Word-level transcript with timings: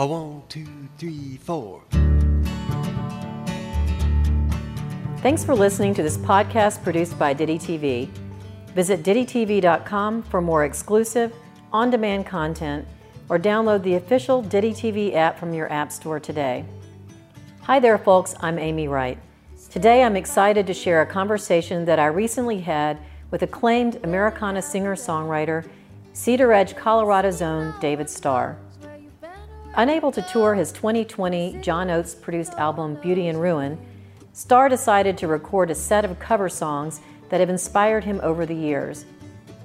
A 0.00 0.06
one, 0.06 0.44
two, 0.48 0.64
three, 0.96 1.38
four. 1.38 1.82
Thanks 5.22 5.42
for 5.44 5.56
listening 5.56 5.92
to 5.94 6.04
this 6.04 6.16
podcast 6.16 6.84
produced 6.84 7.18
by 7.18 7.34
Ditty 7.34 7.58
TV. 7.58 8.08
Visit 8.76 9.02
DittyTV.com 9.02 10.22
for 10.22 10.40
more 10.40 10.64
exclusive, 10.64 11.34
on 11.72 11.90
demand 11.90 12.26
content 12.26 12.86
or 13.28 13.40
download 13.40 13.82
the 13.82 13.94
official 13.94 14.40
Ditty 14.40 14.70
TV 14.70 15.14
app 15.16 15.36
from 15.36 15.52
your 15.52 15.68
App 15.72 15.90
Store 15.90 16.20
today. 16.20 16.64
Hi 17.62 17.80
there, 17.80 17.98
folks. 17.98 18.36
I'm 18.38 18.60
Amy 18.60 18.86
Wright. 18.86 19.18
Today 19.68 20.04
I'm 20.04 20.14
excited 20.14 20.64
to 20.68 20.74
share 20.74 21.02
a 21.02 21.06
conversation 21.06 21.84
that 21.86 21.98
I 21.98 22.06
recently 22.06 22.60
had 22.60 23.00
with 23.32 23.42
acclaimed 23.42 23.98
Americana 24.04 24.62
singer 24.62 24.94
songwriter, 24.94 25.68
Cedaredge, 26.14 26.76
Colorado's 26.76 27.42
own 27.42 27.74
David 27.80 28.08
Starr. 28.08 28.56
Unable 29.78 30.10
to 30.10 30.22
tour 30.22 30.56
his 30.56 30.72
2020 30.72 31.60
John 31.60 31.88
Oates 31.88 32.12
produced 32.12 32.54
album 32.54 32.96
Beauty 32.96 33.28
and 33.28 33.40
Ruin, 33.40 33.78
Starr 34.32 34.68
decided 34.68 35.16
to 35.16 35.28
record 35.28 35.70
a 35.70 35.74
set 35.76 36.04
of 36.04 36.18
cover 36.18 36.48
songs 36.48 37.00
that 37.28 37.38
have 37.38 37.48
inspired 37.48 38.02
him 38.02 38.18
over 38.24 38.44
the 38.44 38.56
years. 38.56 39.04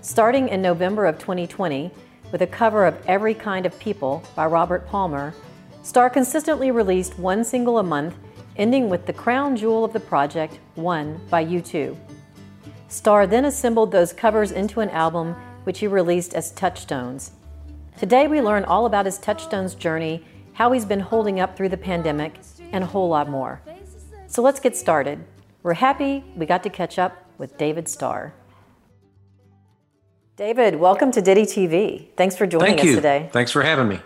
Starting 0.02 0.50
in 0.50 0.61
November 0.61 1.08
of 1.08 1.17
2020, 1.17 1.89
with 2.31 2.44
a 2.44 2.47
cover 2.47 2.86
of 2.86 2.95
Every 3.08 3.33
Kind 3.33 3.66
of 3.66 3.80
People 3.80 4.22
by 4.36 4.45
Robert 4.45 4.86
Palmer, 4.86 5.33
Starr 5.81 6.11
consistently 6.11 6.70
released 6.70 7.17
one 7.17 7.44
single 7.44 7.80
a 7.80 7.83
month, 7.83 8.14
ending 8.55 8.89
with 8.89 9.08
the 9.08 9.14
crown 9.14 9.55
jewel 9.55 9.83
of 9.83 9.94
the 9.94 10.00
project, 10.00 10.59
One 10.75 11.20
by 11.31 11.44
U2. 11.44 11.98
Starr 12.88 13.25
then 13.25 13.45
assembled 13.45 13.92
those 13.92 14.14
covers 14.14 14.52
into 14.52 14.80
an 14.80 14.92
album 14.92 15.33
which 15.64 15.80
he 15.80 15.88
released 15.88 16.36
as 16.36 16.52
Touchstones. 16.52 17.31
Today, 17.97 18.27
we 18.27 18.41
learn 18.41 18.63
all 18.66 18.86
about 18.86 19.05
his 19.05 19.17
Touchstones 19.17 19.75
journey, 19.75 20.25
how 20.53 20.72
he's 20.72 20.86
been 20.86 20.99
holding 20.99 21.39
up 21.39 21.55
through 21.55 21.69
the 21.69 21.77
pandemic, 21.77 22.39
and 22.72 22.83
a 22.83 22.88
whole 22.88 23.08
lot 23.08 23.30
more. 23.30 23.61
So 24.27 24.41
let's 24.41 24.59
get 24.59 24.75
started. 24.75 25.23
We're 25.61 25.75
happy 25.75 26.23
we 26.36 26.45
got 26.45 26.64
to 26.64 26.69
catch 26.69 26.97
up 26.97 27.25
with 27.38 27.58
David 27.58 27.87
Starr. 27.87 28.33
David, 30.36 30.76
welcome 30.80 31.11
to 31.11 31.21
Ditty 31.21 31.43
TV. 31.43 32.08
Thanks 32.17 32.36
for 32.36 32.48
joining 32.48 32.70
Thank 32.70 32.80
us 32.80 32.86
you. 32.87 32.95
today. 32.95 33.30
Thanks 33.31 33.52
for 33.52 33.61
having 33.61 33.87
me. 33.87 33.99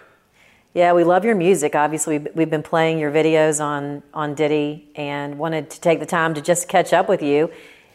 Yeah, 0.73 0.91
we 0.93 1.03
love 1.05 1.23
your 1.23 1.35
music. 1.35 1.73
Obviously, 1.73 2.19
we've- 2.19 2.31
we've 2.35 2.49
been 2.49 2.61
playing 2.63 2.99
your 2.99 3.09
videos 3.11 3.63
on, 3.63 4.03
on 4.13 4.35
Ditty 4.35 4.91
and 4.95 5.39
wanted 5.39 5.69
to 5.71 5.81
take 5.81 5.99
the 5.99 6.05
time 6.05 6.33
to 6.33 6.41
just 6.41 6.67
catch 6.67 6.91
up 6.93 7.07
with 7.07 7.23
you. 7.23 7.49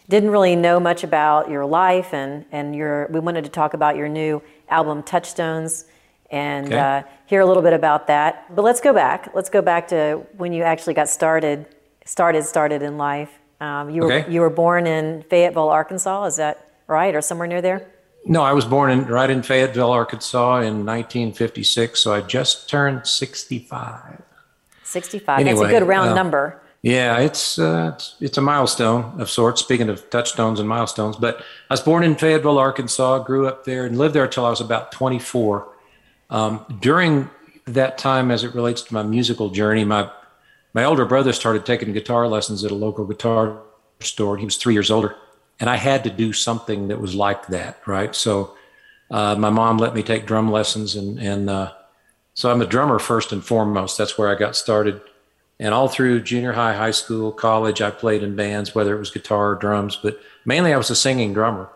Didn't 0.09 0.31
really 0.31 0.57
know 0.57 0.81
much 0.81 1.05
about 1.05 1.49
your 1.49 1.65
life, 1.65 2.13
and, 2.13 2.45
and 2.51 2.75
your, 2.75 3.07
we 3.13 3.21
wanted 3.21 3.45
to 3.45 3.51
talk 3.51 3.73
about 3.75 3.97
your 3.97 4.09
new 4.09 4.43
album, 4.73 5.03
Touchstones, 5.03 5.85
and 6.31 6.67
Okay. 6.67 6.79
uh, 6.79 7.03
hear 7.27 7.41
a 7.41 7.47
little 7.47 7.63
bit 7.63 7.75
about 7.75 8.07
that. 8.07 8.47
But 8.55 8.63
let's 8.63 8.81
go 8.81 8.93
back. 8.93 9.31
Let's 9.35 9.51
go 9.51 9.63
back 9.63 9.89
to 9.89 10.23
when 10.39 10.53
you 10.53 10.63
actually 10.63 10.95
got 10.95 11.09
started, 11.09 11.67
started, 12.05 12.45
started 12.45 12.83
in 12.83 12.97
life. 12.97 13.31
Um, 13.61 13.91
you, 13.91 14.03
were, 14.03 14.13
Okay. 14.13 14.31
you 14.33 14.41
were 14.41 14.51
born 14.51 14.87
in 14.87 15.23
Fayetteville, 15.31 15.69
Arkansas, 15.69 16.25
is 16.25 16.37
that 16.37 16.69
right? 16.89 17.15
Or 17.15 17.21
somewhere 17.21 17.47
near 17.47 17.61
there? 17.63 17.87
No, 18.25 18.43
I 18.43 18.53
was 18.53 18.65
born 18.65 18.91
in 18.91 19.05
right 19.07 19.29
in 19.31 19.43
Fayetteville, 19.43 19.91
Arkansas 19.91 20.61
in 20.61 20.87
1956, 20.87 22.01
so 22.01 22.15
I 22.15 22.21
just 22.21 22.69
turned 22.69 23.07
65. 23.07 24.23
65. 24.85 25.45
That's 25.45 25.61
a 25.61 25.69
good 25.69 25.87
round 25.87 26.11
uh, 26.11 26.15
number. 26.15 26.62
Yeah, 26.83 27.21
it's, 27.21 27.61
uh, 27.61 27.93
it's 27.95 28.17
it's 28.21 28.39
a 28.39 28.41
milestone 28.41 29.21
of 29.21 29.31
sorts. 29.31 29.61
Speaking 29.61 29.89
of 29.89 30.11
touchstones 30.11 30.59
and 30.59 30.69
milestones, 30.69 31.15
but 31.15 31.39
I 31.39 31.75
was 31.75 31.81
born 31.81 32.03
in 32.03 32.17
Fayetteville, 32.17 32.59
Arkansas, 32.59 33.21
grew 33.21 33.47
up 33.47 33.65
there, 33.65 33.87
and 33.87 33.97
lived 33.97 34.17
there 34.17 34.25
until 34.25 34.45
I 34.45 34.51
was 34.51 34.61
about 34.61 34.91
24. 34.91 35.69
Um, 36.31 36.67
during 36.81 37.31
that 37.67 37.99
time, 37.99 38.33
as 38.33 38.43
it 38.43 38.53
relates 38.57 38.83
to 38.83 38.95
my 38.95 39.05
musical 39.05 39.51
journey, 39.51 39.85
my 39.85 40.11
my 40.75 40.83
older 40.83 41.05
brother 41.05 41.33
started 41.33 41.65
taking 41.65 41.93
guitar 41.93 42.27
lessons 42.27 42.65
at 42.65 42.73
a 42.73 42.75
local 42.75 43.05
guitar 43.05 43.63
store. 44.01 44.37
He 44.37 44.45
was 44.45 44.57
three 44.57 44.75
years 44.75 44.91
older, 44.91 45.15
and 45.61 45.71
I 45.71 45.77
had 45.77 46.03
to 46.03 46.11
do 46.11 46.33
something 46.33 46.89
that 46.89 47.01
was 47.01 47.15
like 47.15 47.47
that, 47.47 47.81
right? 47.87 48.13
So 48.13 48.57
uh, 49.09 49.37
my 49.37 49.51
mom 49.51 49.79
let 49.79 49.95
me 49.95 50.03
take 50.03 50.27
drum 50.27 50.51
lessons, 50.51 50.97
and 50.97 51.21
and 51.21 51.49
uh, 51.49 51.75
so 52.35 52.51
I'm 52.51 52.61
a 52.61 52.67
drummer 52.67 52.99
first 52.99 53.31
and 53.31 53.45
foremost. 53.45 53.97
That's 53.99 54.19
where 54.19 54.29
I 54.29 54.35
got 54.35 54.57
started. 54.57 55.01
And 55.61 55.73
all 55.73 55.89
through 55.89 56.23
junior 56.23 56.53
high, 56.53 56.75
high 56.75 56.91
school, 56.91 57.31
college, 57.31 57.81
I 57.81 57.91
played 57.91 58.23
in 58.23 58.35
bands, 58.35 58.75
whether 58.75 58.97
it 58.97 58.99
was 58.99 59.11
guitar 59.11 59.53
or 59.53 59.55
drums, 59.55 59.97
but 59.97 60.19
mainly 60.45 60.73
I 60.73 60.77
was 60.77 60.91
a 60.91 60.97
singing 60.97 61.33
drummer. 61.33 61.69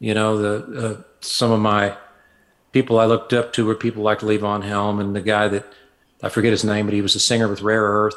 You 0.00 0.14
know, 0.14 0.38
the 0.38 0.86
uh, 0.86 1.02
some 1.20 1.52
of 1.52 1.60
my 1.60 1.96
people 2.72 2.98
I 2.98 3.06
looked 3.06 3.32
up 3.32 3.52
to 3.54 3.64
were 3.64 3.76
people 3.76 4.02
like 4.02 4.18
Levon 4.18 4.64
Helm 4.64 4.98
and 4.98 5.14
the 5.14 5.20
guy 5.20 5.48
that 5.48 5.64
I 6.22 6.28
forget 6.28 6.50
his 6.50 6.64
name, 6.64 6.86
but 6.86 6.94
he 6.94 7.02
was 7.02 7.14
a 7.14 7.20
singer 7.20 7.48
with 7.48 7.62
Rare 7.62 7.82
Earth. 7.82 8.16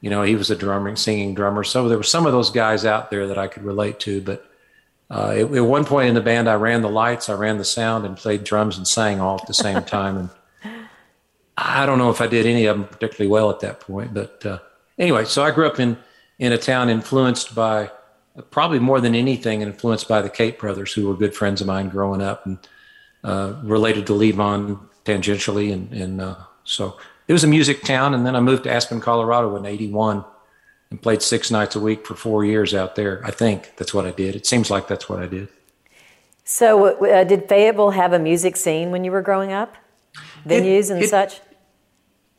You 0.00 0.10
know, 0.10 0.22
he 0.22 0.36
was 0.36 0.50
a 0.50 0.56
drummer, 0.56 0.94
singing 0.94 1.34
drummer. 1.34 1.64
So 1.64 1.88
there 1.88 1.98
were 1.98 2.04
some 2.04 2.26
of 2.26 2.32
those 2.32 2.50
guys 2.50 2.84
out 2.84 3.10
there 3.10 3.26
that 3.26 3.38
I 3.38 3.48
could 3.48 3.64
relate 3.64 3.98
to. 4.00 4.20
But 4.20 4.48
uh, 5.10 5.30
at, 5.30 5.52
at 5.52 5.64
one 5.64 5.84
point 5.84 6.08
in 6.08 6.14
the 6.14 6.20
band, 6.20 6.48
I 6.48 6.54
ran 6.54 6.82
the 6.82 6.88
lights, 6.88 7.28
I 7.28 7.34
ran 7.34 7.58
the 7.58 7.64
sound, 7.64 8.04
and 8.04 8.16
played 8.16 8.44
drums 8.44 8.76
and 8.76 8.86
sang 8.86 9.20
all 9.20 9.38
at 9.40 9.46
the 9.46 9.54
same 9.54 9.82
time. 9.82 10.16
And 10.16 10.30
I 11.56 11.86
don't 11.86 11.98
know 11.98 12.10
if 12.10 12.20
I 12.20 12.26
did 12.26 12.46
any 12.46 12.66
of 12.66 12.76
them 12.76 12.86
particularly 12.86 13.30
well 13.30 13.50
at 13.50 13.60
that 13.60 13.80
point. 13.80 14.12
But 14.12 14.44
uh, 14.44 14.58
anyway, 14.98 15.24
so 15.24 15.42
I 15.42 15.50
grew 15.50 15.66
up 15.66 15.80
in 15.80 15.96
in 16.38 16.52
a 16.52 16.58
town 16.58 16.90
influenced 16.90 17.54
by 17.54 17.90
probably 18.50 18.78
more 18.78 19.00
than 19.00 19.14
anything 19.14 19.62
influenced 19.62 20.08
by 20.08 20.20
the 20.20 20.28
Cate 20.28 20.58
brothers, 20.58 20.92
who 20.92 21.08
were 21.08 21.14
good 21.14 21.34
friends 21.34 21.60
of 21.60 21.66
mine 21.66 21.88
growing 21.88 22.20
up 22.20 22.44
and 22.46 22.58
uh, 23.24 23.54
related 23.62 24.06
to 24.06 24.12
Levon 24.12 24.78
tangentially. 25.04 25.72
And, 25.72 25.92
and 25.92 26.20
uh, 26.20 26.36
so 26.64 26.98
it 27.28 27.32
was 27.32 27.44
a 27.44 27.48
music 27.48 27.82
town. 27.82 28.14
And 28.14 28.26
then 28.26 28.36
I 28.36 28.40
moved 28.40 28.64
to 28.64 28.70
Aspen, 28.70 29.00
Colorado 29.00 29.56
in 29.56 29.64
81 29.64 30.24
and 30.90 31.02
played 31.02 31.22
six 31.22 31.50
nights 31.50 31.74
a 31.74 31.80
week 31.80 32.06
for 32.06 32.14
four 32.14 32.44
years 32.44 32.74
out 32.74 32.94
there. 32.94 33.20
I 33.24 33.30
think 33.30 33.72
that's 33.76 33.94
what 33.94 34.06
I 34.06 34.10
did. 34.10 34.36
It 34.36 34.46
seems 34.46 34.70
like 34.70 34.88
that's 34.88 35.08
what 35.08 35.18
I 35.20 35.26
did. 35.26 35.48
So, 36.44 37.04
uh, 37.04 37.24
did 37.24 37.48
Fayetteville 37.48 37.90
have 37.90 38.12
a 38.12 38.20
music 38.20 38.56
scene 38.56 38.92
when 38.92 39.02
you 39.02 39.10
were 39.10 39.22
growing 39.22 39.52
up? 39.52 39.74
Venues 40.46 40.90
and 40.90 41.02
it- 41.02 41.10
such? 41.10 41.40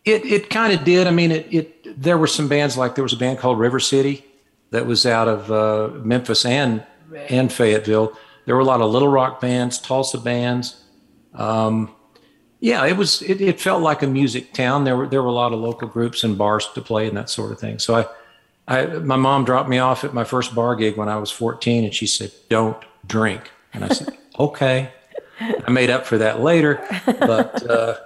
It 0.08 0.26
it 0.26 0.50
kind 0.50 0.72
of 0.72 0.84
did. 0.86 1.08
I 1.08 1.12
mean, 1.12 1.32
it 1.32 1.48
it 1.52 2.02
there 2.02 2.18
were 2.18 2.28
some 2.28 2.48
bands 2.48 2.78
like 2.78 2.96
there 2.96 3.04
was 3.04 3.14
a 3.14 3.18
band 3.18 3.40
called 3.40 3.60
River 3.60 3.80
City 3.80 4.26
that 4.72 4.86
was 4.86 5.06
out 5.06 5.28
of 5.28 5.52
uh, 5.52 5.96
Memphis 6.00 6.46
and 6.46 6.84
and 7.30 7.52
Fayetteville. 7.52 8.18
There 8.46 8.56
were 8.56 8.62
a 8.62 8.66
lot 8.66 8.82
of 8.82 8.92
Little 8.92 9.10
Rock 9.10 9.42
bands, 9.42 9.78
Tulsa 9.80 10.18
bands. 10.18 10.84
Um, 11.34 11.94
yeah, 12.60 12.86
it 12.86 12.98
was. 12.98 13.22
It, 13.22 13.42
it 13.42 13.60
felt 13.60 13.84
like 13.84 14.02
a 14.02 14.08
music 14.08 14.54
town. 14.54 14.84
There 14.84 14.96
were 14.96 15.08
there 15.08 15.22
were 15.22 15.30
a 15.30 15.34
lot 15.34 15.54
of 15.54 15.60
local 15.60 15.88
groups 15.88 16.24
and 16.24 16.38
bars 16.38 16.68
to 16.74 16.82
play 16.82 17.08
and 17.08 17.18
that 17.18 17.30
sort 17.30 17.52
of 17.52 17.60
thing. 17.60 17.78
So 17.78 17.96
I, 17.96 18.06
I 18.68 18.86
my 18.86 19.18
mom 19.18 19.46
dropped 19.46 19.70
me 19.70 19.78
off 19.78 20.04
at 20.04 20.14
my 20.14 20.24
first 20.24 20.56
bar 20.56 20.76
gig 20.76 20.98
when 20.98 21.10
I 21.10 21.18
was 21.18 21.30
14, 21.30 21.84
and 21.84 21.94
she 21.94 22.08
said, 22.08 22.32
"Don't 22.50 22.78
drink." 23.06 23.52
And 23.74 23.84
I 23.84 23.90
said, 23.90 24.18
"Okay." 24.40 24.92
I 25.40 25.70
made 25.70 25.92
up 25.92 26.06
for 26.06 26.18
that 26.18 26.40
later, 26.40 26.84
but. 27.06 27.70
Uh, 27.70 27.98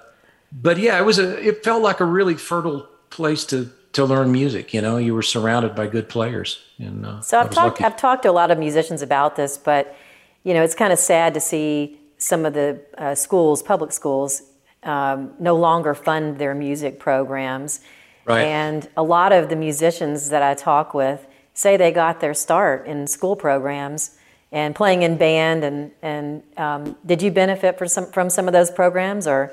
but 0.51 0.77
yeah, 0.77 0.99
it 0.99 1.05
was 1.05 1.19
a. 1.19 1.39
It 1.45 1.63
felt 1.63 1.81
like 1.81 1.99
a 1.99 2.05
really 2.05 2.35
fertile 2.35 2.87
place 3.09 3.45
to 3.45 3.69
to 3.93 4.05
learn 4.05 4.31
music. 4.31 4.73
You 4.73 4.81
know, 4.81 4.97
you 4.97 5.13
were 5.13 5.21
surrounded 5.21 5.75
by 5.75 5.87
good 5.87 6.09
players, 6.09 6.61
and 6.77 7.05
uh, 7.05 7.21
So 7.21 7.39
I've 7.39 7.49
talked 7.49 7.79
lucky. 7.79 7.83
I've 7.83 7.97
talked 7.97 8.23
to 8.23 8.29
a 8.29 8.33
lot 8.33 8.51
of 8.51 8.57
musicians 8.57 9.01
about 9.01 9.35
this, 9.35 9.57
but 9.57 9.95
you 10.43 10.53
know 10.53 10.63
it's 10.63 10.75
kind 10.75 10.91
of 10.91 10.99
sad 10.99 11.33
to 11.33 11.39
see 11.39 11.99
some 12.17 12.45
of 12.45 12.53
the 12.53 12.79
uh, 12.97 13.15
schools, 13.15 13.63
public 13.63 13.91
schools, 13.91 14.43
um, 14.83 15.33
no 15.39 15.55
longer 15.55 15.93
fund 15.93 16.37
their 16.37 16.53
music 16.53 16.99
programs. 16.99 17.81
Right. 18.25 18.43
And 18.43 18.87
a 18.95 19.03
lot 19.03 19.31
of 19.31 19.49
the 19.49 19.55
musicians 19.55 20.29
that 20.29 20.43
I 20.43 20.53
talk 20.53 20.93
with 20.93 21.25
say 21.53 21.77
they 21.77 21.91
got 21.91 22.19
their 22.19 22.33
start 22.33 22.85
in 22.85 23.07
school 23.07 23.35
programs 23.35 24.17
and 24.51 24.75
playing 24.75 25.01
in 25.01 25.17
band. 25.17 25.63
And, 25.63 25.91
and 26.01 26.43
um, 26.57 26.95
did 27.05 27.21
you 27.21 27.31
benefit 27.31 27.77
from 27.77 27.87
some, 27.87 28.11
from 28.11 28.29
some 28.29 28.47
of 28.47 28.53
those 28.53 28.69
programs 28.69 29.27
or? 29.27 29.51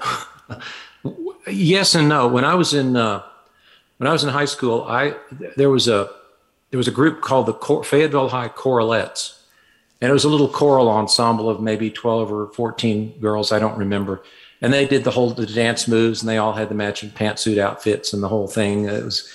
yes 1.51 1.95
and 1.95 2.09
no. 2.09 2.29
When 2.29 2.45
I 2.45 2.55
was 2.55 2.75
in 2.75 2.97
uh, 2.97 3.23
when 3.99 4.09
I 4.09 4.13
was 4.13 4.25
in 4.25 4.31
high 4.31 4.45
school, 4.47 4.85
I 4.85 5.15
there 5.57 5.71
was 5.71 5.89
a 5.89 6.11
there 6.71 6.79
was 6.79 6.89
a 6.89 6.93
group 6.93 7.21
called 7.21 7.47
the 7.47 7.53
Cor- 7.53 7.85
Fayetteville 7.85 8.29
High 8.29 8.49
Choralettes, 8.49 9.39
and 10.01 10.11
it 10.11 10.13
was 10.13 10.25
a 10.25 10.29
little 10.29 10.49
choral 10.49 10.89
ensemble 10.89 11.49
of 11.49 11.61
maybe 11.61 11.91
twelve 11.91 12.33
or 12.33 12.49
fourteen 12.53 13.19
girls. 13.21 13.53
I 13.53 13.59
don't 13.59 13.79
remember. 13.79 14.23
And 14.61 14.73
they 14.73 14.87
did 14.87 15.05
the 15.05 15.13
whole 15.13 15.31
the 15.31 15.47
dance 15.47 15.87
moves, 15.87 16.21
and 16.21 16.29
they 16.29 16.39
all 16.39 16.53
had 16.53 16.69
the 16.69 16.75
matching 16.75 17.11
pantsuit 17.11 17.59
outfits 17.59 18.13
and 18.13 18.23
the 18.23 18.29
whole 18.29 18.49
thing. 18.49 18.87
It 18.87 19.05
was, 19.05 19.33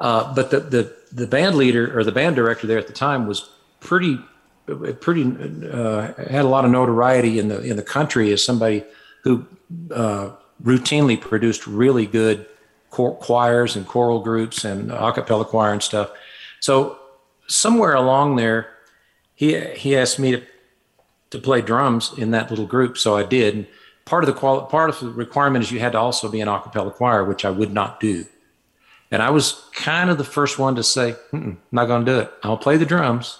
uh, 0.00 0.34
but 0.34 0.50
the 0.50 0.60
the 0.60 0.96
the 1.12 1.26
band 1.26 1.56
leader 1.56 1.98
or 1.98 2.04
the 2.04 2.12
band 2.12 2.36
director 2.36 2.66
there 2.66 2.78
at 2.78 2.86
the 2.86 2.92
time 2.94 3.26
was 3.26 3.50
pretty 3.80 4.18
pretty 5.00 5.24
uh, 5.70 6.12
had 6.14 6.44
a 6.44 6.48
lot 6.48 6.64
of 6.64 6.70
notoriety 6.70 7.38
in 7.38 7.48
the 7.48 7.60
in 7.62 7.76
the 7.76 7.82
country 7.82 8.32
as 8.32 8.42
somebody 8.42 8.84
who 9.24 9.46
uh, 9.90 10.30
routinely 10.62 11.20
produced 11.20 11.66
really 11.66 12.06
good 12.06 12.46
choirs 12.90 13.74
and 13.74 13.86
choral 13.86 14.20
groups 14.20 14.64
and 14.64 14.90
a 14.92 15.12
cappella 15.12 15.44
choir 15.44 15.72
and 15.72 15.82
stuff. 15.82 16.10
So 16.60 16.98
somewhere 17.48 17.94
along 17.94 18.36
there, 18.36 18.68
he 19.34 19.58
he 19.60 19.96
asked 19.96 20.18
me 20.18 20.32
to 20.32 20.42
to 21.30 21.38
play 21.38 21.62
drums 21.62 22.12
in 22.18 22.30
that 22.32 22.50
little 22.50 22.66
group, 22.66 22.98
so 22.98 23.16
I 23.16 23.22
did. 23.22 23.54
And 23.54 23.66
part 24.04 24.22
of 24.22 24.26
the 24.26 24.38
quali- 24.38 24.68
part 24.70 24.90
of 24.90 25.00
the 25.00 25.10
requirement 25.10 25.64
is 25.64 25.72
you 25.72 25.80
had 25.80 25.92
to 25.92 25.98
also 25.98 26.28
be 26.28 26.42
an 26.42 26.48
a 26.48 26.60
cappella 26.60 26.90
choir, 26.90 27.24
which 27.24 27.44
I 27.44 27.50
would 27.50 27.72
not 27.72 28.00
do. 28.00 28.26
And 29.10 29.22
I 29.22 29.30
was 29.30 29.64
kind 29.74 30.10
of 30.10 30.18
the 30.18 30.24
first 30.24 30.58
one 30.58 30.74
to 30.76 30.82
say, 30.82 31.16
not 31.72 31.86
going 31.86 32.04
to 32.04 32.12
do 32.12 32.18
it. 32.20 32.32
I'll 32.42 32.56
play 32.58 32.76
the 32.76 32.86
drums. 32.86 33.38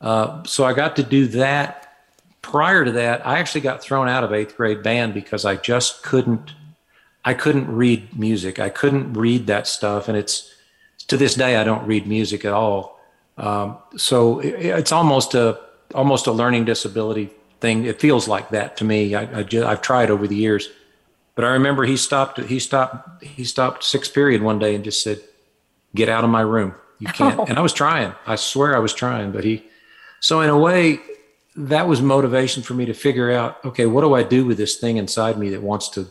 Uh, 0.00 0.42
so 0.44 0.64
I 0.64 0.72
got 0.72 0.96
to 0.96 1.02
do 1.02 1.26
that. 1.28 1.91
Prior 2.42 2.84
to 2.84 2.92
that, 2.92 3.26
I 3.26 3.38
actually 3.38 3.62
got 3.62 3.82
thrown 3.82 4.08
out 4.08 4.24
of 4.24 4.32
eighth 4.32 4.56
grade 4.56 4.82
band 4.82 5.14
because 5.14 5.44
I 5.44 5.56
just 5.56 6.02
couldn't. 6.02 6.52
I 7.24 7.34
couldn't 7.34 7.72
read 7.72 8.18
music. 8.18 8.58
I 8.58 8.68
couldn't 8.68 9.12
read 9.12 9.46
that 9.46 9.68
stuff, 9.68 10.08
and 10.08 10.18
it's 10.18 10.52
to 11.06 11.16
this 11.16 11.34
day 11.34 11.56
I 11.56 11.64
don't 11.64 11.86
read 11.86 12.06
music 12.06 12.44
at 12.44 12.52
all. 12.52 13.00
Um, 13.38 13.78
so 13.96 14.40
it, 14.40 14.54
it's 14.54 14.92
almost 14.92 15.34
a 15.34 15.58
almost 15.94 16.26
a 16.26 16.32
learning 16.32 16.64
disability 16.64 17.30
thing. 17.60 17.84
It 17.84 18.00
feels 18.00 18.28
like 18.28 18.50
that 18.50 18.76
to 18.78 18.84
me. 18.84 19.14
I, 19.14 19.40
I 19.40 19.42
just, 19.42 19.66
I've 19.66 19.82
tried 19.82 20.10
over 20.10 20.26
the 20.26 20.36
years, 20.36 20.68
but 21.34 21.44
I 21.44 21.48
remember 21.48 21.84
he 21.84 21.96
stopped. 21.96 22.40
He 22.40 22.58
stopped. 22.58 23.22
He 23.22 23.44
stopped 23.44 23.84
sixth 23.84 24.12
period 24.12 24.42
one 24.42 24.58
day 24.58 24.74
and 24.74 24.84
just 24.84 25.02
said, 25.02 25.20
"Get 25.94 26.08
out 26.08 26.24
of 26.24 26.30
my 26.30 26.42
room. 26.42 26.74
You 26.98 27.08
can't." 27.08 27.38
Oh. 27.38 27.44
And 27.48 27.58
I 27.58 27.62
was 27.62 27.72
trying. 27.72 28.12
I 28.26 28.36
swear 28.36 28.76
I 28.76 28.80
was 28.80 28.92
trying, 28.92 29.32
but 29.32 29.44
he. 29.44 29.64
So 30.20 30.40
in 30.40 30.50
a 30.50 30.58
way, 30.58 31.00
that 31.56 31.86
was 31.86 32.00
motivation 32.00 32.62
for 32.62 32.74
me 32.74 32.86
to 32.86 32.94
figure 32.94 33.30
out. 33.30 33.64
Okay, 33.64 33.86
what 33.86 34.02
do 34.02 34.14
I 34.14 34.22
do 34.22 34.44
with 34.44 34.56
this 34.56 34.76
thing 34.76 34.96
inside 34.96 35.38
me 35.38 35.50
that 35.50 35.62
wants 35.62 35.88
to 35.90 36.06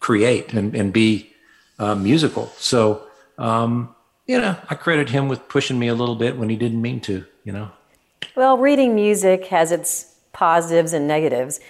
create 0.00 0.52
and 0.52 0.74
and 0.74 0.92
be 0.92 1.32
uh, 1.78 1.94
musical? 1.94 2.52
So. 2.58 3.06
Um, 3.36 3.94
you 4.26 4.40
know, 4.40 4.56
I 4.70 4.74
credit 4.74 5.10
him 5.10 5.28
with 5.28 5.48
pushing 5.48 5.78
me 5.78 5.88
a 5.88 5.94
little 5.94 6.14
bit 6.14 6.38
when 6.38 6.48
he 6.48 6.56
didn't 6.56 6.80
mean 6.80 7.00
to. 7.02 7.24
You 7.44 7.52
know. 7.52 7.70
Well, 8.34 8.58
reading 8.58 8.94
music 8.94 9.46
has 9.46 9.70
its 9.70 10.14
positives 10.32 10.92
and 10.92 11.06
negatives. 11.06 11.60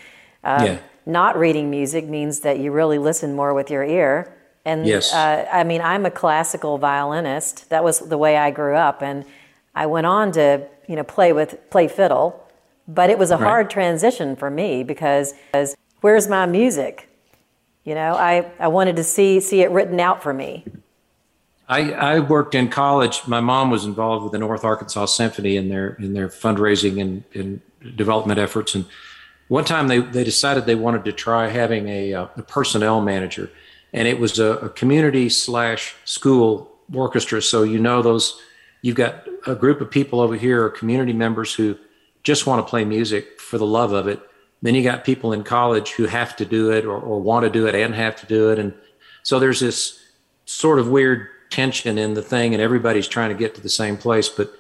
Uh, 0.43 0.63
yeah. 0.65 0.79
Not 1.07 1.37
reading 1.37 1.69
music 1.69 2.07
means 2.07 2.41
that 2.41 2.59
you 2.59 2.73
really 2.73 2.99
listen 2.99 3.35
more 3.35 3.53
with 3.53 3.71
your 3.71 3.85
ear. 3.85 4.35
And 4.65 4.87
yes. 4.87 5.13
uh, 5.13 5.47
I 5.53 5.65
mean, 5.65 5.83
I'm 5.83 6.07
a 6.07 6.11
classical 6.11 6.79
violinist. 6.79 7.69
That 7.69 7.85
was 7.85 7.99
the 7.99 8.17
way 8.17 8.39
I 8.39 8.51
grew 8.51 8.75
up, 8.75 9.03
and 9.03 9.27
I 9.75 9.87
went 9.87 10.07
on 10.07 10.33
to 10.33 10.67
you 10.89 10.97
know 10.97 11.05
play 11.05 11.35
with 11.35 11.59
play 11.71 11.89
fiddle, 11.89 12.44
but 12.87 13.11
it 13.11 13.19
was 13.19 13.31
a 13.31 13.37
right. 13.37 13.47
hard 13.47 13.71
transition 13.71 14.37
for 14.37 14.51
me 14.51 14.85
because, 14.85 15.35
because 15.47 15.77
where's 16.01 16.29
my 16.29 16.47
music? 16.47 17.09
You 17.85 17.95
know, 17.95 18.15
I, 18.15 18.51
I 18.59 18.69
wanted 18.69 18.97
to 18.97 19.05
see 19.05 19.41
see 19.41 19.61
it 19.61 19.71
written 19.71 20.01
out 20.01 20.23
for 20.23 20.33
me. 20.33 20.65
I, 21.69 21.93
I 21.93 22.19
worked 22.21 22.55
in 22.55 22.69
college. 22.69 23.27
My 23.27 23.41
mom 23.41 23.71
was 23.71 23.85
involved 23.85 24.23
with 24.25 24.33
the 24.33 24.39
North 24.39 24.65
Arkansas 24.65 25.07
Symphony 25.07 25.57
in 25.57 25.69
their 25.69 25.95
in 25.95 26.15
their 26.15 26.29
fundraising 26.29 27.01
and, 27.01 27.25
and 27.35 27.61
development 27.97 28.39
efforts. 28.39 28.75
And 28.75 28.87
one 29.49 29.65
time 29.65 29.89
they, 29.89 29.99
they 29.99 30.25
decided 30.25 30.65
they 30.65 30.75
wanted 30.75 31.05
to 31.05 31.13
try 31.13 31.49
having 31.49 31.89
a, 31.89 32.15
uh, 32.15 32.27
a 32.37 32.43
personnel 32.43 33.01
manager, 33.03 33.51
and 33.93 34.09
it 34.09 34.19
was 34.19 34.39
a, 34.39 34.53
a 34.59 34.69
community 34.71 35.29
slash 35.29 35.95
school 36.05 36.71
orchestra. 36.93 37.43
So 37.43 37.63
you 37.63 37.79
know 37.79 38.03
those 38.03 38.41
you've 38.83 38.97
got 38.97 39.27
a 39.47 39.55
group 39.55 39.81
of 39.81 39.91
people 39.91 40.21
over 40.21 40.37
here, 40.37 40.69
community 40.71 41.13
members 41.13 41.55
who 41.55 41.79
just 42.25 42.47
want 42.47 42.65
to 42.65 42.69
play 42.69 42.85
music 42.85 43.41
for 43.41 43.59
the 43.59 43.67
love 43.67 43.93
of 43.93 44.09
it. 44.09 44.21
Then 44.63 44.75
you 44.75 44.83
got 44.83 45.05
people 45.05 45.33
in 45.33 45.45
college 45.45 45.93
who 45.93 46.07
have 46.07 46.35
to 46.37 46.45
do 46.45 46.73
it 46.73 46.87
or, 46.87 46.99
or 46.99 47.21
want 47.21 47.45
to 47.45 47.51
do 47.51 47.67
it 47.67 47.75
and 47.75 47.95
have 47.95 48.17
to 48.17 48.27
do 48.27 48.51
it, 48.51 48.59
and 48.59 48.75
so 49.23 49.39
there's 49.39 49.61
this 49.61 50.01
sort 50.47 50.79
of 50.79 50.89
weird 50.89 51.29
tension 51.51 51.99
in 51.99 52.15
the 52.15 52.23
thing, 52.23 52.53
and 52.53 52.63
everybody's 52.63 53.09
trying 53.09 53.31
to 53.31 53.37
get 53.37 53.55
to 53.55 53.61
the 53.61 53.69
same 53.69 53.97
place. 53.97 54.29
But 54.29 54.53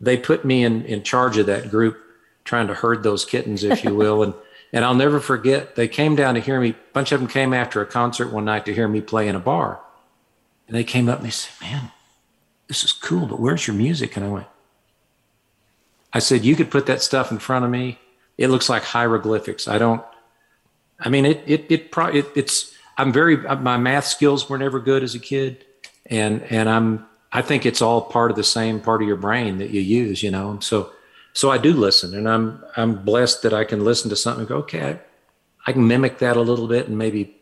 they 0.00 0.16
put 0.16 0.44
me 0.44 0.64
in 0.64 0.84
in 0.84 1.02
charge 1.02 1.38
of 1.38 1.46
that 1.46 1.70
group 1.70 1.98
trying 2.44 2.68
to 2.68 2.74
herd 2.74 3.02
those 3.02 3.24
kittens, 3.24 3.64
if 3.64 3.84
you 3.84 3.94
will. 3.94 4.22
and 4.22 4.34
and 4.72 4.84
I'll 4.84 4.94
never 4.94 5.18
forget 5.18 5.76
they 5.76 5.88
came 5.88 6.14
down 6.14 6.34
to 6.34 6.40
hear 6.40 6.60
me. 6.60 6.70
A 6.70 6.92
bunch 6.92 7.12
of 7.12 7.20
them 7.20 7.28
came 7.28 7.54
after 7.54 7.80
a 7.80 7.86
concert 7.86 8.32
one 8.32 8.44
night 8.44 8.66
to 8.66 8.74
hear 8.74 8.88
me 8.88 9.00
play 9.00 9.28
in 9.28 9.34
a 9.34 9.40
bar, 9.40 9.80
and 10.66 10.76
they 10.76 10.84
came 10.84 11.08
up 11.08 11.18
and 11.18 11.26
they 11.26 11.30
said, 11.30 11.52
"Man, 11.60 11.90
this 12.66 12.84
is 12.84 12.92
cool, 12.92 13.26
but 13.26 13.40
where's 13.40 13.66
your 13.66 13.76
music?" 13.76 14.16
And 14.16 14.26
I 14.26 14.28
went, 14.28 14.46
I 16.12 16.18
said, 16.20 16.44
"You 16.44 16.56
could 16.56 16.70
put 16.70 16.86
that 16.86 17.02
stuff 17.02 17.30
in 17.30 17.38
front 17.38 17.64
of 17.64 17.70
me. 17.70 17.98
It 18.36 18.48
looks 18.48 18.68
like 18.68 18.82
hieroglyphics. 18.82 19.68
I 19.68 19.78
don't. 19.78 20.02
I 21.00 21.08
mean, 21.08 21.24
it 21.24 21.42
it 21.46 21.66
it, 21.68 21.90
pro, 21.90 22.06
it 22.06 22.26
it's." 22.34 22.74
I'm 22.96 23.12
very 23.12 23.36
my 23.36 23.76
math 23.76 24.06
skills 24.06 24.50
were 24.50 24.58
never 24.58 24.80
good 24.80 25.04
as 25.04 25.14
a 25.14 25.20
kid, 25.20 25.64
and 26.06 26.42
and 26.50 26.68
I'm 26.68 27.06
I 27.32 27.42
think 27.42 27.66
it's 27.66 27.82
all 27.82 28.02
part 28.02 28.30
of 28.30 28.36
the 28.36 28.44
same 28.44 28.80
part 28.80 29.02
of 29.02 29.08
your 29.08 29.16
brain 29.16 29.58
that 29.58 29.70
you 29.70 29.80
use, 29.80 30.22
you 30.22 30.30
know. 30.30 30.58
So 30.60 30.90
so 31.32 31.50
I 31.50 31.58
do 31.58 31.72
listen, 31.72 32.14
and 32.14 32.28
I'm 32.28 32.64
I'm 32.76 33.04
blessed 33.04 33.42
that 33.42 33.52
I 33.52 33.64
can 33.64 33.84
listen 33.84 34.10
to 34.10 34.16
something 34.16 34.40
and 34.40 34.48
go, 34.48 34.56
okay, 34.58 34.90
I, 34.90 35.00
I 35.66 35.72
can 35.72 35.86
mimic 35.86 36.18
that 36.18 36.36
a 36.36 36.40
little 36.40 36.66
bit 36.66 36.88
and 36.88 36.98
maybe 36.98 37.36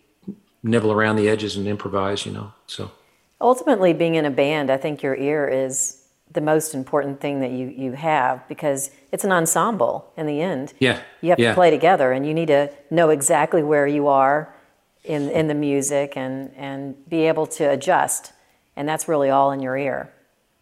nibble 0.62 0.92
around 0.92 1.16
the 1.16 1.28
edges 1.28 1.56
and 1.56 1.66
improvise, 1.66 2.26
you 2.26 2.32
know. 2.32 2.52
So 2.66 2.90
ultimately, 3.40 3.92
being 3.92 4.16
in 4.16 4.26
a 4.26 4.30
band, 4.30 4.70
I 4.70 4.76
think 4.76 5.02
your 5.02 5.14
ear 5.14 5.48
is 5.48 6.02
the 6.36 6.40
most 6.40 6.74
important 6.74 7.20
thing 7.20 7.40
that 7.40 7.50
you 7.50 7.66
you 7.66 7.92
have 7.92 8.46
because 8.46 8.92
it's 9.10 9.24
an 9.24 9.32
ensemble 9.32 10.12
in 10.16 10.26
the 10.26 10.40
end. 10.40 10.74
Yeah, 10.78 11.00
you 11.20 11.30
have 11.30 11.40
yeah. 11.40 11.48
to 11.48 11.54
play 11.54 11.70
together, 11.70 12.12
and 12.12 12.24
you 12.24 12.32
need 12.32 12.46
to 12.48 12.70
know 12.90 13.10
exactly 13.10 13.64
where 13.64 13.88
you 13.88 14.06
are 14.06 14.54
in 15.02 15.28
in 15.30 15.48
the 15.48 15.54
music 15.54 16.16
and 16.16 16.52
and 16.56 16.94
be 17.08 17.22
able 17.26 17.46
to 17.58 17.64
adjust, 17.64 18.32
and 18.76 18.88
that's 18.88 19.08
really 19.08 19.30
all 19.30 19.50
in 19.50 19.60
your 19.60 19.76
ear. 19.76 20.12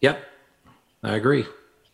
Yep, 0.01 0.25
I 1.03 1.15
agree. 1.15 1.45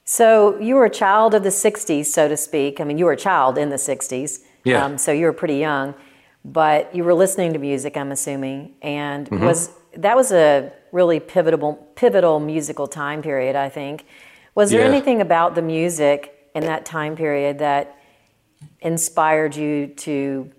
So 0.06 0.60
you 0.60 0.76
were 0.76 0.86
a 0.86 0.90
child 0.90 1.34
of 1.34 1.44
the 1.44 1.50
60s, 1.50 2.06
so 2.06 2.28
to 2.28 2.36
speak. 2.36 2.80
I 2.80 2.84
mean, 2.84 2.98
you 2.98 3.06
were 3.06 3.14
a 3.14 3.18
child 3.18 3.58
in 3.58 3.70
the 3.70 3.78
60s. 3.78 4.40
Yeah. 4.66 4.84
Um, 4.84 4.98
so 4.98 5.12
you 5.12 5.26
were 5.26 5.34
pretty 5.34 5.56
young, 5.56 5.96
but 6.44 6.94
you 6.94 7.04
were 7.04 7.14
listening 7.14 7.54
to 7.54 7.60
music, 7.60 7.96
I'm 7.96 8.12
assuming. 8.12 8.74
And 8.82 9.30
mm-hmm. 9.30 9.46
was 9.46 9.70
that 9.96 10.16
was 10.16 10.32
a 10.32 10.72
really 10.92 11.20
pivotal, 11.20 11.74
pivotal 11.96 12.40
musical 12.40 12.88
time 12.88 13.22
period, 13.22 13.56
I 13.56 13.70
think. 13.70 14.06
Was 14.56 14.72
there 14.72 14.82
yeah. 14.82 14.88
anything 14.88 15.22
about 15.22 15.56
the 15.56 15.62
music 15.62 16.50
in 16.54 16.66
that 16.66 16.86
time 16.86 17.16
period 17.16 17.60
that 17.60 17.98
inspired 18.82 19.56
you 19.56 19.88
to 19.88 20.52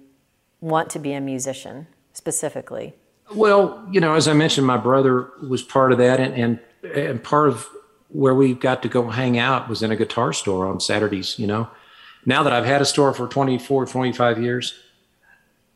want 0.61 0.91
to 0.91 0.99
be 0.99 1.12
a 1.12 1.21
musician 1.21 1.87
specifically? 2.12 2.95
Well, 3.35 3.87
you 3.91 4.01
know, 4.01 4.15
as 4.15 4.29
I 4.29 4.35
mentioned, 4.35 4.67
my 4.67 4.77
brother 4.77 5.31
was 5.43 5.62
part 5.62 5.93
of 5.93 5.99
that, 5.99 6.21
and, 6.21 6.35
and, 6.35 6.61
and 6.95 7.23
part 7.23 7.49
of 7.49 7.67
where 8.09 8.35
we 8.35 8.55
got 8.55 8.83
to 8.83 8.89
go 8.89 9.09
hang 9.09 9.39
out 9.39 9.69
was 9.69 9.83
in 9.83 9.91
a 9.91 9.97
guitar 9.97 10.33
store 10.33 10.67
on 10.67 10.81
Saturdays, 10.81 11.39
you 11.39 11.47
know. 11.47 11.69
Now 12.27 12.43
that 12.43 12.53
I've 12.53 12.67
had 12.67 12.83
a 12.83 12.85
store 12.85 13.12
for 13.12 13.27
24, 13.27 13.87
25 13.87 14.43
years, 14.43 14.75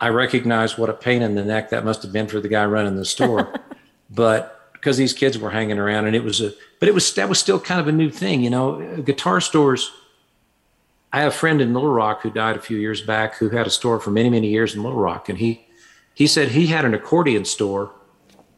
I 0.01 0.09
recognize 0.09 0.77
what 0.77 0.91
a 0.91 0.95
pain 0.95 1.23
in 1.23 1.35
the 1.35 1.45
neck 1.45 1.71
that 1.71 1.85
must 1.85 2.03
have 2.03 2.13
been 2.13 2.27
for 2.27 2.41
the 2.41 2.49
guy 2.49 2.65
running 2.67 2.97
the 2.97 3.05
store. 3.05 3.55
but 4.11 4.71
because 4.73 4.97
these 4.97 5.13
kids 5.13 5.39
were 5.39 5.51
hanging 5.51 5.79
around 5.79 6.07
and 6.07 6.15
it 6.15 6.23
was 6.23 6.41
a, 6.41 6.53
but 6.79 6.89
it 6.89 6.95
was, 6.95 7.15
that 7.15 7.29
was 7.29 7.39
still 7.39 7.59
kind 7.59 7.81
of 7.81 7.89
a 7.89 7.93
new 7.93 8.11
thing, 8.11 8.43
you 8.43 8.51
know, 8.51 9.03
guitar 9.03 9.41
stores. 9.41 9.91
I 11.13 11.21
have 11.21 11.33
a 11.33 11.37
friend 11.37 11.61
in 11.61 11.73
Little 11.73 11.91
Rock 11.91 12.23
who 12.23 12.31
died 12.31 12.57
a 12.57 12.61
few 12.61 12.77
years 12.77 13.01
back 13.01 13.37
who 13.37 13.49
had 13.49 13.67
a 13.67 13.71
store 13.71 13.99
for 13.99 14.11
many, 14.11 14.29
many 14.29 14.49
years 14.49 14.75
in 14.75 14.83
Little 14.83 14.99
Rock. 14.99 15.29
And 15.29 15.39
he, 15.39 15.67
he 16.15 16.27
said 16.27 16.49
he 16.49 16.67
had 16.67 16.85
an 16.85 16.93
accordion 16.93 17.45
store 17.45 17.93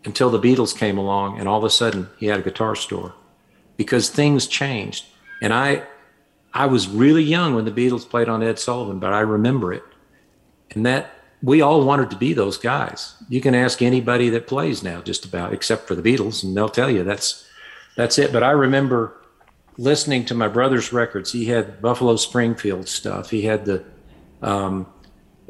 until 0.04 0.30
the 0.30 0.40
Beatles 0.40 0.76
came 0.76 0.98
along 0.98 1.38
and 1.38 1.48
all 1.48 1.58
of 1.58 1.64
a 1.64 1.70
sudden 1.70 2.08
he 2.18 2.26
had 2.26 2.40
a 2.40 2.42
guitar 2.42 2.74
store 2.74 3.14
because 3.76 4.10
things 4.10 4.46
changed. 4.48 5.06
And 5.40 5.54
I, 5.54 5.84
I 6.52 6.66
was 6.66 6.88
really 6.88 7.22
young 7.22 7.54
when 7.54 7.64
the 7.64 7.70
Beatles 7.70 8.08
played 8.08 8.28
on 8.28 8.42
Ed 8.42 8.58
Sullivan, 8.58 8.98
but 8.98 9.12
I 9.12 9.20
remember 9.20 9.72
it. 9.72 9.84
And 10.72 10.84
that 10.84 11.10
we 11.42 11.60
all 11.60 11.84
wanted 11.84 12.10
to 12.10 12.16
be 12.16 12.32
those 12.32 12.58
guys. 12.58 13.14
You 13.28 13.40
can 13.40 13.54
ask 13.54 13.80
anybody 13.82 14.30
that 14.30 14.46
plays 14.46 14.82
now, 14.82 15.00
just 15.00 15.24
about, 15.24 15.52
except 15.52 15.86
for 15.86 15.94
the 15.94 16.02
Beatles, 16.02 16.42
and 16.42 16.56
they'll 16.56 16.68
tell 16.68 16.90
you 16.90 17.04
that's 17.04 17.46
that's 17.96 18.18
it. 18.18 18.32
But 18.32 18.42
I 18.42 18.50
remember 18.50 19.16
listening 19.76 20.24
to 20.26 20.34
my 20.34 20.48
brother's 20.48 20.92
records. 20.92 21.32
He 21.32 21.46
had 21.46 21.80
Buffalo 21.80 22.16
Springfield 22.16 22.88
stuff. 22.88 23.30
He 23.30 23.42
had 23.42 23.64
the 23.64 23.84
um, 24.42 24.86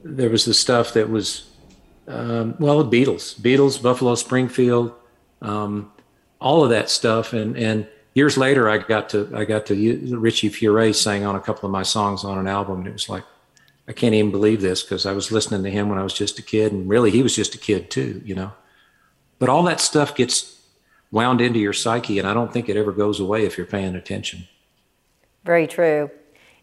there 0.02 0.30
was 0.30 0.44
the 0.44 0.54
stuff 0.54 0.94
that 0.94 1.08
was 1.08 1.48
um, 2.06 2.54
well, 2.58 2.82
the 2.82 3.04
Beatles, 3.04 3.38
Beatles, 3.38 3.82
Buffalo 3.82 4.14
Springfield, 4.14 4.92
um, 5.42 5.92
all 6.40 6.64
of 6.64 6.70
that 6.70 6.90
stuff, 6.90 7.32
and 7.32 7.56
and 7.56 7.86
years 8.14 8.38
later, 8.38 8.68
I 8.68 8.78
got 8.78 9.10
to 9.10 9.30
I 9.34 9.44
got 9.44 9.66
to 9.66 10.16
Richie 10.16 10.50
Furay 10.50 10.94
sang 10.94 11.24
on 11.24 11.36
a 11.36 11.40
couple 11.40 11.66
of 11.66 11.72
my 11.72 11.82
songs 11.82 12.24
on 12.24 12.38
an 12.38 12.46
album, 12.46 12.80
and 12.80 12.88
it 12.88 12.92
was 12.92 13.08
like 13.08 13.24
I 13.88 13.92
can't 13.92 14.14
even 14.14 14.30
believe 14.30 14.60
this 14.60 14.82
because 14.82 15.06
I 15.06 15.12
was 15.12 15.32
listening 15.32 15.62
to 15.62 15.70
him 15.70 15.88
when 15.88 15.98
I 15.98 16.02
was 16.02 16.12
just 16.12 16.38
a 16.38 16.42
kid, 16.42 16.72
and 16.72 16.88
really 16.88 17.10
he 17.10 17.22
was 17.22 17.34
just 17.34 17.54
a 17.54 17.58
kid 17.58 17.90
too, 17.90 18.20
you 18.22 18.34
know. 18.34 18.52
But 19.38 19.48
all 19.48 19.62
that 19.62 19.80
stuff 19.80 20.14
gets 20.14 20.60
wound 21.10 21.40
into 21.40 21.58
your 21.58 21.72
psyche, 21.72 22.18
and 22.18 22.28
I 22.28 22.34
don't 22.34 22.52
think 22.52 22.68
it 22.68 22.76
ever 22.76 22.92
goes 22.92 23.18
away 23.18 23.46
if 23.46 23.56
you're 23.56 23.66
paying 23.66 23.94
attention. 23.94 24.46
Very 25.44 25.66
true. 25.66 26.10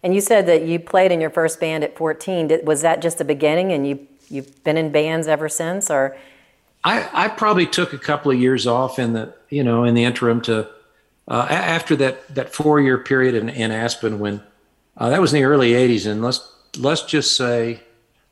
And 0.03 0.13
you 0.13 0.21
said 0.21 0.45
that 0.45 0.67
you 0.67 0.79
played 0.79 1.11
in 1.11 1.19
your 1.19 1.31
first 1.31 1.59
band 1.59 1.83
at 1.83 1.97
14. 1.97 2.59
Was 2.63 2.83
that 2.83 3.01
just 3.01 3.17
the 3.17 3.25
beginning, 3.25 3.71
and 3.71 3.87
you 3.87 4.07
you've 4.29 4.63
been 4.63 4.77
in 4.77 4.91
bands 4.91 5.27
ever 5.27 5.49
since, 5.49 5.89
or? 5.89 6.15
I, 6.83 7.09
I 7.11 7.27
probably 7.29 7.65
took 7.65 7.93
a 7.93 7.97
couple 7.97 8.31
of 8.31 8.39
years 8.39 8.67
off 8.67 8.99
in 8.99 9.13
the 9.13 9.33
you 9.49 9.63
know 9.63 9.83
in 9.83 9.95
the 9.95 10.03
interim 10.03 10.41
to 10.41 10.69
uh, 11.27 11.47
after 11.49 11.95
that 11.95 12.35
that 12.35 12.53
four 12.53 12.79
year 12.79 12.99
period 12.99 13.33
in, 13.33 13.49
in 13.49 13.71
Aspen 13.71 14.19
when 14.19 14.43
uh, 14.95 15.09
that 15.09 15.19
was 15.19 15.33
in 15.33 15.39
the 15.39 15.45
early 15.45 15.71
'80s, 15.71 16.05
and 16.05 16.21
let's 16.21 16.47
let's 16.77 17.03
just 17.03 17.35
say, 17.35 17.81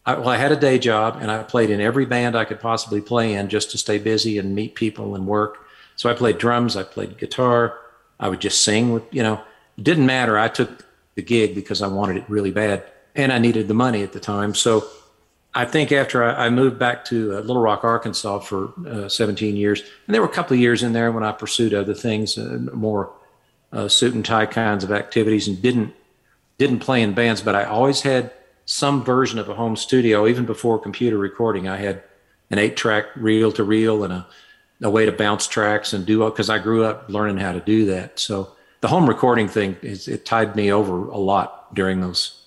I, 0.05 0.15
well, 0.15 0.29
I 0.29 0.37
had 0.37 0.51
a 0.51 0.57
day 0.57 0.79
job 0.79 1.17
and 1.21 1.31
I 1.31 1.43
played 1.43 1.69
in 1.69 1.79
every 1.79 2.05
band 2.05 2.35
I 2.35 2.45
could 2.45 2.59
possibly 2.59 3.01
play 3.01 3.33
in 3.33 3.49
just 3.49 3.71
to 3.71 3.77
stay 3.77 3.97
busy 3.97 4.37
and 4.37 4.53
meet 4.55 4.75
people 4.75 5.15
and 5.15 5.25
work. 5.25 5.65
So 5.95 6.09
I 6.09 6.13
played 6.13 6.37
drums, 6.37 6.75
I 6.75 6.83
played 6.83 7.17
guitar, 7.17 7.79
I 8.19 8.29
would 8.29 8.39
just 8.39 8.61
sing 8.61 8.93
with 8.93 9.03
you 9.11 9.23
know. 9.23 9.41
It 9.77 9.83
didn't 9.83 10.05
matter. 10.05 10.37
I 10.37 10.47
took 10.47 10.85
the 11.15 11.21
gig 11.21 11.55
because 11.55 11.81
I 11.81 11.87
wanted 11.87 12.17
it 12.17 12.29
really 12.29 12.51
bad, 12.51 12.83
and 13.15 13.31
I 13.31 13.37
needed 13.37 13.67
the 13.67 13.73
money 13.73 14.03
at 14.03 14.13
the 14.13 14.19
time. 14.19 14.53
So 14.53 14.87
I 15.53 15.65
think 15.65 15.91
after 15.91 16.23
I, 16.23 16.45
I 16.45 16.49
moved 16.49 16.79
back 16.79 17.05
to 17.05 17.37
uh, 17.37 17.39
Little 17.41 17.61
Rock, 17.61 17.83
Arkansas 17.83 18.39
for 18.39 18.73
uh, 18.87 19.09
17 19.09 19.55
years, 19.55 19.81
and 19.81 20.13
there 20.13 20.21
were 20.21 20.27
a 20.27 20.33
couple 20.33 20.53
of 20.53 20.59
years 20.61 20.83
in 20.83 20.93
there 20.93 21.11
when 21.11 21.23
I 21.23 21.31
pursued 21.31 21.73
other 21.73 21.93
things, 21.93 22.37
uh, 22.37 22.59
more 22.73 23.11
uh, 23.71 23.87
suit 23.87 24.13
and 24.13 24.23
tie 24.23 24.45
kinds 24.45 24.83
of 24.83 24.91
activities, 24.91 25.47
and 25.47 25.61
didn't 25.61 25.93
didn't 26.57 26.79
play 26.79 27.01
in 27.01 27.13
bands. 27.13 27.41
But 27.41 27.55
I 27.55 27.63
always 27.63 28.01
had 28.01 28.31
some 28.65 29.03
version 29.03 29.39
of 29.39 29.49
a 29.49 29.55
home 29.55 29.75
studio, 29.75 30.27
even 30.27 30.45
before 30.45 30.79
computer 30.79 31.17
recording. 31.17 31.67
I 31.67 31.77
had 31.77 32.03
an 32.49 32.59
eight-track 32.59 33.05
reel 33.15 33.51
to 33.53 33.63
reel 33.63 34.03
and 34.03 34.13
a, 34.13 34.27
a 34.81 34.89
way 34.89 35.05
to 35.05 35.11
bounce 35.11 35.47
tracks 35.47 35.93
and 35.93 36.05
do 36.05 36.23
because 36.25 36.49
I 36.49 36.59
grew 36.59 36.85
up 36.85 37.09
learning 37.09 37.37
how 37.37 37.51
to 37.51 37.59
do 37.59 37.85
that. 37.87 38.19
So 38.19 38.51
the 38.81 38.87
home 38.87 39.07
recording 39.07 39.47
thing 39.47 39.77
is 39.81 40.07
it 40.07 40.25
tied 40.25 40.55
me 40.55 40.71
over 40.71 41.07
a 41.07 41.17
lot 41.17 41.73
during 41.73 42.01
those 42.01 42.39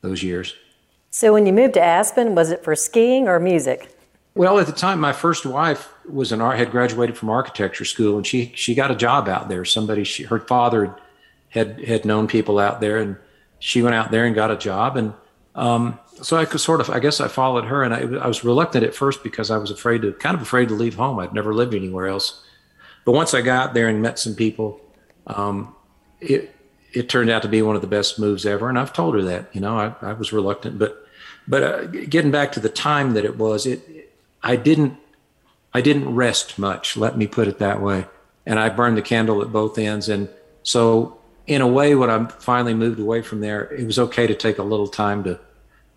those 0.00 0.22
years. 0.22 0.54
So 1.10 1.32
when 1.32 1.46
you 1.46 1.52
moved 1.52 1.74
to 1.74 1.82
Aspen, 1.82 2.34
was 2.34 2.50
it 2.50 2.64
for 2.64 2.74
skiing 2.74 3.28
or 3.28 3.38
music? 3.38 3.94
Well, 4.34 4.58
at 4.58 4.66
the 4.66 4.72
time, 4.72 4.98
my 4.98 5.12
first 5.12 5.44
wife 5.44 5.90
was 6.08 6.32
an 6.32 6.40
art 6.40 6.58
had 6.58 6.70
graduated 6.70 7.18
from 7.18 7.28
architecture 7.28 7.84
school, 7.84 8.16
and 8.16 8.26
she 8.26 8.52
she 8.54 8.74
got 8.74 8.90
a 8.90 8.96
job 8.96 9.28
out 9.28 9.48
there. 9.48 9.64
Somebody, 9.64 10.04
she, 10.04 10.22
her 10.24 10.40
father 10.40 10.96
had 11.50 11.84
had 11.84 12.04
known 12.06 12.26
people 12.26 12.58
out 12.58 12.80
there, 12.80 12.96
and 12.96 13.16
she 13.62 13.80
went 13.80 13.94
out 13.94 14.10
there 14.10 14.24
and 14.24 14.34
got 14.34 14.50
a 14.50 14.56
job. 14.56 14.96
And 14.96 15.14
um, 15.54 15.96
so 16.20 16.36
I 16.36 16.46
could 16.46 16.60
sort 16.60 16.80
of, 16.80 16.90
I 16.90 16.98
guess, 16.98 17.20
I 17.20 17.28
followed 17.28 17.64
her, 17.66 17.84
and 17.84 17.94
I, 17.94 18.24
I 18.24 18.26
was 18.26 18.42
reluctant 18.42 18.82
at 18.82 18.92
first 18.92 19.22
because 19.22 19.52
I 19.52 19.56
was 19.56 19.70
afraid 19.70 20.02
to, 20.02 20.12
kind 20.14 20.34
of 20.34 20.42
afraid 20.42 20.68
to 20.68 20.74
leave 20.74 20.96
home. 20.96 21.20
I'd 21.20 21.32
never 21.32 21.54
lived 21.54 21.72
anywhere 21.72 22.08
else. 22.08 22.44
But 23.04 23.12
once 23.12 23.34
I 23.34 23.40
got 23.40 23.72
there 23.72 23.86
and 23.86 24.02
met 24.02 24.18
some 24.18 24.34
people, 24.34 24.80
um, 25.28 25.76
it 26.20 26.52
it 26.92 27.08
turned 27.08 27.30
out 27.30 27.42
to 27.42 27.48
be 27.48 27.62
one 27.62 27.76
of 27.76 27.82
the 27.82 27.88
best 27.88 28.18
moves 28.18 28.44
ever. 28.44 28.68
And 28.68 28.78
I've 28.78 28.92
told 28.92 29.14
her 29.14 29.22
that. 29.22 29.54
You 29.54 29.60
know, 29.60 29.78
I, 29.78 29.94
I 30.02 30.12
was 30.12 30.32
reluctant, 30.32 30.78
but 30.80 31.06
but 31.46 31.62
uh, 31.62 31.86
getting 31.86 32.32
back 32.32 32.50
to 32.52 32.60
the 32.60 32.68
time 32.68 33.14
that 33.14 33.24
it 33.24 33.38
was, 33.38 33.64
it 33.64 34.12
I 34.42 34.56
didn't 34.56 34.96
I 35.72 35.82
didn't 35.82 36.14
rest 36.14 36.58
much. 36.58 36.96
Let 36.96 37.16
me 37.16 37.28
put 37.28 37.46
it 37.46 37.58
that 37.58 37.80
way. 37.80 38.06
And 38.44 38.58
I 38.58 38.70
burned 38.70 38.96
the 38.96 39.02
candle 39.02 39.40
at 39.40 39.52
both 39.52 39.78
ends. 39.78 40.08
And 40.08 40.28
so, 40.64 41.18
in 41.46 41.60
a 41.60 41.66
way, 41.66 41.94
when 41.94 42.10
I 42.10 42.26
finally 42.26 42.74
moved 42.74 43.00
away 43.00 43.22
from 43.22 43.40
there, 43.40 43.72
it 43.72 43.84
was 43.84 43.98
okay 43.98 44.26
to 44.26 44.34
take 44.34 44.58
a 44.58 44.62
little 44.62 44.88
time 44.88 45.24
to 45.24 45.40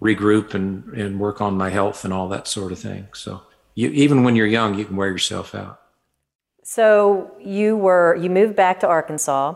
regroup 0.01 0.53
and 0.53 0.85
and 0.93 1.19
work 1.19 1.41
on 1.41 1.57
my 1.57 1.69
health 1.69 2.03
and 2.03 2.13
all 2.13 2.27
that 2.29 2.47
sort 2.47 2.71
of 2.71 2.79
thing. 2.79 3.07
So, 3.13 3.43
you, 3.75 3.89
even 3.89 4.23
when 4.23 4.35
you're 4.35 4.47
young, 4.47 4.75
you 4.75 4.85
can 4.85 4.95
wear 4.95 5.09
yourself 5.09 5.55
out. 5.55 5.79
So 6.63 7.31
you 7.39 7.77
were 7.77 8.15
you 8.15 8.29
moved 8.29 8.55
back 8.55 8.79
to 8.79 8.87
Arkansas. 8.87 9.55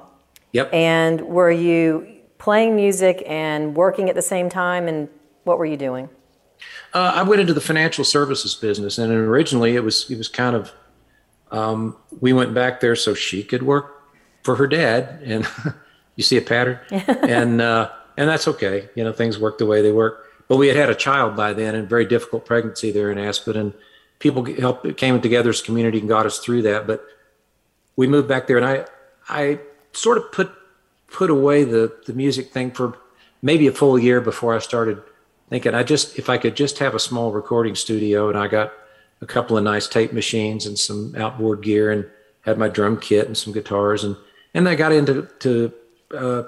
Yep. 0.51 0.73
And 0.73 1.21
were 1.21 1.51
you 1.51 2.07
playing 2.37 2.75
music 2.75 3.23
and 3.27 3.75
working 3.75 4.09
at 4.09 4.15
the 4.15 4.21
same 4.21 4.49
time 4.49 4.87
and 4.87 5.09
what 5.43 5.57
were 5.57 5.65
you 5.65 5.77
doing? 5.77 6.09
Uh, 6.93 7.13
I 7.15 7.23
went 7.23 7.41
into 7.41 7.53
the 7.53 7.61
financial 7.61 8.03
services 8.03 8.55
business, 8.55 8.97
and 8.97 9.11
originally 9.11 9.75
it 9.75 9.83
was 9.83 10.09
it 10.09 10.17
was 10.17 10.27
kind 10.27 10.55
of 10.55 10.71
um, 11.51 11.97
we 12.19 12.33
went 12.33 12.53
back 12.53 12.79
there 12.79 12.95
so 12.95 13.13
she 13.13 13.43
could 13.43 13.63
work 13.63 13.98
for 14.43 14.55
her 14.55 14.67
dad, 14.67 15.21
and 15.23 15.47
you 16.15 16.23
see 16.23 16.37
a 16.37 16.41
pattern, 16.41 16.79
and 16.91 17.61
uh, 17.61 17.89
and 18.17 18.29
that's 18.29 18.47
okay. 18.47 18.89
You 18.95 19.03
know, 19.03 19.13
things 19.13 19.39
work 19.39 19.57
the 19.57 19.65
way 19.65 19.81
they 19.81 19.91
work. 19.91 20.25
But 20.47 20.57
we 20.57 20.67
had 20.67 20.75
had 20.75 20.89
a 20.89 20.95
child 20.95 21.35
by 21.35 21.53
then, 21.53 21.75
and 21.75 21.87
very 21.87 22.05
difficult 22.05 22.45
pregnancy 22.45 22.91
there 22.91 23.11
in 23.11 23.17
Aspen, 23.17 23.55
and 23.55 23.73
people 24.19 24.45
helped 24.45 24.97
came 24.97 25.19
together 25.21 25.49
as 25.49 25.61
a 25.61 25.63
community 25.63 25.99
and 25.99 26.09
got 26.09 26.25
us 26.25 26.39
through 26.39 26.63
that. 26.63 26.87
But 26.87 27.05
we 27.95 28.07
moved 28.07 28.27
back 28.27 28.47
there, 28.47 28.57
and 28.57 28.65
I 28.65 28.85
I 29.27 29.59
sort 29.93 30.17
of 30.17 30.31
put 30.31 30.51
put 31.07 31.29
away 31.29 31.63
the 31.63 31.93
the 32.05 32.13
music 32.13 32.51
thing 32.51 32.71
for 32.71 32.97
maybe 33.41 33.67
a 33.67 33.71
full 33.71 33.97
year 33.97 34.21
before 34.21 34.55
I 34.55 34.59
started 34.59 35.01
thinking 35.49 35.73
I 35.73 35.83
just 35.83 36.17
if 36.17 36.29
I 36.29 36.37
could 36.37 36.55
just 36.55 36.79
have 36.79 36.93
a 36.93 36.99
small 36.99 37.31
recording 37.31 37.75
studio 37.75 38.29
and 38.29 38.37
I 38.37 38.47
got 38.47 38.71
a 39.21 39.25
couple 39.25 39.57
of 39.57 39.63
nice 39.63 39.87
tape 39.87 40.13
machines 40.13 40.65
and 40.65 40.77
some 40.77 41.15
outboard 41.17 41.61
gear 41.61 41.91
and 41.91 42.05
had 42.41 42.57
my 42.57 42.69
drum 42.69 42.99
kit 42.99 43.27
and 43.27 43.37
some 43.37 43.53
guitars 43.53 44.03
and 44.03 44.15
and 44.53 44.67
I 44.67 44.75
got 44.75 44.91
into 44.91 45.23
to 45.39 45.73
uh, 46.15 46.43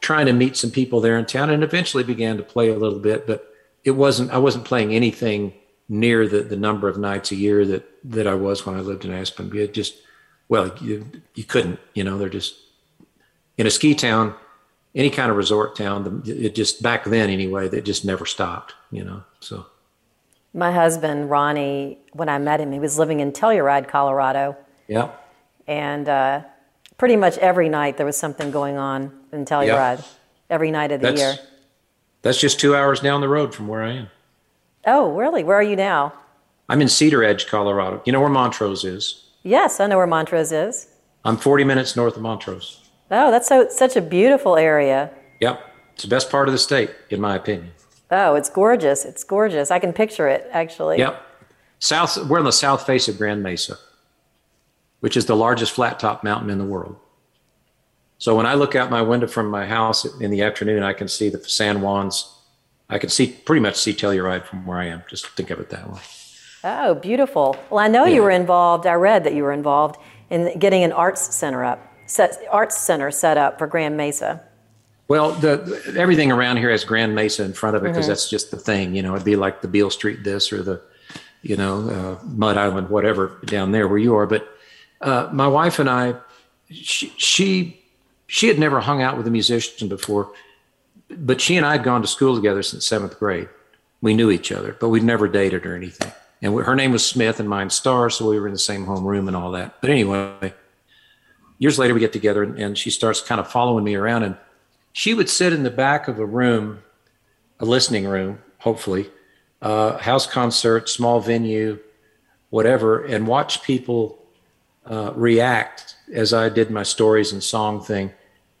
trying 0.00 0.26
to 0.26 0.32
meet 0.32 0.56
some 0.56 0.70
people 0.70 1.00
there 1.00 1.18
in 1.18 1.26
town 1.26 1.50
and 1.50 1.62
eventually 1.62 2.04
began 2.04 2.36
to 2.36 2.42
play 2.42 2.68
a 2.68 2.78
little 2.78 2.98
bit 2.98 3.26
but 3.26 3.52
it 3.84 3.92
wasn't 3.92 4.30
I 4.30 4.38
wasn't 4.38 4.64
playing 4.64 4.94
anything 4.94 5.52
near 5.88 6.26
the, 6.26 6.40
the 6.40 6.56
number 6.56 6.88
of 6.88 6.98
nights 6.98 7.30
a 7.32 7.36
year 7.36 7.64
that 7.66 7.88
that 8.04 8.26
I 8.26 8.34
was 8.34 8.66
when 8.66 8.76
I 8.76 8.80
lived 8.80 9.04
in 9.04 9.12
Aspen 9.12 9.54
it 9.56 9.74
just 9.74 9.96
well 10.48 10.72
you 10.80 11.06
you 11.34 11.44
couldn't 11.44 11.80
you 11.94 12.04
know 12.04 12.18
they're 12.18 12.28
just 12.28 12.56
in 13.58 13.66
a 13.66 13.70
ski 13.70 13.94
town 13.94 14.34
any 14.96 15.10
kind 15.10 15.30
of 15.30 15.36
resort 15.36 15.76
town, 15.76 16.22
it 16.24 16.54
just 16.54 16.82
back 16.82 17.04
then 17.04 17.28
anyway, 17.28 17.68
that 17.68 17.84
just 17.84 18.04
never 18.04 18.24
stopped, 18.24 18.74
you 18.90 19.04
know. 19.04 19.22
So 19.40 19.66
my 20.54 20.72
husband 20.72 21.28
Ronnie, 21.28 21.98
when 22.14 22.30
I 22.30 22.38
met 22.38 22.60
him, 22.60 22.72
he 22.72 22.78
was 22.78 22.98
living 22.98 23.20
in 23.20 23.30
Telluride, 23.30 23.88
Colorado. 23.88 24.56
Yeah. 24.88 25.10
And 25.68 26.08
uh, 26.08 26.44
pretty 26.98 27.16
much 27.16 27.38
every 27.38 27.68
night 27.68 27.96
there 27.96 28.06
was 28.06 28.16
something 28.16 28.50
going 28.50 28.76
on 28.76 29.12
in 29.32 29.44
Telluride. 29.44 30.06
Every 30.48 30.70
night 30.70 30.92
of 30.92 31.00
the 31.00 31.08
that's, 31.08 31.20
year. 31.20 31.34
That's 32.22 32.38
just 32.38 32.60
two 32.60 32.76
hours 32.76 33.00
down 33.00 33.20
the 33.20 33.28
road 33.28 33.54
from 33.54 33.66
where 33.66 33.82
I 33.82 33.92
am. 33.92 34.10
Oh, 34.86 35.16
really? 35.16 35.42
Where 35.42 35.56
are 35.56 35.62
you 35.62 35.74
now? 35.74 36.12
I'm 36.68 36.80
in 36.80 36.88
Cedaredge, 36.88 37.48
Colorado. 37.48 38.00
You 38.04 38.12
know 38.12 38.20
where 38.20 38.28
Montrose 38.28 38.84
is? 38.84 39.24
Yes, 39.42 39.80
I 39.80 39.86
know 39.86 39.96
where 39.96 40.06
Montrose 40.06 40.52
is. 40.52 40.88
I'm 41.24 41.36
40 41.36 41.64
minutes 41.64 41.96
north 41.96 42.16
of 42.16 42.22
Montrose. 42.22 42.80
Oh, 43.10 43.30
that's 43.30 43.48
so 43.48 43.68
such 43.68 43.96
a 43.96 44.00
beautiful 44.00 44.56
area. 44.56 45.10
Yep. 45.40 45.60
It's 45.94 46.02
the 46.02 46.08
best 46.08 46.30
part 46.30 46.48
of 46.48 46.52
the 46.52 46.58
state, 46.58 46.90
in 47.10 47.20
my 47.20 47.36
opinion. 47.36 47.72
Oh, 48.10 48.34
it's 48.34 48.48
gorgeous. 48.48 49.04
It's 49.04 49.24
gorgeous. 49.24 49.70
I 49.70 49.78
can 49.78 49.92
picture 49.92 50.28
it 50.28 50.48
actually. 50.52 50.98
Yep. 50.98 51.22
South 51.78 52.16
we're 52.28 52.38
on 52.38 52.44
the 52.44 52.52
south 52.52 52.86
face 52.86 53.08
of 53.08 53.18
Grand 53.18 53.42
Mesa, 53.42 53.76
which 55.00 55.16
is 55.16 55.26
the 55.26 55.36
largest 55.36 55.72
flat 55.72 55.98
top 55.98 56.24
mountain 56.24 56.50
in 56.50 56.58
the 56.58 56.64
world. 56.64 56.96
So 58.18 58.34
when 58.34 58.46
I 58.46 58.54
look 58.54 58.74
out 58.74 58.90
my 58.90 59.02
window 59.02 59.26
from 59.26 59.48
my 59.48 59.66
house 59.66 60.04
in 60.20 60.30
the 60.30 60.42
afternoon, 60.42 60.82
I 60.82 60.94
can 60.94 61.08
see 61.08 61.28
the 61.28 61.42
San 61.44 61.78
Juans. 61.78 62.32
I 62.88 62.98
can 62.98 63.10
see 63.10 63.28
pretty 63.28 63.60
much 63.60 63.76
see 63.76 63.92
Telluride 63.92 64.44
from 64.44 64.64
where 64.64 64.78
I 64.78 64.86
am. 64.86 65.02
Just 65.08 65.26
think 65.30 65.50
of 65.50 65.60
it 65.60 65.70
that 65.70 65.92
way. 65.92 66.00
Oh, 66.64 66.94
beautiful. 66.94 67.56
Well, 67.68 67.78
I 67.78 67.88
know 67.88 68.06
yeah. 68.06 68.14
you 68.14 68.22
were 68.22 68.30
involved. 68.30 68.86
I 68.86 68.94
read 68.94 69.24
that 69.24 69.34
you 69.34 69.42
were 69.42 69.52
involved 69.52 70.00
in 70.30 70.58
getting 70.58 70.82
an 70.82 70.92
arts 70.92 71.34
center 71.34 71.64
up 71.64 71.92
set, 72.06 72.38
arts 72.50 72.78
center 72.78 73.10
set 73.10 73.36
up 73.36 73.58
for 73.58 73.66
Grand 73.66 73.96
Mesa? 73.96 74.42
Well, 75.08 75.32
the, 75.32 75.94
everything 75.96 76.32
around 76.32 76.56
here 76.56 76.70
has 76.70 76.84
Grand 76.84 77.14
Mesa 77.14 77.44
in 77.44 77.52
front 77.52 77.76
of 77.76 77.84
it 77.84 77.88
because 77.88 78.04
mm-hmm. 78.04 78.10
that's 78.10 78.28
just 78.28 78.50
the 78.50 78.56
thing. 78.56 78.96
You 78.96 79.02
know, 79.02 79.14
it'd 79.14 79.24
be 79.24 79.36
like 79.36 79.62
the 79.62 79.68
Beale 79.68 79.90
Street 79.90 80.24
this 80.24 80.52
or 80.52 80.62
the, 80.62 80.82
you 81.42 81.56
know, 81.56 81.88
uh, 81.88 82.24
Mud 82.24 82.56
Island, 82.56 82.88
whatever 82.88 83.38
down 83.44 83.70
there 83.70 83.86
where 83.86 83.98
you 83.98 84.16
are. 84.16 84.26
But 84.26 84.48
uh, 85.00 85.28
my 85.32 85.46
wife 85.46 85.78
and 85.78 85.88
I, 85.88 86.14
she, 86.70 87.12
she 87.16 87.80
she 88.26 88.48
had 88.48 88.58
never 88.58 88.80
hung 88.80 89.02
out 89.02 89.16
with 89.16 89.26
a 89.26 89.30
musician 89.30 89.88
before, 89.88 90.32
but 91.10 91.40
she 91.40 91.56
and 91.56 91.64
I 91.64 91.72
had 91.72 91.84
gone 91.84 92.02
to 92.02 92.08
school 92.08 92.34
together 92.34 92.62
since 92.62 92.86
seventh 92.86 93.18
grade. 93.18 93.48
we 94.00 94.14
knew 94.14 94.30
each 94.30 94.52
other, 94.52 94.76
but 94.78 94.88
we'd 94.88 95.02
never 95.02 95.28
dated 95.28 95.64
or 95.64 95.74
anything. 95.74 96.12
And 96.42 96.54
we, 96.54 96.62
her 96.62 96.76
name 96.76 96.92
was 96.92 97.04
Smith 97.04 97.40
and 97.40 97.48
mine 97.48 97.70
Starr, 97.70 98.10
so 98.10 98.28
we 98.28 98.38
were 98.38 98.46
in 98.46 98.52
the 98.52 98.58
same 98.58 98.84
home 98.84 99.04
room 99.04 99.26
and 99.28 99.36
all 99.36 99.52
that. 99.52 99.80
But 99.80 99.90
anyway, 99.90 100.52
years 101.58 101.78
later 101.78 101.94
we 101.94 102.00
get 102.00 102.12
together 102.12 102.42
and, 102.42 102.58
and 102.58 102.76
she 102.76 102.90
starts 102.90 103.20
kind 103.20 103.40
of 103.40 103.50
following 103.50 103.84
me 103.84 103.94
around 103.94 104.24
and 104.24 104.36
she 104.92 105.14
would 105.14 105.28
sit 105.28 105.52
in 105.52 105.62
the 105.62 105.70
back 105.70 106.08
of 106.08 106.18
a 106.18 106.26
room, 106.26 106.82
a 107.60 107.64
listening 107.64 108.06
room, 108.06 108.38
hopefully, 108.58 109.10
uh, 109.62 109.98
house 109.98 110.26
concert, 110.26 110.88
small 110.88 111.20
venue, 111.20 111.78
whatever, 112.50 113.04
and 113.04 113.26
watch 113.26 113.62
people 113.62 114.25
uh, 114.86 115.12
react 115.14 115.96
as 116.12 116.32
I 116.32 116.48
did 116.48 116.70
my 116.70 116.82
stories 116.82 117.32
and 117.32 117.42
song 117.42 117.82
thing. 117.82 118.12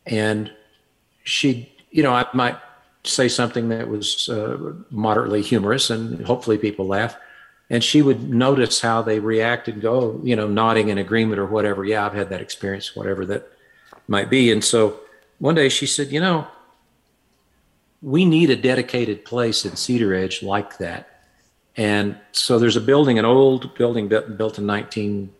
And 0.06 0.52
she, 1.24 1.72
you 1.90 2.02
know, 2.02 2.12
I 2.12 2.26
might 2.32 2.56
say 3.04 3.28
something 3.28 3.68
that 3.68 3.88
was 3.88 4.28
uh, 4.28 4.74
moderately 4.90 5.42
humorous 5.42 5.90
and 5.90 6.24
hopefully 6.26 6.58
people 6.58 6.86
laugh. 6.86 7.16
And 7.68 7.82
she 7.82 8.02
would 8.02 8.28
notice 8.28 8.80
how 8.80 9.02
they 9.02 9.18
react 9.18 9.68
and 9.68 9.82
go, 9.82 10.20
you 10.22 10.36
know, 10.36 10.46
nodding 10.46 10.88
in 10.88 10.98
agreement 10.98 11.40
or 11.40 11.46
whatever. 11.46 11.84
Yeah, 11.84 12.06
I've 12.06 12.12
had 12.12 12.28
that 12.30 12.40
experience, 12.40 12.94
whatever 12.94 13.26
that 13.26 13.50
might 14.06 14.30
be. 14.30 14.52
And 14.52 14.62
so 14.62 15.00
one 15.38 15.56
day 15.56 15.68
she 15.68 15.86
said, 15.86 16.12
you 16.12 16.20
know, 16.20 16.46
we 18.02 18.24
need 18.24 18.50
a 18.50 18.56
dedicated 18.56 19.24
place 19.24 19.64
in 19.64 19.72
Cedaredge 19.72 20.42
like 20.42 20.78
that. 20.78 21.08
And 21.76 22.16
so 22.32 22.58
there's 22.58 22.76
a 22.76 22.80
building, 22.80 23.18
an 23.18 23.24
old 23.24 23.74
building 23.74 24.08
built 24.08 24.58
in 24.58 24.66
19 24.66 25.32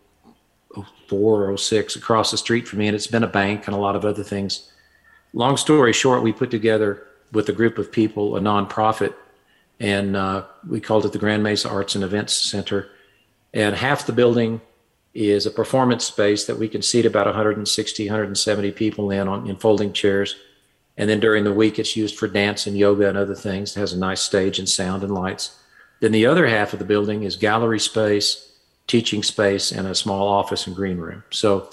04 1.07 1.51
or 1.51 1.57
06 1.57 1.95
across 1.95 2.31
the 2.31 2.37
street 2.37 2.67
from 2.67 2.79
me, 2.79 2.87
and 2.87 2.95
it's 2.95 3.07
been 3.07 3.23
a 3.23 3.27
bank 3.27 3.67
and 3.67 3.75
a 3.75 3.79
lot 3.79 3.95
of 3.95 4.05
other 4.05 4.23
things. 4.23 4.71
Long 5.33 5.57
story 5.57 5.93
short, 5.93 6.23
we 6.23 6.33
put 6.33 6.51
together 6.51 7.03
with 7.31 7.49
a 7.49 7.53
group 7.53 7.77
of 7.77 7.91
people 7.91 8.35
a 8.35 8.39
nonprofit, 8.39 9.13
and 9.79 10.15
uh, 10.15 10.43
we 10.67 10.79
called 10.79 11.05
it 11.05 11.11
the 11.11 11.19
Grand 11.19 11.43
Mesa 11.43 11.69
Arts 11.69 11.95
and 11.95 12.03
Events 12.03 12.33
Center. 12.33 12.89
And 13.53 13.75
half 13.75 14.05
the 14.05 14.13
building 14.13 14.61
is 15.13 15.45
a 15.45 15.51
performance 15.51 16.05
space 16.05 16.45
that 16.45 16.59
we 16.59 16.67
can 16.67 16.81
seat 16.81 17.05
about 17.05 17.25
160, 17.25 18.05
170 18.05 18.71
people 18.71 19.11
in 19.11 19.27
on 19.27 19.49
in 19.49 19.55
folding 19.55 19.93
chairs. 19.93 20.35
And 20.97 21.09
then 21.09 21.19
during 21.19 21.43
the 21.43 21.53
week, 21.53 21.77
it's 21.77 21.95
used 21.95 22.17
for 22.17 22.27
dance 22.27 22.65
and 22.65 22.77
yoga 22.77 23.07
and 23.07 23.17
other 23.17 23.35
things. 23.35 23.75
It 23.75 23.79
has 23.79 23.93
a 23.93 23.99
nice 23.99 24.21
stage 24.21 24.57
and 24.57 24.67
sound 24.67 25.03
and 25.03 25.13
lights. 25.13 25.57
Then 25.99 26.11
the 26.11 26.25
other 26.25 26.47
half 26.47 26.73
of 26.73 26.79
the 26.79 26.85
building 26.85 27.23
is 27.23 27.35
gallery 27.35 27.79
space 27.79 28.46
teaching 28.87 29.23
space, 29.23 29.71
and 29.71 29.87
a 29.87 29.95
small 29.95 30.27
office 30.27 30.67
and 30.67 30.75
green 30.75 30.97
room. 30.97 31.23
So 31.29 31.69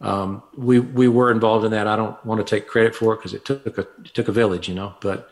um, 0.00 0.42
we 0.56 0.80
we 0.80 1.08
were 1.08 1.30
involved 1.30 1.64
in 1.64 1.70
that. 1.72 1.86
I 1.86 1.96
don't 1.96 2.22
want 2.24 2.44
to 2.44 2.44
take 2.44 2.68
credit 2.68 2.94
for 2.94 3.14
it 3.14 3.18
because 3.18 3.34
it 3.34 3.44
took 3.44 3.78
a 3.78 3.82
it 3.82 4.14
took 4.14 4.28
a 4.28 4.32
village, 4.32 4.68
you 4.68 4.74
know. 4.74 4.94
But 5.00 5.30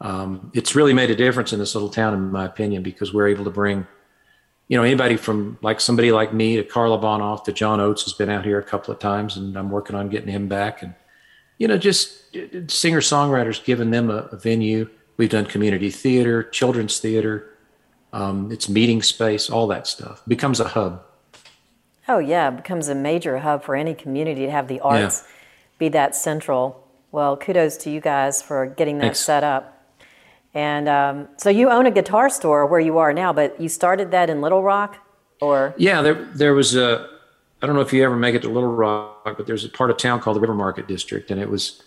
um, 0.00 0.50
it's 0.54 0.74
really 0.74 0.92
made 0.92 1.10
a 1.10 1.16
difference 1.16 1.52
in 1.52 1.58
this 1.58 1.74
little 1.74 1.88
town, 1.90 2.14
in 2.14 2.30
my 2.30 2.44
opinion, 2.44 2.82
because 2.82 3.12
we're 3.12 3.28
able 3.28 3.44
to 3.44 3.50
bring, 3.50 3.86
you 4.68 4.76
know, 4.76 4.84
anybody 4.84 5.16
from 5.16 5.58
like 5.62 5.80
somebody 5.80 6.12
like 6.12 6.32
me 6.32 6.56
to 6.56 6.64
Carla 6.64 6.98
Bonoff 6.98 7.44
to 7.44 7.52
John 7.52 7.80
Oates 7.80 8.04
has 8.04 8.12
been 8.12 8.30
out 8.30 8.44
here 8.44 8.58
a 8.58 8.64
couple 8.64 8.92
of 8.92 9.00
times, 9.00 9.36
and 9.36 9.56
I'm 9.56 9.70
working 9.70 9.96
on 9.96 10.08
getting 10.08 10.28
him 10.28 10.48
back 10.48 10.82
and 10.82 10.94
you 11.58 11.68
know, 11.68 11.78
just 11.78 12.32
singer 12.70 13.00
songwriters, 13.00 13.64
giving 13.64 13.90
them 13.90 14.10
a, 14.10 14.28
a, 14.32 14.36
venue. 14.36 14.88
We've 15.16 15.30
done 15.30 15.46
community 15.46 15.90
theater, 15.90 16.42
children's 16.42 16.98
theater. 16.98 17.48
Um, 18.14 18.52
it's 18.52 18.68
meeting 18.68 19.02
space, 19.02 19.50
all 19.50 19.66
that 19.66 19.86
stuff 19.88 20.22
it 20.24 20.28
becomes 20.28 20.60
a 20.60 20.68
hub. 20.68 21.02
Oh 22.06 22.18
yeah, 22.18 22.48
it 22.48 22.56
becomes 22.56 22.88
a 22.88 22.94
major 22.94 23.38
hub 23.38 23.64
for 23.64 23.74
any 23.74 23.94
community 23.94 24.46
to 24.46 24.50
have 24.50 24.68
the 24.68 24.80
arts 24.80 25.24
yeah. 25.24 25.32
be 25.78 25.88
that 25.90 26.14
central. 26.14 26.86
Well, 27.10 27.36
kudos 27.36 27.76
to 27.78 27.90
you 27.90 28.00
guys 28.00 28.40
for 28.40 28.66
getting 28.66 28.98
that 28.98 29.04
Thanks. 29.04 29.20
set 29.20 29.42
up. 29.42 29.70
And 30.54 30.88
um, 30.88 31.28
so 31.36 31.50
you 31.50 31.70
own 31.70 31.86
a 31.86 31.90
guitar 31.90 32.30
store 32.30 32.66
where 32.66 32.80
you 32.80 32.98
are 32.98 33.12
now, 33.12 33.32
but 33.32 33.60
you 33.60 33.68
started 33.68 34.12
that 34.12 34.30
in 34.30 34.40
Little 34.40 34.62
Rock, 34.62 34.98
or 35.40 35.74
yeah, 35.76 36.00
there 36.00 36.14
there 36.34 36.54
was 36.54 36.76
a 36.76 37.08
I 37.60 37.66
don't 37.66 37.74
know 37.74 37.82
if 37.82 37.92
you 37.92 38.04
ever 38.04 38.14
make 38.14 38.36
it 38.36 38.42
to 38.42 38.48
Little 38.48 38.72
Rock, 38.72 39.24
but 39.24 39.46
there's 39.46 39.64
a 39.64 39.68
part 39.68 39.90
of 39.90 39.96
town 39.96 40.20
called 40.20 40.36
the 40.36 40.40
River 40.40 40.54
Market 40.54 40.86
District, 40.86 41.30
and 41.30 41.40
it 41.40 41.48
was 41.48 41.82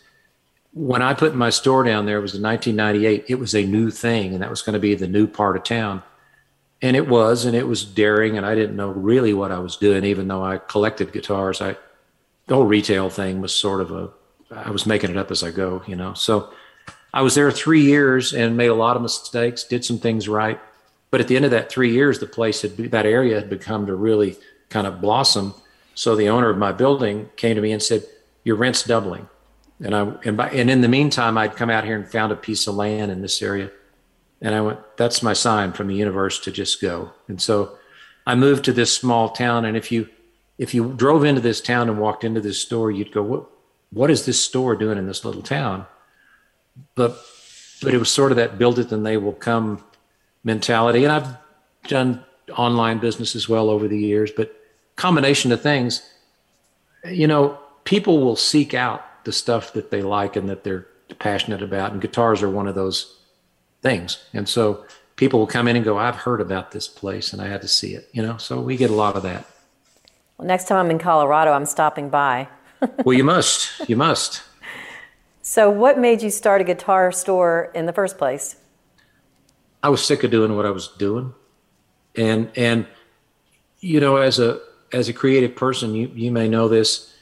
when 0.74 1.02
I 1.02 1.14
put 1.14 1.36
my 1.36 1.50
store 1.50 1.84
down 1.84 2.06
there. 2.06 2.18
It 2.18 2.22
was 2.22 2.36
in 2.36 2.42
1998. 2.42 3.26
It 3.30 3.36
was 3.36 3.56
a 3.56 3.66
new 3.66 3.90
thing, 3.90 4.34
and 4.34 4.42
that 4.42 4.50
was 4.50 4.62
going 4.62 4.74
to 4.74 4.80
be 4.80 4.96
the 4.96 5.08
new 5.08 5.28
part 5.28 5.56
of 5.56 5.64
town, 5.64 6.04
and 6.82 6.96
it 6.96 7.08
was, 7.08 7.46
and 7.46 7.56
it 7.56 7.68
was 7.68 7.84
daring, 7.84 8.38
and 8.38 8.46
I 8.46 8.56
didn't 8.56 8.76
know 8.76 8.90
really 8.90 9.34
what 9.34 9.52
I 9.52 9.60
was 9.60 9.78
doing, 9.78 10.04
even 10.04 10.28
though 10.28 10.44
I 10.44 10.58
collected 10.58 11.12
guitars. 11.12 11.62
I 11.62 11.76
the 12.48 12.56
whole 12.56 12.66
retail 12.66 13.10
thing 13.10 13.42
was 13.42 13.54
sort 13.54 13.82
of 13.82 13.92
a 13.92 14.10
I 14.52 14.72
was 14.72 14.86
making 14.86 15.10
it 15.10 15.18
up 15.18 15.32
as 15.32 15.44
I 15.44 15.52
go, 15.52 15.84
you 15.88 15.96
know. 15.96 16.14
So 16.14 16.52
I 17.14 17.22
was 17.22 17.36
there 17.36 17.52
three 17.52 17.82
years 17.82 18.34
and 18.34 18.56
made 18.56 18.68
a 18.68 18.76
lot 18.76 18.96
of 18.96 19.02
mistakes, 19.02 19.64
did 19.64 19.84
some 19.84 20.00
things 20.00 20.30
right, 20.30 20.60
but 21.12 21.20
at 21.20 21.28
the 21.28 21.36
end 21.36 21.46
of 21.46 21.52
that 21.52 21.70
three 21.70 21.92
years, 21.92 22.20
the 22.20 22.28
place 22.28 22.62
had 22.62 22.78
that 22.78 23.06
area 23.06 23.40
had 23.40 23.50
become 23.50 23.86
to 23.88 23.96
really 23.96 24.38
kind 24.70 24.88
of 24.88 25.02
blossom 25.02 25.54
so 25.98 26.16
the 26.16 26.30
owner 26.30 26.52
of 26.52 26.60
my 26.60 26.72
building 26.72 27.28
came 27.38 27.56
to 27.56 27.62
me 27.62 27.72
and 27.72 27.82
said, 27.82 28.04
"Your 28.44 28.56
rent's 28.56 28.84
doubling." 28.84 29.28
And 29.84 29.96
I 29.96 30.14
and 30.26 30.38
by 30.38 30.50
and 30.52 30.70
in 30.70 30.82
the 30.82 30.88
meantime, 30.88 31.40
I'd 31.40 31.56
come 31.56 31.72
out 31.72 31.86
here 31.86 31.96
and 31.96 32.08
found 32.08 32.32
a 32.32 32.36
piece 32.36 32.68
of 32.68 32.76
land 32.76 33.12
in 33.12 33.24
this 33.24 33.42
area, 33.42 33.72
and 34.42 34.54
I 34.56 34.62
went, 34.62 34.80
"That's 34.98 35.24
my 35.24 35.34
sign 35.34 35.74
from 35.74 35.88
the 35.88 35.96
universe 35.96 36.40
to 36.40 36.52
just 36.52 36.82
go." 36.82 37.12
And 37.28 37.42
so 37.42 37.78
I 38.26 38.36
moved 38.36 38.66
to 38.66 38.74
this 38.74 38.96
small 38.96 39.30
town. 39.30 39.66
And 39.66 39.78
if 39.78 39.92
you 39.92 40.10
if 40.58 40.74
you 40.74 40.94
drove 40.94 41.24
into 41.24 41.42
this 41.42 41.62
town 41.62 41.90
and 41.90 42.00
walked 42.00 42.24
into 42.24 42.42
this 42.42 42.62
store, 42.62 42.92
you'd 42.92 43.12
go, 43.12 43.22
"What 43.22 43.46
what 43.92 44.12
is 44.12 44.26
this 44.26 44.42
store 44.42 44.76
doing 44.76 44.98
in 44.98 45.08
this 45.08 45.24
little 45.26 45.42
town?" 45.42 45.86
But 46.96 47.18
but 47.82 47.94
it 47.94 47.98
was 47.98 48.12
sort 48.12 48.32
of 48.32 48.38
that 48.38 48.58
build 48.58 48.80
it 48.80 48.92
and 48.92 49.06
they 49.06 49.18
will 49.18 49.34
come 49.34 49.84
mentality. 50.44 51.04
And 51.04 51.14
I've 51.14 51.38
done 51.88 52.24
online 52.56 53.00
business 53.00 53.36
as 53.36 53.48
well 53.50 53.70
over 53.70 53.88
the 53.88 53.98
years, 53.98 54.32
but 54.32 54.54
combination 54.96 55.52
of 55.52 55.62
things, 55.62 56.02
you 57.06 57.28
know, 57.28 57.58
people 57.84 58.20
will 58.20 58.36
seek 58.36 58.74
out 58.74 59.04
the 59.26 59.32
stuff 59.32 59.74
that 59.74 59.92
they 59.92 60.02
like 60.02 60.36
and 60.36 60.50
that 60.50 60.64
they're 60.64 60.88
passionate 61.20 61.62
about. 61.62 61.92
And 61.92 62.02
guitars 62.02 62.42
are 62.42 62.50
one 62.50 62.68
of 62.68 62.76
those 62.76 63.17
things. 63.82 64.24
And 64.34 64.48
so 64.48 64.86
people 65.16 65.40
will 65.40 65.48
come 65.48 65.68
in 65.68 65.76
and 65.76 65.86
go, 65.86 65.98
I've 65.98 66.16
heard 66.16 66.42
about 66.42 66.72
this 66.72 66.88
place 66.88 67.34
and 67.34 67.42
I 67.42 67.48
had 67.48 67.62
to 67.62 67.68
see 67.68 67.94
it, 67.94 68.10
you 68.14 68.22
know? 68.22 68.38
So 68.38 68.62
we 68.62 68.78
get 68.78 68.90
a 68.90 68.96
lot 68.96 69.16
of 69.16 69.24
that. 69.24 69.46
Well, 70.38 70.48
next 70.48 70.68
time 70.68 70.86
I'm 70.86 70.92
in 70.92 71.00
Colorado, 71.00 71.52
I'm 71.52 71.66
stopping 71.66 72.10
by. 72.10 72.48
well, 73.04 73.18
you 73.18 73.24
must. 73.24 73.90
You 73.90 73.98
must. 73.98 74.44
So, 75.42 75.70
what 75.70 75.98
made 75.98 76.22
you 76.22 76.30
start 76.30 76.62
a 76.62 76.64
guitar 76.64 77.12
store 77.12 77.72
in 77.74 77.86
the 77.86 77.94
first 77.94 78.18
place? 78.18 78.58
I 79.82 79.90
was 79.90 80.06
sick 80.06 80.24
of 80.24 80.30
doing 80.30 80.56
what 80.56 80.66
I 80.66 80.72
was 80.72 80.90
doing. 80.90 81.34
And, 82.16 82.52
and, 82.56 82.86
you 83.80 84.00
know, 84.00 84.18
as 84.18 84.40
a, 84.40 84.60
as 84.92 85.08
a 85.08 85.14
creative 85.14 85.56
person, 85.56 85.96
you, 85.96 86.12
you 86.14 86.32
may 86.32 86.50
know 86.50 86.68
this. 86.68 87.14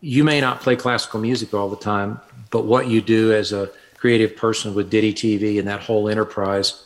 You 0.00 0.24
may 0.24 0.40
not 0.40 0.60
play 0.60 0.76
classical 0.76 1.20
music 1.20 1.54
all 1.54 1.68
the 1.68 1.76
time, 1.76 2.20
but 2.50 2.64
what 2.64 2.88
you 2.88 3.00
do 3.00 3.32
as 3.32 3.52
a 3.52 3.70
creative 4.00 4.34
person 4.34 4.74
with 4.74 4.88
Ditty 4.88 5.12
TV 5.12 5.58
and 5.58 5.68
that 5.68 5.82
whole 5.82 6.08
enterprise, 6.08 6.84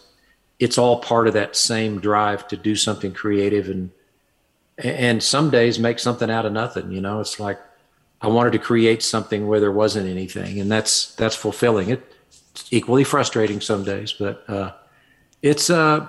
it's 0.59 0.77
all 0.77 1.01
part 1.01 1.29
of 1.29 1.35
that 1.35 1.55
same 1.55 2.01
drive 2.01 2.49
to 2.49 2.57
do 2.57 2.75
something 2.75 3.13
creative 3.13 3.69
and 3.69 3.91
and 4.77 5.23
some 5.23 5.51
days 5.51 5.79
make 5.79 6.01
something 6.01 6.29
out 6.29 6.45
of 6.45 6.53
nothing. 6.53 6.91
You 6.91 7.01
know, 7.01 7.21
it's 7.21 7.39
like 7.39 7.61
I 8.21 8.27
wanted 8.27 8.53
to 8.55 8.59
create 8.59 9.05
something 9.05 9.47
where 9.47 9.61
there 9.61 9.71
wasn't 9.71 10.09
anything, 10.09 10.59
and 10.59 10.71
that's 10.71 11.15
that's 11.15 11.37
fulfilling. 11.37 11.91
It, 11.91 12.13
it's 12.51 12.73
equally 12.73 13.05
frustrating 13.05 13.61
some 13.61 13.85
days, 13.85 14.13
but 14.13 14.45
uh, 14.51 14.73
it's 15.43 15.71
uh, 15.71 16.09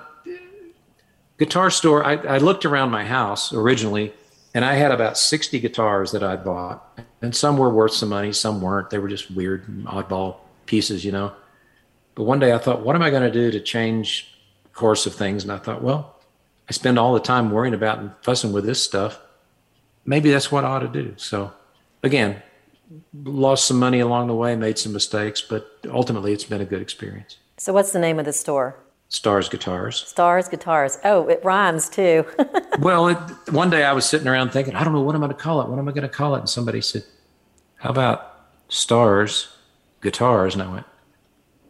guitar 1.38 1.70
store, 1.70 2.04
I, 2.04 2.14
I 2.14 2.38
looked 2.38 2.64
around 2.64 2.90
my 2.90 3.04
house 3.04 3.52
originally 3.52 4.12
and 4.54 4.64
I 4.64 4.74
had 4.74 4.90
about 4.90 5.18
60 5.18 5.60
guitars 5.60 6.12
that 6.12 6.22
I 6.22 6.36
bought. 6.36 6.98
And 7.20 7.34
some 7.34 7.58
were 7.58 7.68
worth 7.68 7.92
some 7.92 8.08
money, 8.08 8.32
some 8.32 8.60
weren't. 8.60 8.90
They 8.90 8.98
were 8.98 9.08
just 9.08 9.30
weird, 9.30 9.68
and 9.68 9.84
oddball 9.86 10.36
pieces, 10.66 11.04
you 11.04 11.12
know. 11.12 11.32
But 12.14 12.24
one 12.24 12.38
day 12.38 12.52
I 12.52 12.58
thought, 12.58 12.82
what 12.82 12.96
am 12.96 13.02
I 13.02 13.10
going 13.10 13.22
to 13.22 13.30
do 13.30 13.50
to 13.50 13.60
change 13.60 14.34
course 14.72 15.06
of 15.06 15.14
things? 15.14 15.42
And 15.42 15.52
I 15.52 15.58
thought, 15.58 15.82
well, 15.82 16.16
I 16.68 16.72
spend 16.72 16.98
all 16.98 17.14
the 17.14 17.20
time 17.20 17.50
worrying 17.50 17.74
about 17.74 17.98
and 17.98 18.10
fussing 18.22 18.52
with 18.52 18.64
this 18.64 18.82
stuff. 18.82 19.20
Maybe 20.04 20.30
that's 20.30 20.50
what 20.50 20.64
I 20.64 20.68
ought 20.68 20.80
to 20.80 20.88
do. 20.88 21.14
So 21.16 21.52
again, 22.02 22.42
lost 23.24 23.66
some 23.66 23.78
money 23.78 24.00
along 24.00 24.28
the 24.28 24.34
way, 24.34 24.56
made 24.56 24.78
some 24.78 24.92
mistakes, 24.92 25.42
but 25.42 25.78
ultimately 25.88 26.32
it's 26.32 26.44
been 26.44 26.60
a 26.60 26.64
good 26.64 26.82
experience. 26.82 27.38
So 27.58 27.72
what's 27.72 27.92
the 27.92 27.98
name 27.98 28.18
of 28.18 28.24
the 28.24 28.32
store? 28.32 28.76
Starr's 29.08 29.48
Guitars. 29.48 30.04
Starr's 30.06 30.48
Guitars. 30.48 30.98
Oh, 31.04 31.28
it 31.28 31.40
rhymes 31.44 31.88
too. 31.88 32.24
well, 32.80 33.08
it, 33.08 33.18
one 33.50 33.70
day 33.70 33.84
I 33.84 33.92
was 33.92 34.04
sitting 34.04 34.26
around 34.26 34.50
thinking, 34.50 34.74
I 34.74 34.82
don't 34.82 34.92
know 34.92 35.00
what 35.00 35.14
I'm 35.14 35.20
going 35.20 35.32
to 35.32 35.36
call 35.36 35.62
it. 35.62 35.68
What 35.68 35.78
am 35.78 35.88
I 35.88 35.92
going 35.92 36.02
to 36.02 36.08
call 36.08 36.34
it? 36.34 36.40
And 36.40 36.48
somebody 36.48 36.80
said, 36.80 37.04
How 37.76 37.90
about 37.90 38.46
Starr's 38.68 39.55
Guitars? 40.06 40.54
And 40.54 40.62
I 40.62 40.68
went, 40.72 40.86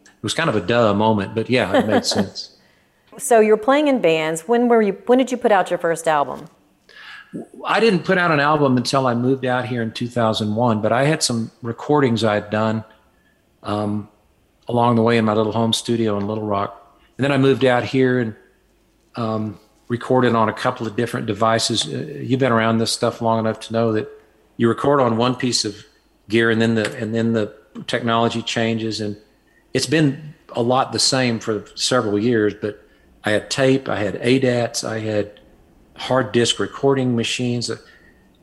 It 0.05 0.23
was 0.23 0.33
kind 0.33 0.49
of 0.49 0.55
a 0.55 0.61
duh 0.61 0.93
moment, 0.93 1.35
but 1.35 1.49
yeah, 1.49 1.77
it 1.77 1.87
made 1.87 2.05
sense. 2.17 2.55
So 3.17 3.39
you're 3.39 3.57
playing 3.57 3.87
in 3.87 3.99
bands. 3.99 4.43
When 4.47 4.67
were 4.67 4.81
you? 4.81 4.93
When 5.07 5.17
did 5.17 5.31
you 5.31 5.37
put 5.37 5.51
out 5.51 5.71
your 5.71 5.79
first 5.79 6.07
album? 6.07 6.47
I 7.65 7.79
didn't 7.79 8.03
put 8.03 8.17
out 8.17 8.31
an 8.31 8.39
album 8.39 8.77
until 8.77 9.05
I 9.05 9.13
moved 9.13 9.45
out 9.45 9.65
here 9.65 9.81
in 9.81 9.91
2001, 9.91 10.81
but 10.81 10.91
I 10.91 11.03
had 11.03 11.21
some 11.21 11.51
recordings 11.61 12.23
I 12.23 12.35
had 12.35 12.49
done 12.49 12.85
um, 13.63 14.07
along 14.67 14.95
the 14.95 15.01
way 15.01 15.17
in 15.17 15.25
my 15.25 15.33
little 15.33 15.51
home 15.51 15.73
studio 15.73 16.17
in 16.17 16.25
Little 16.25 16.45
Rock 16.45 16.97
And 17.17 17.25
then 17.25 17.31
I 17.31 17.37
moved 17.37 17.65
out 17.65 17.83
here 17.83 18.19
and 18.19 18.35
um, 19.15 19.59
recorded 19.89 20.35
on 20.35 20.47
a 20.47 20.53
couple 20.53 20.87
of 20.87 20.95
different 20.95 21.25
devices. 21.27 21.85
Uh, 21.85 21.97
you've 22.21 22.39
been 22.39 22.51
around 22.51 22.77
this 22.77 22.91
stuff 22.91 23.21
long 23.21 23.39
enough 23.39 23.59
to 23.61 23.73
know 23.73 23.91
that 23.93 24.07
you 24.55 24.69
record 24.69 25.01
on 25.01 25.17
one 25.17 25.35
piece 25.35 25.65
of 25.65 25.85
gear 26.29 26.49
and 26.49 26.61
then 26.61 26.75
the 26.75 26.97
and 26.97 27.13
then 27.13 27.33
the 27.33 27.53
technology 27.85 28.41
changes 28.41 29.01
and 29.01 29.17
it's 29.73 29.85
been 29.85 30.33
a 30.55 30.61
lot 30.61 30.91
the 30.91 30.99
same 30.99 31.39
for 31.39 31.65
several 31.75 32.17
years 32.17 32.53
but 32.61 32.83
i 33.23 33.31
had 33.31 33.49
tape 33.49 33.87
i 33.89 33.97
had 33.97 34.15
adats 34.21 34.83
i 34.83 34.99
had 34.99 35.39
hard 35.95 36.31
disk 36.31 36.59
recording 36.59 37.15
machines 37.15 37.69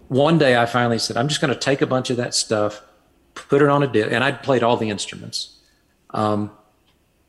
one 0.08 0.38
day 0.38 0.56
i 0.56 0.66
finally 0.66 0.98
said 0.98 1.16
i'm 1.16 1.28
just 1.28 1.40
going 1.40 1.52
to 1.52 1.58
take 1.58 1.82
a 1.82 1.86
bunch 1.86 2.10
of 2.10 2.16
that 2.16 2.34
stuff 2.34 2.82
put 3.34 3.62
it 3.62 3.68
on 3.68 3.82
a 3.82 3.86
disc 3.86 4.10
and 4.12 4.22
i'd 4.22 4.42
played 4.42 4.62
all 4.62 4.76
the 4.76 4.90
instruments. 4.90 5.56
Um, 6.10 6.52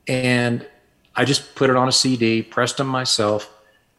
and 0.08 0.68
i 1.16 1.26
just 1.26 1.56
put 1.56 1.70
it 1.70 1.76
on 1.76 1.88
a 1.88 1.92
cd 1.92 2.44
pressed 2.44 2.78
them 2.78 2.88
myself 2.88 3.52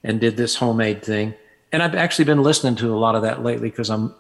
and 0.04 0.20
did 0.20 0.36
this 0.36 0.56
homemade 0.56 1.02
thing. 1.02 1.34
And 1.72 1.82
i've 1.82 1.94
actually 1.94 2.26
been 2.26 2.42
listening 2.42 2.76
to 2.76 2.94
a 2.94 2.98
lot 2.98 3.16
of 3.16 3.22
that 3.22 3.42
lately 3.42 3.70
because 3.70 3.90
i'm 3.90 4.14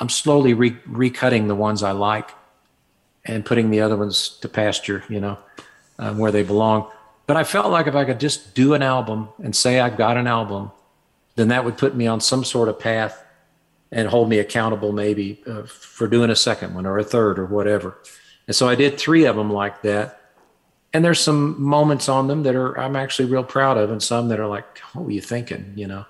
I'm 0.00 0.08
slowly 0.08 0.54
re- 0.54 0.76
recutting 0.88 1.46
the 1.48 1.54
ones 1.54 1.82
I 1.82 1.92
like 1.92 2.30
and 3.24 3.44
putting 3.44 3.70
the 3.70 3.80
other 3.80 3.96
ones 3.96 4.30
to 4.40 4.48
pasture, 4.48 5.02
you 5.08 5.20
know, 5.20 5.38
um, 5.98 6.18
where 6.18 6.32
they 6.32 6.42
belong. 6.42 6.90
But 7.26 7.36
I 7.36 7.44
felt 7.44 7.70
like 7.70 7.86
if 7.86 7.94
I 7.94 8.04
could 8.04 8.20
just 8.20 8.54
do 8.54 8.74
an 8.74 8.82
album 8.82 9.28
and 9.42 9.56
say 9.56 9.80
I've 9.80 9.96
got 9.96 10.16
an 10.16 10.26
album, 10.26 10.70
then 11.36 11.48
that 11.48 11.64
would 11.64 11.78
put 11.78 11.96
me 11.96 12.06
on 12.06 12.20
some 12.20 12.44
sort 12.44 12.68
of 12.68 12.78
path 12.78 13.24
and 13.90 14.08
hold 14.08 14.28
me 14.28 14.38
accountable 14.38 14.92
maybe 14.92 15.42
uh, 15.46 15.62
for 15.62 16.06
doing 16.06 16.30
a 16.30 16.36
second 16.36 16.74
one 16.74 16.84
or 16.84 16.98
a 16.98 17.04
third 17.04 17.38
or 17.38 17.46
whatever. 17.46 17.96
And 18.46 18.54
so 18.54 18.68
I 18.68 18.74
did 18.74 18.98
three 18.98 19.24
of 19.24 19.36
them 19.36 19.50
like 19.50 19.82
that. 19.82 20.20
And 20.92 21.04
there's 21.04 21.20
some 21.20 21.60
moments 21.60 22.08
on 22.08 22.28
them 22.28 22.44
that 22.44 22.54
are 22.54 22.78
I'm 22.78 22.94
actually 22.94 23.28
real 23.28 23.42
proud 23.42 23.76
of, 23.78 23.90
and 23.90 24.00
some 24.00 24.28
that 24.28 24.38
are 24.38 24.46
like, 24.46 24.78
what 24.92 25.06
were 25.06 25.10
you 25.10 25.20
thinking, 25.20 25.72
you 25.74 25.88
know? 25.88 26.04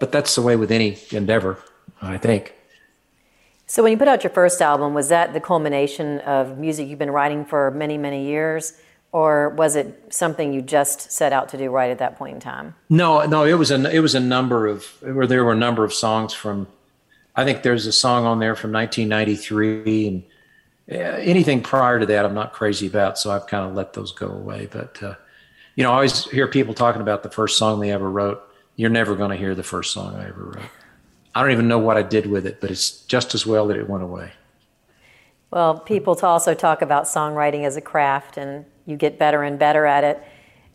But 0.00 0.10
that's 0.10 0.34
the 0.34 0.42
way 0.42 0.56
with 0.56 0.72
any 0.72 0.98
endeavor, 1.12 1.58
I 2.02 2.18
think. 2.18 2.55
So, 3.68 3.82
when 3.82 3.90
you 3.90 3.98
put 3.98 4.06
out 4.06 4.22
your 4.22 4.30
first 4.30 4.62
album, 4.62 4.94
was 4.94 5.08
that 5.08 5.32
the 5.32 5.40
culmination 5.40 6.20
of 6.20 6.56
music 6.56 6.88
you've 6.88 7.00
been 7.00 7.10
writing 7.10 7.44
for 7.44 7.72
many, 7.72 7.98
many 7.98 8.26
years? 8.26 8.74
Or 9.10 9.48
was 9.50 9.76
it 9.76 10.12
something 10.12 10.52
you 10.52 10.62
just 10.62 11.10
set 11.10 11.32
out 11.32 11.48
to 11.48 11.58
do 11.58 11.70
right 11.70 11.90
at 11.90 11.98
that 11.98 12.16
point 12.16 12.34
in 12.34 12.40
time? 12.40 12.74
No, 12.88 13.24
no, 13.26 13.44
it 13.44 13.54
was 13.54 13.70
a 13.70 13.90
it 13.94 14.00
was 14.00 14.14
a 14.14 14.20
number 14.20 14.66
of 14.66 14.84
where 15.02 15.26
there 15.26 15.44
were 15.44 15.52
a 15.52 15.56
number 15.56 15.84
of 15.84 15.92
songs 15.92 16.32
from. 16.32 16.68
I 17.34 17.44
think 17.44 17.62
there's 17.62 17.86
a 17.86 17.92
song 17.92 18.24
on 18.24 18.38
there 18.38 18.54
from 18.54 18.72
1993, 18.72 20.08
and 20.08 20.22
anything 20.88 21.62
prior 21.62 21.98
to 21.98 22.06
that, 22.06 22.24
I'm 22.24 22.34
not 22.34 22.52
crazy 22.52 22.86
about. 22.86 23.18
So 23.18 23.30
I've 23.30 23.46
kind 23.46 23.68
of 23.68 23.74
let 23.74 23.94
those 23.94 24.12
go 24.12 24.28
away. 24.28 24.68
But 24.70 25.02
uh, 25.02 25.14
you 25.74 25.82
know, 25.82 25.90
I 25.90 25.94
always 25.94 26.24
hear 26.30 26.46
people 26.46 26.74
talking 26.74 27.02
about 27.02 27.22
the 27.22 27.30
first 27.30 27.58
song 27.58 27.80
they 27.80 27.90
ever 27.90 28.10
wrote. 28.10 28.42
You're 28.76 28.90
never 28.90 29.16
going 29.16 29.30
to 29.30 29.36
hear 29.36 29.54
the 29.54 29.62
first 29.62 29.92
song 29.92 30.14
I 30.14 30.28
ever 30.28 30.44
wrote. 30.44 30.70
I 31.36 31.42
don't 31.42 31.50
even 31.50 31.68
know 31.68 31.78
what 31.78 31.98
I 31.98 32.02
did 32.02 32.24
with 32.28 32.46
it, 32.46 32.62
but 32.62 32.70
it's 32.70 33.02
just 33.02 33.34
as 33.34 33.46
well 33.46 33.66
that 33.66 33.76
it 33.76 33.90
went 33.90 34.02
away. 34.02 34.32
Well, 35.50 35.78
people 35.78 36.18
also 36.22 36.54
talk 36.54 36.80
about 36.80 37.04
songwriting 37.04 37.64
as 37.64 37.76
a 37.76 37.82
craft, 37.82 38.38
and 38.38 38.64
you 38.86 38.96
get 38.96 39.18
better 39.18 39.42
and 39.42 39.58
better 39.58 39.84
at 39.84 40.02
it. 40.02 40.22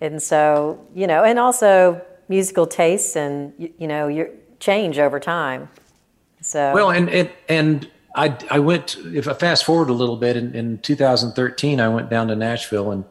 And 0.01 0.21
so, 0.21 0.79
you 0.93 1.07
know, 1.07 1.23
and 1.23 1.39
also 1.39 1.99
musical 2.29 2.67
tastes 2.67 3.15
and 3.15 3.53
you, 3.57 3.87
know 3.87 4.07
your 4.07 4.29
change 4.59 4.99
over 4.99 5.19
time. 5.19 5.67
So 6.41 6.71
well, 6.75 6.91
and 6.91 7.09
and 7.09 7.31
and 7.49 7.89
I 8.15 8.37
I 8.51 8.59
went 8.59 8.97
if 8.97 9.27
I 9.27 9.33
fast 9.33 9.65
forward 9.65 9.89
a 9.89 9.93
little 9.93 10.17
bit 10.17 10.37
in, 10.37 10.53
in 10.53 10.77
2013, 10.77 11.79
I 11.79 11.89
went 11.89 12.11
down 12.11 12.27
to 12.27 12.35
Nashville 12.35 12.91
and 12.91 13.03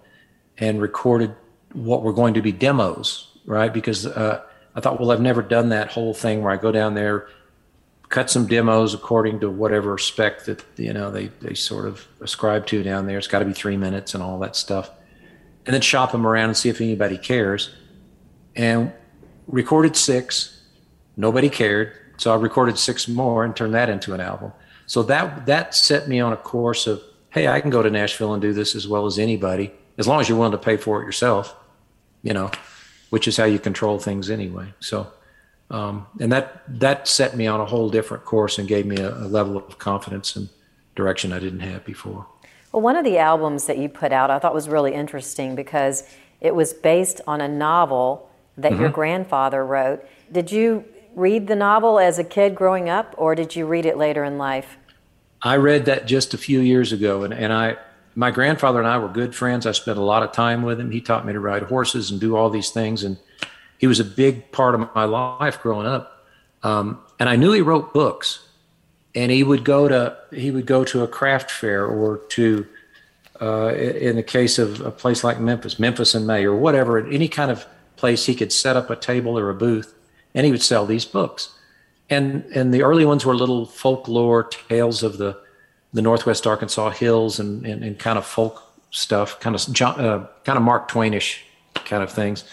and 0.56 0.80
recorded 0.80 1.34
what 1.72 2.04
were 2.04 2.12
going 2.12 2.34
to 2.34 2.42
be 2.42 2.52
demos, 2.52 3.26
right? 3.44 3.74
Because 3.74 4.06
uh, 4.06 4.40
I 4.76 4.80
thought, 4.80 5.00
well, 5.00 5.10
I've 5.10 5.20
never 5.20 5.42
done 5.42 5.70
that 5.70 5.90
whole 5.90 6.14
thing 6.14 6.42
where 6.42 6.52
I 6.52 6.56
go 6.56 6.70
down 6.70 6.94
there 6.94 7.26
cut 8.10 8.28
some 8.28 8.46
demos 8.46 8.92
according 8.92 9.40
to 9.40 9.48
whatever 9.48 9.96
spec 9.96 10.44
that 10.44 10.64
you 10.76 10.92
know 10.92 11.10
they 11.10 11.28
they 11.40 11.54
sort 11.54 11.86
of 11.86 12.06
ascribe 12.20 12.66
to 12.66 12.82
down 12.82 13.06
there. 13.06 13.16
It's 13.16 13.26
got 13.26 13.38
to 13.38 13.44
be 13.44 13.52
three 13.54 13.76
minutes 13.76 14.14
and 14.14 14.22
all 14.22 14.38
that 14.40 14.56
stuff, 14.56 14.90
and 15.64 15.72
then 15.72 15.80
shop 15.80 16.12
them 16.12 16.26
around 16.26 16.50
and 16.50 16.56
see 16.56 16.68
if 16.68 16.80
anybody 16.80 17.16
cares. 17.16 17.70
And 18.56 18.92
recorded 19.46 19.96
six, 19.96 20.60
nobody 21.16 21.48
cared, 21.48 21.92
so 22.18 22.32
I 22.32 22.36
recorded 22.36 22.76
six 22.76 23.08
more 23.08 23.44
and 23.44 23.54
turned 23.56 23.74
that 23.74 23.88
into 23.88 24.12
an 24.12 24.20
album. 24.20 24.52
So 24.86 25.02
that 25.04 25.46
that 25.46 25.74
set 25.74 26.08
me 26.08 26.20
on 26.20 26.32
a 26.32 26.36
course 26.36 26.86
of 26.86 27.00
hey, 27.30 27.46
I 27.46 27.60
can 27.60 27.70
go 27.70 27.80
to 27.80 27.90
Nashville 27.90 28.34
and 28.34 28.42
do 28.42 28.52
this 28.52 28.74
as 28.74 28.88
well 28.88 29.06
as 29.06 29.18
anybody, 29.18 29.72
as 29.98 30.08
long 30.08 30.20
as 30.20 30.28
you're 30.28 30.36
willing 30.36 30.52
to 30.52 30.58
pay 30.58 30.76
for 30.76 31.00
it 31.00 31.04
yourself, 31.04 31.54
you 32.24 32.34
know, 32.34 32.50
which 33.10 33.28
is 33.28 33.36
how 33.36 33.44
you 33.44 33.60
control 33.60 34.00
things 34.00 34.30
anyway. 34.30 34.74
So 34.80 35.12
um, 35.70 36.06
and 36.18 36.32
that 36.32 36.62
that 36.80 37.06
set 37.06 37.36
me 37.36 37.46
on 37.46 37.60
a 37.60 37.64
whole 37.64 37.90
different 37.90 38.24
course 38.24 38.58
and 38.58 38.66
gave 38.66 38.86
me 38.86 38.96
a, 38.96 39.14
a, 39.14 39.28
level 39.28 39.56
of 39.56 39.78
confidence 39.78 40.34
and 40.34 40.48
direction 40.96 41.32
I 41.32 41.38
didn't 41.38 41.60
have 41.60 41.84
before. 41.84 42.26
Well, 42.72 42.82
one 42.82 42.96
of 42.96 43.04
the 43.04 43.18
albums 43.18 43.66
that 43.66 43.78
you 43.78 43.88
put 43.88 44.12
out 44.12 44.30
I 44.30 44.38
thought 44.38 44.54
was 44.54 44.68
really 44.68 44.94
interesting 44.94 45.54
because 45.54 46.02
it 46.40 46.54
was 46.54 46.72
based 46.72 47.20
on 47.26 47.40
a 47.40 47.48
novel 47.48 48.28
that 48.56 48.72
mm-hmm. 48.72 48.80
your 48.80 48.90
grandfather 48.90 49.64
wrote. 49.64 50.04
Did 50.32 50.50
you 50.50 50.84
read 51.14 51.46
the 51.46 51.56
novel 51.56 51.98
as 51.98 52.18
a 52.18 52.24
kid 52.24 52.54
growing 52.54 52.88
up, 52.88 53.14
or 53.16 53.34
did 53.34 53.54
you 53.54 53.66
read 53.66 53.86
it 53.86 53.96
later 53.96 54.24
in 54.24 54.38
life? 54.38 54.76
I 55.42 55.56
read 55.56 55.84
that 55.86 56.06
just 56.06 56.34
a 56.34 56.38
few 56.38 56.60
years 56.60 56.92
ago, 56.92 57.22
and, 57.22 57.32
and 57.32 57.52
I 57.52 57.76
my 58.16 58.32
grandfather 58.32 58.80
and 58.80 58.88
I 58.88 58.98
were 58.98 59.08
good 59.08 59.36
friends. 59.36 59.66
I 59.66 59.72
spent 59.72 59.96
a 59.96 60.02
lot 60.02 60.24
of 60.24 60.32
time 60.32 60.62
with 60.62 60.80
him. 60.80 60.90
He 60.90 61.00
taught 61.00 61.24
me 61.24 61.32
to 61.32 61.38
ride 61.38 61.62
horses 61.62 62.10
and 62.10 62.20
do 62.20 62.36
all 62.36 62.50
these 62.50 62.70
things, 62.70 63.04
and 63.04 63.16
he 63.80 63.86
was 63.86 63.98
a 63.98 64.04
big 64.04 64.52
part 64.52 64.74
of 64.74 64.94
my 64.94 65.04
life 65.04 65.62
growing 65.62 65.86
up. 65.86 66.26
Um, 66.62 67.00
and 67.18 67.30
I 67.30 67.36
knew 67.36 67.52
he 67.52 67.62
wrote 67.62 67.94
books, 67.94 68.46
and 69.14 69.32
he 69.32 69.42
would 69.42 69.64
go 69.64 69.88
to 69.88 70.18
he 70.32 70.50
would 70.50 70.66
go 70.66 70.84
to 70.84 71.02
a 71.02 71.08
craft 71.08 71.50
fair 71.50 71.86
or 71.86 72.18
to, 72.36 72.66
uh, 73.40 73.72
in 73.74 74.16
the 74.16 74.22
case 74.22 74.58
of 74.58 74.82
a 74.82 74.90
place 74.90 75.24
like 75.24 75.40
Memphis, 75.40 75.78
Memphis 75.78 76.14
in 76.14 76.26
May 76.26 76.44
or 76.44 76.54
whatever, 76.54 76.98
any 76.98 77.26
kind 77.26 77.50
of 77.50 77.64
place 77.96 78.26
he 78.26 78.34
could 78.34 78.52
set 78.52 78.76
up 78.76 78.90
a 78.90 78.96
table 78.96 79.38
or 79.38 79.48
a 79.48 79.54
booth, 79.54 79.94
and 80.34 80.44
he 80.44 80.52
would 80.52 80.62
sell 80.62 80.84
these 80.84 81.06
books. 81.06 81.48
And 82.10 82.44
and 82.54 82.74
the 82.74 82.82
early 82.82 83.06
ones 83.06 83.24
were 83.24 83.34
little 83.34 83.64
folklore 83.64 84.44
tales 84.44 85.02
of 85.02 85.16
the 85.16 85.40
the 85.94 86.02
Northwest 86.02 86.46
Arkansas 86.46 86.90
hills 86.90 87.40
and, 87.40 87.64
and, 87.64 87.82
and 87.82 87.98
kind 87.98 88.18
of 88.18 88.26
folk 88.26 88.62
stuff, 88.90 89.40
kind 89.40 89.56
of 89.56 89.62
uh, 89.80 90.26
kind 90.44 90.58
of 90.58 90.62
Mark 90.62 90.90
Twainish 90.90 91.38
kind 91.86 92.02
of 92.02 92.12
things 92.12 92.44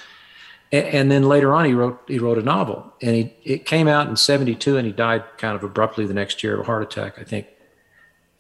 and 0.72 1.10
then 1.10 1.24
later 1.24 1.54
on 1.54 1.66
he 1.66 1.74
wrote 1.74 2.02
he 2.08 2.20
wrote 2.20 2.38
a 2.38 2.42
novel. 2.42 2.94
And 3.02 3.16
he 3.16 3.34
it 3.44 3.66
came 3.66 3.88
out 3.88 4.08
in 4.08 4.16
72 4.16 4.78
and 4.78 4.86
he 4.86 4.92
died 4.92 5.24
kind 5.38 5.56
of 5.56 5.64
abruptly 5.64 6.06
the 6.06 6.14
next 6.14 6.44
year 6.44 6.56
of 6.56 6.62
a 6.62 6.64
heart 6.64 6.84
attack 6.84 7.18
i 7.20 7.24
think. 7.24 7.48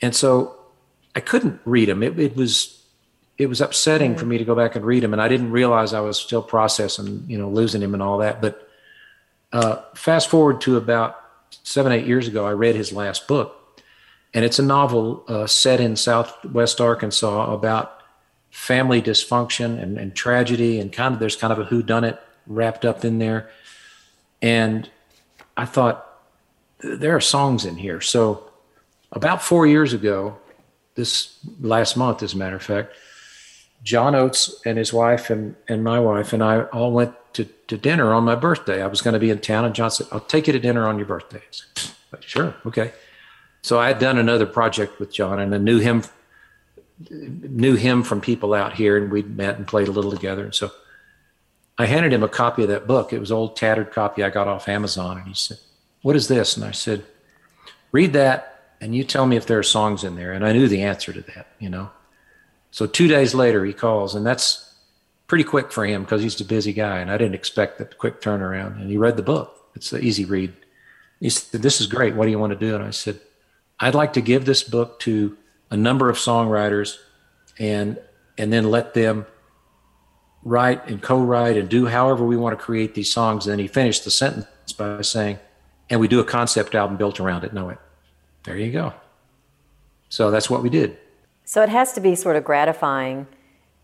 And 0.01 0.15
so 0.15 0.55
i 1.15 1.19
couldn't 1.19 1.59
read 1.65 1.89
him. 1.89 2.03
It, 2.03 2.19
it 2.19 2.35
was 2.35 2.73
it 3.37 3.47
was 3.47 3.61
upsetting 3.61 4.15
for 4.15 4.25
me 4.25 4.39
to 4.39 4.43
go 4.43 4.55
back 4.55 4.75
and 4.75 4.83
read 4.83 5.03
him. 5.03 5.13
And 5.13 5.21
i 5.21 5.27
didn't 5.27 5.51
realize 5.51 5.93
i 5.93 5.99
was 5.99 6.19
still 6.19 6.43
processing 6.43 7.23
you 7.27 7.37
know 7.37 7.49
losing 7.49 7.81
him 7.81 7.93
and 7.93 8.03
all 8.03 8.17
that. 8.19 8.41
But 8.41 8.67
uh, 9.53 9.81
fast 9.95 10.29
forward 10.29 10.59
to 10.61 10.75
about 10.75 11.23
seven 11.63 11.93
eight 11.93 12.05
years 12.05 12.27
ago 12.27 12.45
i 12.45 12.51
read 12.51 12.75
his 12.75 12.91
last 12.91 13.27
book. 13.27 13.53
And 14.33 14.43
it's 14.43 14.59
a 14.59 14.63
novel 14.63 15.23
uh, 15.29 15.47
set 15.47 15.79
in 15.79 15.95
southwest 15.95 16.81
arkansas 16.81 17.53
about 17.53 17.96
family 18.57 18.99
dysfunction 18.99 19.81
and, 19.81 19.99
and 19.99 20.15
tragedy 20.15 20.79
and 20.79 20.91
kind 20.91 21.13
of 21.13 21.19
there's 21.19 21.35
kind 21.35 21.53
of 21.53 21.59
a 21.59 21.65
who 21.65 21.83
done 21.83 22.03
it 22.03 22.19
wrapped 22.47 22.85
up 22.85 23.05
in 23.05 23.19
there. 23.19 23.49
And 24.41 24.89
i 25.55 25.63
thought 25.63 26.05
there 26.79 27.15
are 27.15 27.21
songs 27.21 27.65
in 27.65 27.75
here. 27.77 28.01
So 28.01 28.49
about 29.11 29.43
four 29.43 29.67
years 29.67 29.93
ago 29.93 30.37
this 30.95 31.37
last 31.61 31.95
month 31.95 32.23
as 32.23 32.33
a 32.33 32.37
matter 32.37 32.55
of 32.55 32.63
fact 32.63 32.93
john 33.83 34.15
oates 34.15 34.59
and 34.65 34.75
his 34.77 34.91
wife 34.91 35.29
and, 35.29 35.55
and 35.67 35.83
my 35.83 35.99
wife 35.99 36.33
and 36.33 36.43
i 36.43 36.63
all 36.63 36.91
went 36.91 37.13
to, 37.33 37.45
to 37.67 37.77
dinner 37.77 38.11
on 38.11 38.23
my 38.23 38.33
birthday. 38.35 38.81
I 38.81 38.87
was 38.87 39.01
going 39.01 39.13
to 39.13 39.19
be 39.19 39.29
in 39.29 39.39
town 39.39 39.65
and 39.65 39.75
john 39.75 39.91
said 39.91 40.07
i'll 40.11 40.19
take 40.19 40.47
you 40.47 40.53
to 40.53 40.59
dinner 40.59 40.87
on 40.87 40.97
your 40.97 41.05
birthday. 41.05 41.43
Said, 41.51 41.93
sure 42.21 42.55
okay. 42.65 42.91
So 43.61 43.79
i 43.79 43.87
had 43.87 43.99
done 43.99 44.17
another 44.17 44.47
project 44.47 44.99
with 44.99 45.13
john 45.13 45.39
and 45.39 45.53
i 45.53 45.59
knew 45.59 45.77
him 45.77 46.01
knew 46.99 47.75
him 47.75 48.03
from 48.03 48.21
people 48.21 48.53
out 48.53 48.73
here, 48.73 48.97
and 48.97 49.11
we'd 49.11 49.37
met 49.37 49.57
and 49.57 49.67
played 49.67 49.87
a 49.87 49.91
little 49.91 50.11
together. 50.11 50.45
And 50.45 50.55
so 50.55 50.71
I 51.77 51.85
handed 51.85 52.11
him 52.11 52.23
a 52.23 52.29
copy 52.29 52.63
of 52.63 52.69
that 52.69 52.87
book. 52.87 53.13
It 53.13 53.19
was 53.19 53.31
old 53.31 53.55
tattered 53.55 53.91
copy 53.91 54.23
I 54.23 54.29
got 54.29 54.47
off 54.47 54.67
Amazon, 54.67 55.17
and 55.17 55.27
he 55.27 55.33
said, 55.33 55.59
"What 56.01 56.15
is 56.15 56.27
this?" 56.27 56.57
And 56.57 56.65
I 56.65 56.71
said, 56.71 57.05
"Read 57.91 58.13
that, 58.13 58.73
and 58.81 58.95
you 58.95 59.03
tell 59.03 59.27
me 59.27 59.37
if 59.37 59.45
there 59.45 59.59
are 59.59 59.63
songs 59.63 60.03
in 60.03 60.15
there." 60.15 60.33
And 60.33 60.45
I 60.45 60.53
knew 60.53 60.67
the 60.67 60.81
answer 60.81 61.13
to 61.13 61.21
that, 61.21 61.47
you 61.59 61.69
know. 61.69 61.91
So 62.71 62.87
two 62.87 63.07
days 63.07 63.35
later, 63.35 63.63
he 63.63 63.73
calls, 63.73 64.15
and 64.15 64.25
that's 64.25 64.73
pretty 65.27 65.43
quick 65.43 65.71
for 65.71 65.85
him 65.85 66.03
because 66.03 66.23
he's 66.23 66.41
a 66.41 66.45
busy 66.45 66.73
guy, 66.73 66.99
and 66.99 67.11
I 67.11 67.17
didn't 67.17 67.35
expect 67.35 67.77
that 67.77 67.97
quick 67.97 68.21
turnaround. 68.21 68.79
And 68.81 68.89
he 68.89 68.97
read 68.97 69.17
the 69.17 69.23
book. 69.23 69.69
It's 69.75 69.93
an 69.93 70.03
easy 70.03 70.25
read. 70.25 70.53
He 71.19 71.29
said, 71.29 71.61
"This 71.61 71.79
is 71.79 71.87
great. 71.87 72.15
What 72.15 72.25
do 72.25 72.31
you 72.31 72.39
want 72.39 72.53
to 72.53 72.67
do?" 72.67 72.73
And 72.73 72.83
I 72.83 72.89
said, 72.91 73.19
"I'd 73.79 73.95
like 73.95 74.13
to 74.13 74.21
give 74.21 74.45
this 74.45 74.63
book 74.63 74.99
to." 75.01 75.37
A 75.69 75.77
number 75.77 76.09
of 76.09 76.17
songwriters 76.17 76.97
and 77.59 77.99
and 78.37 78.53
then 78.53 78.69
let 78.69 78.93
them 78.93 79.25
write 80.43 80.87
and 80.87 81.01
co-write 81.01 81.57
and 81.57 81.67
do 81.67 81.87
however 81.87 82.25
we 82.25 82.37
want 82.37 82.57
to 82.57 82.63
create 82.63 82.93
these 82.93 83.11
songs. 83.11 83.45
And 83.45 83.51
then 83.53 83.59
he 83.59 83.67
finished 83.67 84.03
the 84.03 84.11
sentence 84.11 84.47
by 84.77 85.01
saying, 85.01 85.39
and 85.89 85.99
we 85.99 86.07
do 86.07 86.19
a 86.19 86.23
concept 86.23 86.75
album 86.75 86.97
built 86.97 87.19
around 87.19 87.43
it. 87.43 87.53
Know 87.53 87.69
it. 87.69 87.79
There 88.43 88.55
you 88.55 88.71
go. 88.71 88.93
So 90.09 90.31
that's 90.31 90.49
what 90.49 90.63
we 90.63 90.69
did. 90.69 90.97
So 91.43 91.63
it 91.63 91.69
has 91.69 91.93
to 91.93 92.01
be 92.01 92.15
sort 92.15 92.35
of 92.35 92.43
gratifying 92.43 93.27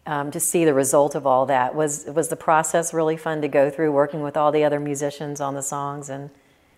um, 0.06 0.32
to 0.32 0.40
see 0.40 0.66
the 0.66 0.74
result 0.74 1.16
of 1.16 1.26
all 1.26 1.46
that. 1.48 1.76
Was 1.76 2.06
was 2.06 2.28
the 2.28 2.36
process 2.36 2.94
really 2.94 3.18
fun 3.18 3.42
to 3.42 3.48
go 3.48 3.70
through, 3.70 3.92
working 3.92 4.22
with 4.22 4.38
all 4.38 4.52
the 4.52 4.64
other 4.64 4.80
musicians 4.80 5.42
on 5.42 5.56
the 5.56 5.62
songs 5.62 6.10
and? 6.10 6.30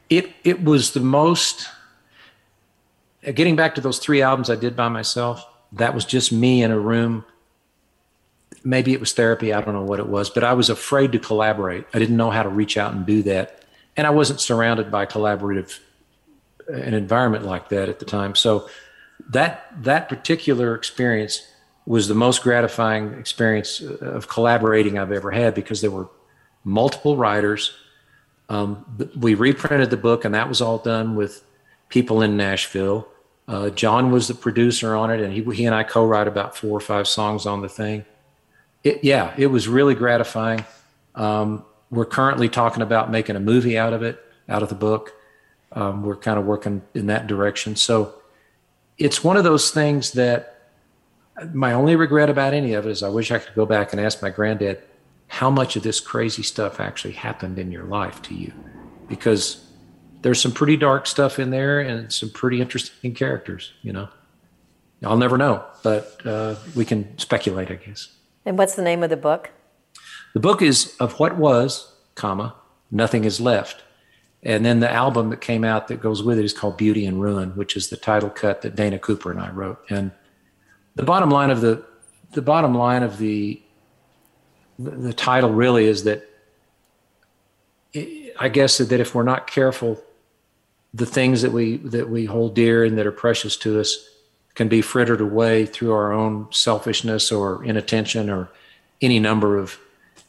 It 0.10 0.32
it 0.44 0.63
was 0.63 0.91
the 0.94 1.00
most. 1.00 1.68
Uh, 3.25 3.31
getting 3.31 3.55
back 3.55 3.75
to 3.75 3.81
those 3.81 3.99
three 3.99 4.21
albums 4.21 4.49
I 4.49 4.55
did 4.55 4.75
by 4.75 4.89
myself, 4.89 5.45
that 5.73 5.93
was 5.93 6.05
just 6.05 6.31
me 6.31 6.63
in 6.63 6.71
a 6.71 6.79
room. 6.79 7.25
Maybe 8.63 8.93
it 8.93 8.99
was 8.99 9.13
therapy. 9.13 9.53
I 9.53 9.61
don't 9.61 9.73
know 9.73 9.83
what 9.83 9.99
it 9.99 10.07
was, 10.07 10.29
but 10.29 10.43
I 10.43 10.53
was 10.53 10.69
afraid 10.69 11.11
to 11.11 11.19
collaborate. 11.19 11.85
I 11.93 11.99
didn't 11.99 12.17
know 12.17 12.31
how 12.31 12.43
to 12.43 12.49
reach 12.49 12.77
out 12.77 12.93
and 12.93 13.05
do 13.05 13.23
that, 13.23 13.63
and 13.95 14.07
I 14.07 14.09
wasn't 14.09 14.39
surrounded 14.39 14.91
by 14.91 15.05
collaborative 15.05 15.79
uh, 16.69 16.73
an 16.73 16.93
environment 16.93 17.45
like 17.45 17.69
that 17.69 17.89
at 17.89 17.99
the 17.99 18.05
time. 18.05 18.35
So 18.35 18.67
that 19.29 19.67
that 19.83 20.09
particular 20.09 20.75
experience 20.75 21.47
was 21.85 22.07
the 22.07 22.15
most 22.15 22.41
gratifying 22.41 23.13
experience 23.13 23.79
of 23.79 24.27
collaborating 24.27 24.97
I've 24.97 25.11
ever 25.11 25.31
had 25.31 25.53
because 25.53 25.81
there 25.81 25.91
were 25.91 26.09
multiple 26.63 27.15
writers. 27.15 27.73
Um, 28.49 28.85
we 29.15 29.35
reprinted 29.35 29.91
the 29.91 29.97
book, 29.97 30.25
and 30.25 30.33
that 30.33 30.49
was 30.49 30.61
all 30.61 30.79
done 30.79 31.15
with 31.15 31.43
people 31.89 32.21
in 32.23 32.38
Nashville. 32.38 33.07
Uh, 33.47 33.69
John 33.69 34.12
was 34.12 34.27
the 34.27 34.34
producer 34.34 34.95
on 34.95 35.12
it, 35.12 35.19
and 35.19 35.31
he, 35.31 35.43
he 35.53 35.65
and 35.65 35.75
I 35.75 35.84
co-write 35.84 36.27
about 36.27 36.58
four 36.58 36.75
or 36.75 36.81
five 36.81 37.08
songs 37.08 37.45
on 37.45 37.62
the 37.62 37.69
thing. 37.69 38.05
It, 38.84 39.03
yeah, 39.03 39.34
it 39.38 39.47
was 39.47 39.67
really 39.67 39.95
gratifying. 39.95 40.65
Um, 41.13 41.63
we're 41.91 42.05
currently 42.05 42.49
talking 42.49 42.81
about 42.81 43.12
making 43.12 43.36
a 43.36 43.39
movie 43.39 43.77
out 43.77 43.93
of 43.93 44.01
it, 44.01 44.19
out 44.49 44.63
of 44.63 44.69
the 44.69 44.75
book. 44.75 45.13
Um, 45.71 46.03
we're 46.03 46.15
kind 46.15 46.39
of 46.39 46.45
working 46.45 46.81
in 46.93 47.08
that 47.08 47.27
direction. 47.27 47.75
So 47.75 48.15
it's 48.97 49.23
one 49.23 49.38
of 49.38 49.43
those 49.43 49.71
things 49.71 50.12
that 50.13 50.71
my 51.53 51.73
only 51.73 51.95
regret 51.95 52.29
about 52.29 52.53
any 52.53 52.73
of 52.73 52.86
it 52.86 52.91
is 52.91 53.03
I 53.03 53.10
wish 53.10 53.29
I 53.29 53.39
could 53.39 53.53
go 53.55 53.65
back 53.65 53.91
and 53.91 53.99
ask 53.99 54.21
my 54.21 54.29
granddad 54.29 54.81
how 55.27 55.49
much 55.49 55.75
of 55.75 55.84
this 55.84 55.99
crazy 55.99 56.43
stuff 56.43 56.79
actually 56.79 57.13
happened 57.13 57.60
in 57.60 57.71
your 57.71 57.84
life 57.84 58.21
to 58.23 58.34
you, 58.34 58.53
because 59.10 59.64
there's 60.25 60.41
some 60.41 60.51
pretty 60.51 60.75
dark 60.75 61.05
stuff 61.05 61.38
in 61.38 61.51
there 61.51 61.79
and 61.79 62.11
some 62.11 62.31
pretty 62.31 62.59
interesting 62.59 63.13
characters. 63.13 63.73
You 63.83 63.93
know, 63.93 64.09
I'll 65.03 65.17
never 65.17 65.38
know, 65.38 65.63
but 65.83 66.19
uh, 66.25 66.55
we 66.75 66.83
can 66.83 67.15
speculate, 67.19 67.69
I 67.69 67.75
guess. 67.75 68.07
And 68.43 68.57
what's 68.57 68.73
the 68.73 68.81
name 68.81 69.03
of 69.03 69.11
the 69.11 69.17
book? 69.17 69.51
The 70.33 70.39
book 70.39 70.63
is 70.63 70.95
of 70.99 71.19
what 71.19 71.38
was, 71.38 71.93
comma, 72.15 72.55
nothing 72.89 73.23
is 73.23 73.39
left. 73.39 73.83
And 74.41 74.65
then 74.65 74.79
the 74.79 74.91
album 74.91 75.29
that 75.29 75.41
came 75.41 75.63
out 75.63 75.89
that 75.89 76.01
goes 76.01 76.23
with 76.23 76.39
it 76.39 76.45
is 76.45 76.53
called 76.53 76.75
Beauty 76.75 77.05
and 77.05 77.21
Ruin, 77.21 77.51
which 77.51 77.77
is 77.77 77.89
the 77.89 77.97
title 77.97 78.31
cut 78.31 78.63
that 78.63 78.75
Dana 78.75 78.97
Cooper 78.97 79.29
and 79.29 79.39
I 79.39 79.51
wrote. 79.51 79.79
And 79.91 80.09
the 80.95 81.03
bottom 81.03 81.29
line 81.29 81.51
of 81.51 81.61
the 81.61 81.85
the 82.31 82.41
bottom 82.41 82.73
line 82.73 83.03
of 83.03 83.19
the 83.19 83.61
the 84.79 85.13
title 85.13 85.51
really 85.51 85.85
is 85.85 86.03
that 86.05 86.27
I 88.39 88.49
guess 88.49 88.79
that 88.79 88.91
if 88.91 89.13
we're 89.13 89.21
not 89.21 89.45
careful, 89.45 90.03
the 90.95 91.05
things 91.05 91.41
that 91.41 91.51
we 91.51 91.77
that 91.77 92.10
we 92.10 92.25
hold 92.25 92.55
dear 92.55 92.84
and 92.84 92.97
that 92.97 93.05
are 93.05 93.12
precious 93.12 93.58
to 93.58 93.79
us 93.79 94.08
can 94.53 94.67
be 94.67 94.81
frittered 94.81 95.21
away 95.21 95.65
through 95.65 95.91
our 95.91 96.13
own 96.13 96.47
selfishness 96.51 97.31
or 97.31 97.63
inattention 97.65 98.29
or 98.29 98.49
any 99.01 99.19
number 99.19 99.58
of 99.58 99.77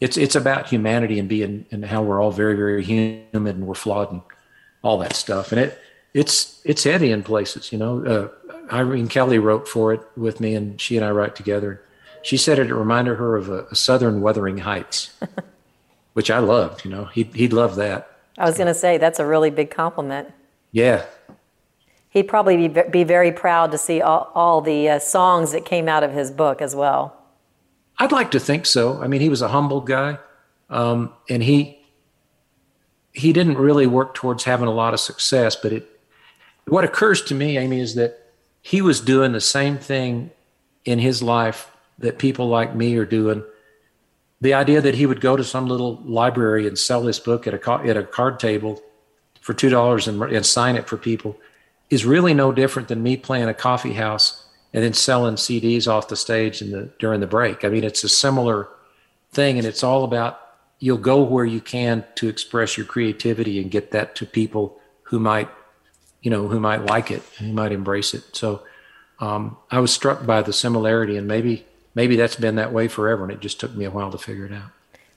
it's 0.00 0.16
it's 0.16 0.34
about 0.34 0.68
humanity 0.68 1.18
and 1.18 1.28
being 1.28 1.64
and 1.70 1.84
how 1.84 2.02
we're 2.02 2.20
all 2.20 2.32
very 2.32 2.56
very 2.56 2.82
human 2.84 3.46
and 3.46 3.66
we're 3.66 3.74
flawed 3.74 4.10
and 4.10 4.22
all 4.82 4.98
that 4.98 5.14
stuff 5.14 5.52
and 5.52 5.60
it 5.60 5.78
it's 6.14 6.60
it's 6.64 6.84
heavy 6.84 7.10
in 7.12 7.22
places 7.22 7.70
you 7.70 7.78
know 7.78 8.04
uh, 8.04 8.46
Irene 8.72 9.08
Kelly 9.08 9.38
wrote 9.38 9.68
for 9.68 9.92
it 9.92 10.00
with 10.16 10.40
me, 10.40 10.54
and 10.54 10.80
she 10.80 10.96
and 10.96 11.04
I 11.04 11.10
write 11.10 11.36
together. 11.36 11.82
She 12.22 12.36
said 12.36 12.58
it 12.58 12.68
it 12.68 12.74
reminded 12.74 13.16
her 13.16 13.36
of 13.36 13.48
a, 13.48 13.64
a 13.66 13.76
Southern 13.76 14.20
Wuthering 14.20 14.58
Heights, 14.58 15.14
which 16.14 16.30
I 16.30 16.38
loved. 16.38 16.84
You 16.84 16.90
know, 16.90 17.04
he'd 17.06 17.34
he'd 17.34 17.52
love 17.52 17.76
that. 17.76 18.10
I 18.38 18.44
was 18.44 18.56
going 18.56 18.66
to 18.66 18.74
say 18.74 18.98
that's 18.98 19.18
a 19.18 19.26
really 19.26 19.50
big 19.50 19.70
compliment. 19.70 20.32
Yeah. 20.76 21.06
He'd 22.10 22.24
probably 22.24 22.68
be, 22.68 22.82
be 22.90 23.02
very 23.02 23.32
proud 23.32 23.70
to 23.70 23.78
see 23.78 24.02
all, 24.02 24.30
all 24.34 24.60
the 24.60 24.90
uh, 24.90 24.98
songs 24.98 25.52
that 25.52 25.64
came 25.64 25.88
out 25.88 26.02
of 26.02 26.12
his 26.12 26.30
book 26.30 26.60
as 26.60 26.76
well. 26.76 27.16
I'd 27.98 28.12
like 28.12 28.30
to 28.32 28.38
think 28.38 28.66
so. 28.66 29.00
I 29.02 29.06
mean, 29.06 29.22
he 29.22 29.30
was 29.30 29.40
a 29.40 29.48
humble 29.48 29.80
guy, 29.80 30.18
um, 30.68 31.14
and 31.30 31.42
he 31.42 31.78
he 33.12 33.32
didn't 33.32 33.56
really 33.56 33.86
work 33.86 34.14
towards 34.14 34.44
having 34.44 34.68
a 34.68 34.70
lot 34.70 34.92
of 34.92 35.00
success. 35.00 35.56
But 35.56 35.72
it 35.72 35.88
what 36.66 36.84
occurs 36.84 37.22
to 37.22 37.34
me, 37.34 37.56
Amy, 37.56 37.80
is 37.80 37.94
that 37.94 38.34
he 38.60 38.82
was 38.82 39.00
doing 39.00 39.32
the 39.32 39.40
same 39.40 39.78
thing 39.78 40.30
in 40.84 40.98
his 40.98 41.22
life 41.22 41.70
that 41.96 42.18
people 42.18 42.48
like 42.48 42.74
me 42.74 42.94
are 42.96 43.06
doing. 43.06 43.42
The 44.42 44.52
idea 44.52 44.82
that 44.82 44.96
he 44.96 45.06
would 45.06 45.22
go 45.22 45.36
to 45.36 45.44
some 45.44 45.68
little 45.68 46.02
library 46.04 46.68
and 46.68 46.78
sell 46.78 47.00
this 47.00 47.18
book 47.18 47.46
at 47.46 47.54
a 47.54 47.70
at 47.88 47.96
a 47.96 48.02
card 48.02 48.38
table 48.38 48.82
for 49.46 49.54
two 49.54 49.70
dollars 49.70 50.08
and, 50.08 50.20
and 50.22 50.44
sign 50.44 50.74
it 50.74 50.88
for 50.88 50.96
people 50.96 51.38
is 51.88 52.04
really 52.04 52.34
no 52.34 52.50
different 52.50 52.88
than 52.88 53.00
me 53.00 53.16
playing 53.16 53.48
a 53.48 53.54
coffee 53.54 53.92
house 53.92 54.44
and 54.74 54.82
then 54.82 54.92
selling 54.92 55.36
CDs 55.36 55.86
off 55.86 56.08
the 56.08 56.16
stage 56.16 56.60
in 56.60 56.72
the 56.72 56.90
during 56.98 57.20
the 57.20 57.28
break. 57.28 57.64
I 57.64 57.68
mean, 57.68 57.84
it's 57.84 58.02
a 58.02 58.08
similar 58.08 58.68
thing, 59.30 59.56
and 59.56 59.64
it's 59.64 59.84
all 59.84 60.02
about 60.02 60.40
you'll 60.80 60.98
go 60.98 61.22
where 61.22 61.44
you 61.44 61.60
can 61.60 62.04
to 62.16 62.28
express 62.28 62.76
your 62.76 62.86
creativity 62.86 63.62
and 63.62 63.70
get 63.70 63.92
that 63.92 64.16
to 64.16 64.26
people 64.26 64.80
who 65.04 65.20
might 65.20 65.48
you 66.22 66.30
know, 66.30 66.48
who 66.48 66.58
might 66.58 66.84
like 66.84 67.12
it, 67.12 67.22
who 67.38 67.52
might 67.52 67.70
embrace 67.70 68.12
it. 68.12 68.34
So 68.34 68.62
um, 69.20 69.56
I 69.70 69.78
was 69.78 69.92
struck 69.92 70.26
by 70.26 70.42
the 70.42 70.52
similarity, 70.52 71.16
and 71.16 71.28
maybe 71.28 71.64
maybe 71.94 72.16
that's 72.16 72.34
been 72.34 72.56
that 72.56 72.72
way 72.72 72.88
forever, 72.88 73.22
and 73.22 73.30
it 73.30 73.38
just 73.38 73.60
took 73.60 73.72
me 73.76 73.84
a 73.84 73.92
while 73.92 74.10
to 74.10 74.18
figure 74.18 74.44
it 74.44 74.52
out. 74.52 74.70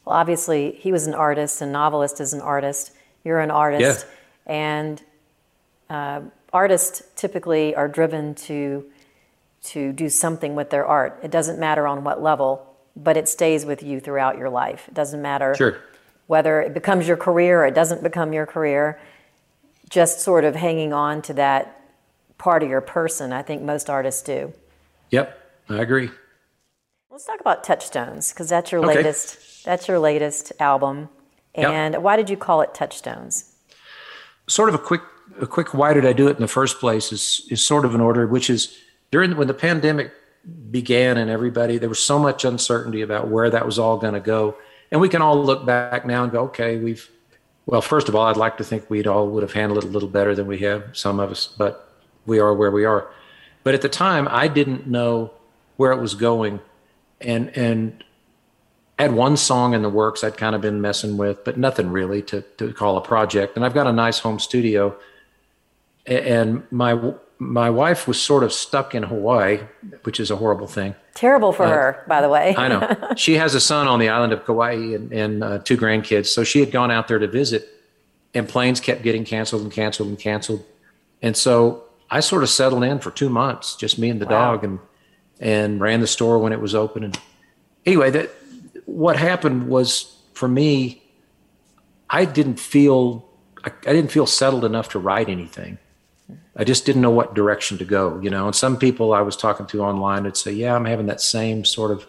Well, 0.05 0.15
obviously, 0.15 0.73
he 0.73 0.91
was 0.91 1.07
an 1.07 1.15
artist, 1.15 1.63
and 1.63 1.71
novelist 1.71 2.21
is 2.21 2.33
an 2.33 2.41
artist. 2.41 2.91
You're 3.23 3.39
an 3.39 3.49
artist, 3.49 4.05
yeah. 4.07 4.13
And 4.49 5.01
uh, 5.89 6.21
artists 6.51 7.03
typically 7.15 7.75
are 7.75 7.87
driven 7.87 8.35
to 8.35 8.85
to 9.61 9.91
do 9.91 10.09
something 10.09 10.55
with 10.55 10.69
their 10.69 10.85
art. 10.85 11.19
It 11.21 11.31
doesn't 11.31 11.59
matter 11.59 11.85
on 11.85 12.03
what 12.05 12.21
level, 12.21 12.65
but 12.95 13.17
it 13.17 13.27
stays 13.27 13.65
with 13.65 13.83
you 13.83 13.99
throughout 13.99 14.37
your 14.37 14.49
life. 14.49 14.85
It 14.87 14.93
doesn't 14.93 15.21
matter 15.21 15.53
sure. 15.55 15.77
whether 16.27 16.61
it 16.61 16.73
becomes 16.73 17.07
your 17.07 17.17
career 17.17 17.63
or 17.63 17.67
it 17.67 17.75
doesn't 17.75 18.01
become 18.01 18.31
your 18.31 18.45
career 18.45 18.99
just 19.89 20.21
sort 20.21 20.45
of 20.45 20.55
hanging 20.55 20.93
on 20.93 21.21
to 21.23 21.33
that 21.33 21.81
part 22.37 22.63
of 22.63 22.69
your 22.69 22.79
person. 22.79 23.33
I 23.33 23.41
think 23.41 23.61
most 23.61 23.89
artists 23.89 24.21
do. 24.21 24.53
Yep, 25.09 25.37
I 25.67 25.77
agree. 25.77 26.09
Let's 27.11 27.25
talk 27.25 27.41
about 27.41 27.63
Touchstones 27.63 28.31
because 28.31 28.47
that's 28.47 28.71
your 28.71 28.85
okay. 28.85 28.95
latest. 28.95 29.65
That's 29.65 29.87
your 29.87 29.99
latest 29.99 30.53
album. 30.59 31.09
And 31.53 31.95
yep. 31.95 32.01
why 32.01 32.15
did 32.15 32.29
you 32.29 32.37
call 32.37 32.61
it 32.61 32.73
Touchstones? 32.73 33.55
Sort 34.49 34.69
of 34.69 34.75
a 34.75 34.79
quick, 34.79 35.01
a 35.39 35.47
quick. 35.47 35.73
Why 35.73 35.93
did 35.93 36.05
I 36.05 36.13
do 36.13 36.27
it 36.27 36.35
in 36.35 36.41
the 36.41 36.47
first 36.47 36.79
place? 36.79 37.11
Is 37.11 37.47
is 37.49 37.63
sort 37.63 37.85
of 37.85 37.93
an 37.93 38.01
order, 38.01 38.25
which 38.25 38.49
is 38.49 38.77
during 39.11 39.37
when 39.37 39.47
the 39.47 39.53
pandemic 39.53 40.11
began 40.71 41.17
and 41.17 41.29
everybody 41.29 41.77
there 41.77 41.89
was 41.89 41.99
so 41.99 42.17
much 42.17 42.45
uncertainty 42.45 43.01
about 43.01 43.27
where 43.27 43.49
that 43.49 43.65
was 43.65 43.77
all 43.77 43.97
going 43.97 44.15
to 44.15 44.19
go, 44.19 44.55
and 44.91 44.99
we 44.99 45.09
can 45.09 45.21
all 45.21 45.41
look 45.43 45.65
back 45.65 46.05
now 46.05 46.23
and 46.23 46.31
go, 46.31 46.45
okay, 46.45 46.77
we've 46.77 47.09
well, 47.69 47.81
first 47.81 48.09
of 48.09 48.15
all, 48.15 48.25
I'd 48.25 48.37
like 48.37 48.57
to 48.57 48.63
think 48.63 48.89
we'd 48.89 49.05
all 49.05 49.27
would 49.27 49.43
have 49.43 49.53
handled 49.53 49.83
it 49.83 49.87
a 49.87 49.91
little 49.91 50.09
better 50.09 50.33
than 50.33 50.47
we 50.47 50.57
have, 50.59 50.97
some 50.97 51.19
of 51.19 51.29
us, 51.29 51.45
but 51.45 51.93
we 52.25 52.39
are 52.39 52.51
where 52.51 52.71
we 52.71 52.83
are. 52.83 53.07
But 53.63 53.75
at 53.75 53.83
the 53.83 53.89
time, 53.89 54.27
I 54.31 54.47
didn't 54.47 54.87
know 54.87 55.31
where 55.77 55.91
it 55.91 56.01
was 56.01 56.15
going, 56.15 56.59
and 57.21 57.55
and 57.55 58.03
had 59.03 59.13
one 59.13 59.37
song 59.37 59.73
in 59.73 59.81
the 59.81 59.89
works 59.89 60.23
I'd 60.23 60.37
kind 60.37 60.55
of 60.55 60.61
been 60.61 60.81
messing 60.81 61.17
with, 61.17 61.43
but 61.45 61.57
nothing 61.57 61.89
really 61.89 62.21
to 62.23 62.41
to 62.57 62.73
call 62.73 62.97
a 62.97 63.01
project. 63.01 63.55
And 63.55 63.65
I've 63.65 63.73
got 63.73 63.87
a 63.87 63.93
nice 63.93 64.19
home 64.19 64.39
studio, 64.39 64.95
and 66.05 66.63
my 66.71 67.13
my 67.39 67.69
wife 67.69 68.07
was 68.07 68.21
sort 68.21 68.43
of 68.43 68.51
stuck 68.51 68.93
in 68.93 69.03
Hawaii, 69.03 69.61
which 70.03 70.19
is 70.19 70.29
a 70.29 70.35
horrible 70.35 70.67
thing. 70.67 70.93
Terrible 71.13 71.53
for 71.53 71.63
uh, 71.63 71.69
her, 71.69 72.03
by 72.07 72.21
the 72.21 72.27
way. 72.27 72.53
I 72.57 72.67
know. 72.67 72.95
She 73.15 73.35
has 73.35 73.55
a 73.55 73.61
son 73.61 73.87
on 73.87 73.99
the 73.99 74.09
island 74.09 74.33
of 74.33 74.45
Kauai 74.45 74.73
and, 74.93 75.11
and 75.11 75.43
uh, 75.43 75.59
two 75.59 75.77
grandkids. 75.77 76.27
So 76.27 76.43
she 76.43 76.59
had 76.59 76.71
gone 76.71 76.91
out 76.91 77.07
there 77.07 77.19
to 77.19 77.27
visit, 77.27 77.67
and 78.33 78.47
planes 78.47 78.79
kept 78.81 79.01
getting 79.01 79.23
canceled 79.23 79.61
and 79.61 79.71
canceled 79.71 80.09
and 80.09 80.19
canceled. 80.19 80.63
And 81.21 81.35
so 81.35 81.85
I 82.09 82.19
sort 82.19 82.43
of 82.43 82.49
settled 82.49 82.83
in 82.83 82.99
for 82.99 83.11
two 83.11 83.29
months, 83.29 83.75
just 83.75 83.97
me 83.97 84.09
and 84.09 84.21
the 84.21 84.25
wow. 84.25 84.55
dog, 84.55 84.63
and 84.65 84.79
and 85.39 85.79
ran 85.79 86.01
the 86.01 86.07
store 86.07 86.37
when 86.37 86.51
it 86.51 86.59
was 86.59 86.75
open. 86.75 87.05
And 87.05 87.17
anyway, 87.85 88.11
that 88.11 88.29
what 88.89 89.17
happened 89.17 89.67
was 89.67 90.15
for 90.33 90.47
me, 90.47 91.01
I 92.09 92.25
didn't 92.25 92.59
feel 92.59 93.27
I, 93.63 93.71
I 93.85 93.93
didn't 93.93 94.11
feel 94.11 94.25
settled 94.25 94.65
enough 94.65 94.89
to 94.89 94.99
write 94.99 95.29
anything. 95.29 95.77
I 96.55 96.63
just 96.63 96.85
didn't 96.85 97.01
know 97.01 97.11
what 97.11 97.33
direction 97.33 97.77
to 97.77 97.85
go, 97.85 98.19
you 98.19 98.29
know. 98.29 98.45
And 98.45 98.55
some 98.55 98.77
people 98.77 99.13
I 99.13 99.21
was 99.21 99.35
talking 99.37 99.65
to 99.67 99.81
online 99.81 100.23
would 100.23 100.37
say, 100.37 100.51
"Yeah, 100.51 100.75
I'm 100.75 100.85
having 100.85 101.07
that 101.07 101.21
same 101.21 101.65
sort 101.65 101.91
of 101.91 102.05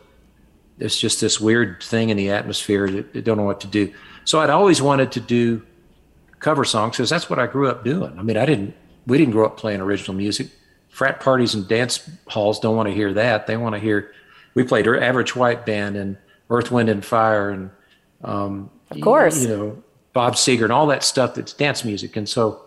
It's 0.79 0.99
just 0.99 1.21
this 1.21 1.41
weird 1.41 1.83
thing 1.83 2.11
in 2.11 2.17
the 2.17 2.31
atmosphere 2.31 2.87
you 2.87 3.23
don't 3.23 3.37
know 3.37 3.45
what 3.45 3.61
to 3.61 3.67
do. 3.67 3.93
So 4.25 4.41
I'd 4.41 4.51
always 4.51 4.81
wanted 4.81 5.13
to 5.13 5.21
do 5.21 5.63
cover 6.41 6.65
songs 6.65 6.97
because 6.97 7.11
that's 7.11 7.29
what 7.29 7.39
I 7.39 7.47
grew 7.47 7.69
up 7.69 7.85
doing. 7.85 8.19
I 8.19 8.23
mean, 8.23 8.37
I 8.37 8.47
didn't, 8.47 8.75
we 9.07 9.19
didn't 9.19 9.33
grow 9.33 9.47
up 9.47 9.57
playing 9.57 9.81
original 9.81 10.17
music. 10.17 10.49
Frat 10.89 11.21
parties 11.21 11.55
and 11.55 11.69
dance 11.69 12.09
halls 12.27 12.59
don't 12.61 12.77
want 12.77 12.89
to 12.89 12.95
hear 12.95 13.13
that. 13.15 13.47
They 13.47 13.57
want 13.57 13.75
to 13.75 13.79
hear, 13.79 14.13
we 14.55 14.65
played 14.65 14.89
our 14.89 14.99
Average 14.99 15.37
White 15.37 15.67
Band 15.67 15.97
and 15.97 16.17
Earth, 16.51 16.71
Wind, 16.71 16.89
and 16.89 17.05
Fire 17.05 17.51
and, 17.51 17.71
um, 18.25 18.71
of 18.91 19.01
course, 19.01 19.43
you 19.43 19.49
know, 19.49 19.83
Bob 20.13 20.35
Seger 20.35 20.65
and 20.65 20.73
all 20.73 20.89
that 20.89 21.05
stuff 21.05 21.37
that's 21.37 21.53
dance 21.53 21.85
music. 21.85 22.17
And 22.17 22.29
so 22.29 22.63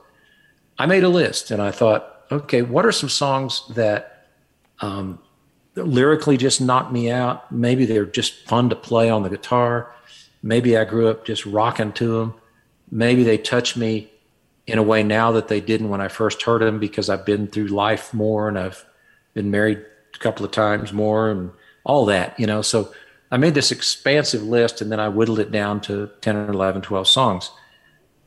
I 0.80 0.86
made 0.86 1.04
a 1.04 1.10
list 1.10 1.52
and 1.52 1.62
I 1.62 1.72
thought, 1.72 2.24
okay, 2.32 2.62
what 2.62 2.86
are 2.86 2.92
some 2.92 3.10
songs 3.10 3.64
that 3.76 4.30
um, 4.80 5.20
lyrically 5.76 6.38
just 6.38 6.62
knock 6.62 6.92
me 6.92 7.12
out? 7.12 7.52
Maybe 7.52 7.86
they're 7.86 8.06
just 8.06 8.48
fun 8.48 8.70
to 8.70 8.76
play 8.76 9.10
on 9.10 9.24
the 9.24 9.30
guitar. 9.30 9.94
Maybe 10.42 10.78
I 10.78 10.86
grew 10.86 11.10
up 11.10 11.26
just 11.26 11.46
rocking 11.46 11.92
to 11.94 12.20
them. 12.20 12.34
Maybe 12.90 13.24
they 13.24 13.38
touch 13.38 13.76
me 13.76 14.10
in 14.66 14.78
a 14.78 14.84
way 14.84 15.04
now 15.04 15.32
that 15.34 15.50
they 15.50 15.60
didn't 15.60 15.90
when 15.90 16.02
I 16.02 16.08
first 16.08 16.42
heard 16.44 16.62
them 16.62 16.80
because 16.80 17.10
I've 17.10 17.26
been 17.26 17.48
through 17.48 17.68
life 17.68 18.14
more 18.14 18.48
and 18.48 18.58
I've 18.58 18.86
been 19.34 19.52
married 19.52 19.84
a 20.14 20.18
couple 20.20 20.46
of 20.46 20.52
times 20.52 20.94
more 20.94 21.30
and 21.30 21.52
all 21.84 22.06
that, 22.06 22.40
you 22.40 22.48
know. 22.48 22.62
So 22.62 22.94
I 23.34 23.38
made 23.38 23.56
this 23.56 23.72
expansive 23.72 24.44
list 24.44 24.80
and 24.80 24.92
then 24.92 25.00
I 25.00 25.10
whittled 25.10 25.40
it 25.40 25.52
down 25.52 25.82
to 25.82 26.12
10 26.22 26.36
or 26.36 26.52
11, 26.52 26.84
12 26.84 27.08
songs. 27.08 27.50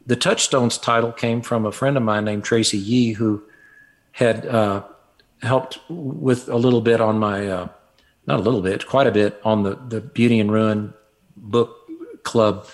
The 0.05 0.17
Touchstones 0.17 0.79
title 0.79 1.13
came 1.13 1.43
from 1.43 1.65
a 1.65 1.71
friend 1.71 1.97
of 1.97 2.03
mine 2.03 2.25
named 2.25 2.43
Tracy 2.43 2.77
Yee, 2.77 3.13
who 3.13 3.41
had 4.11 4.45
uh, 4.47 4.83
helped 5.43 5.79
with 5.89 6.49
a 6.49 6.57
little 6.57 6.81
bit 6.81 7.01
on 7.01 7.21
my, 7.21 7.47
uh, 7.47 7.69
not 8.27 8.41
a 8.41 8.43
little 8.43 8.61
bit, 8.61 8.89
quite 8.89 9.07
a 9.07 9.13
bit 9.13 9.41
on 9.45 9.63
the, 9.63 9.77
the 9.77 10.01
Beauty 10.01 10.41
and 10.41 10.51
Ruin 10.51 10.93
book 11.37 11.89
club 12.25 12.67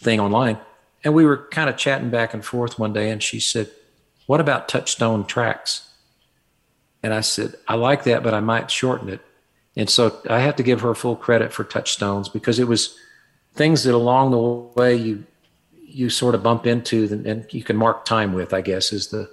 thing 0.00 0.18
online. 0.18 0.58
And 1.04 1.14
we 1.14 1.24
were 1.24 1.46
kind 1.52 1.70
of 1.70 1.76
chatting 1.76 2.10
back 2.10 2.34
and 2.34 2.44
forth 2.44 2.76
one 2.76 2.92
day, 2.92 3.08
and 3.08 3.22
she 3.22 3.38
said, 3.38 3.70
What 4.26 4.40
about 4.40 4.68
Touchstone 4.68 5.26
Tracks? 5.26 5.88
And 7.04 7.14
I 7.14 7.20
said, 7.20 7.54
I 7.68 7.76
like 7.76 8.02
that, 8.02 8.24
but 8.24 8.34
I 8.34 8.40
might 8.40 8.68
shorten 8.68 9.08
it. 9.08 9.20
And 9.76 9.88
so 9.88 10.20
I 10.28 10.40
have 10.40 10.56
to 10.56 10.62
give 10.62 10.80
her 10.80 10.94
full 10.94 11.16
credit 11.16 11.52
for 11.52 11.64
touchstones 11.64 12.28
because 12.28 12.58
it 12.58 12.66
was 12.68 12.96
things 13.54 13.84
that 13.84 13.94
along 13.94 14.30
the 14.30 14.38
way 14.80 14.94
you 14.94 15.24
you 15.92 16.08
sort 16.08 16.36
of 16.36 16.42
bump 16.42 16.66
into 16.66 17.04
and 17.26 17.46
you 17.52 17.64
can 17.64 17.76
mark 17.76 18.04
time 18.04 18.32
with. 18.32 18.52
I 18.54 18.60
guess 18.60 18.92
is 18.92 19.08
the 19.08 19.30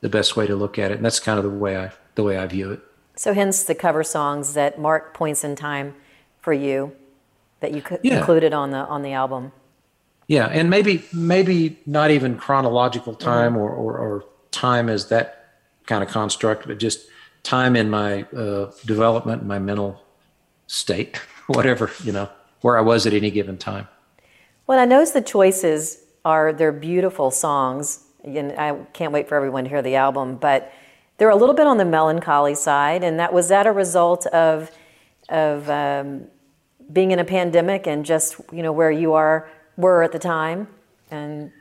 the 0.00 0.08
best 0.08 0.36
way 0.36 0.46
to 0.46 0.56
look 0.56 0.78
at 0.78 0.90
it, 0.90 0.96
and 0.96 1.04
that's 1.04 1.20
kind 1.20 1.38
of 1.38 1.44
the 1.44 1.50
way 1.50 1.76
I 1.76 1.90
the 2.14 2.22
way 2.22 2.38
I 2.38 2.46
view 2.46 2.72
it. 2.72 2.80
So 3.16 3.34
hence 3.34 3.64
the 3.64 3.74
cover 3.74 4.02
songs 4.02 4.54
that 4.54 4.78
mark 4.78 5.14
points 5.14 5.44
in 5.44 5.54
time 5.54 5.94
for 6.40 6.52
you 6.52 6.92
that 7.60 7.72
you 7.72 7.82
yeah. 8.02 8.18
included 8.18 8.52
on 8.52 8.70
the 8.70 8.78
on 8.78 9.02
the 9.02 9.12
album. 9.12 9.52
Yeah, 10.26 10.46
and 10.46 10.70
maybe 10.70 11.04
maybe 11.12 11.78
not 11.86 12.10
even 12.10 12.36
chronological 12.38 13.14
time 13.14 13.52
mm-hmm. 13.52 13.62
or, 13.62 13.70
or, 13.70 13.98
or 13.98 14.24
time 14.50 14.88
as 14.88 15.08
that 15.08 15.56
kind 15.86 16.02
of 16.02 16.08
construct, 16.08 16.66
but 16.66 16.78
just 16.78 17.06
time 17.42 17.76
in 17.76 17.90
my 17.90 18.22
uh, 18.36 18.70
development, 18.86 19.44
my 19.44 19.58
mental 19.58 20.02
state, 20.66 21.16
whatever, 21.46 21.90
you 22.04 22.12
know, 22.12 22.28
where 22.60 22.78
I 22.78 22.80
was 22.80 23.06
at 23.06 23.14
any 23.14 23.30
given 23.30 23.58
time. 23.58 23.88
Well, 24.66 24.78
I 24.78 24.84
notice 24.84 25.10
the 25.10 25.22
choices 25.22 25.98
are 26.24 26.52
they're 26.52 26.72
beautiful 26.72 27.30
songs, 27.30 28.04
and 28.24 28.52
I 28.52 28.74
can't 28.92 29.12
wait 29.12 29.28
for 29.28 29.34
everyone 29.34 29.64
to 29.64 29.70
hear 29.70 29.82
the 29.82 29.96
album. 29.96 30.36
But 30.36 30.72
they're 31.16 31.30
a 31.30 31.36
little 31.36 31.54
bit 31.54 31.66
on 31.66 31.76
the 31.76 31.84
melancholy 31.84 32.54
side, 32.54 33.02
and 33.02 33.18
that 33.18 33.32
was 33.32 33.48
that 33.48 33.66
a 33.66 33.72
result 33.72 34.26
of 34.26 34.70
of 35.28 35.68
um, 35.70 36.26
being 36.92 37.10
in 37.10 37.18
a 37.18 37.24
pandemic 37.24 37.86
and 37.86 38.04
just 38.04 38.36
you 38.52 38.62
know 38.62 38.72
where 38.72 38.90
you 38.90 39.14
are 39.14 39.50
were 39.76 40.02
at 40.02 40.12
the 40.12 40.18
time, 40.18 40.68
and 41.10 41.52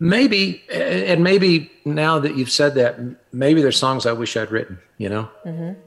maybe 0.00 0.62
and 0.70 1.22
maybe 1.24 1.70
now 1.84 2.18
that 2.18 2.36
you've 2.36 2.50
said 2.50 2.74
that 2.74 2.98
maybe 3.32 3.62
there's 3.62 3.78
songs 3.78 4.06
i 4.06 4.12
wish 4.12 4.36
i'd 4.36 4.50
written 4.50 4.78
you 4.96 5.08
know? 5.08 5.28
Mm-hmm. 5.44 5.78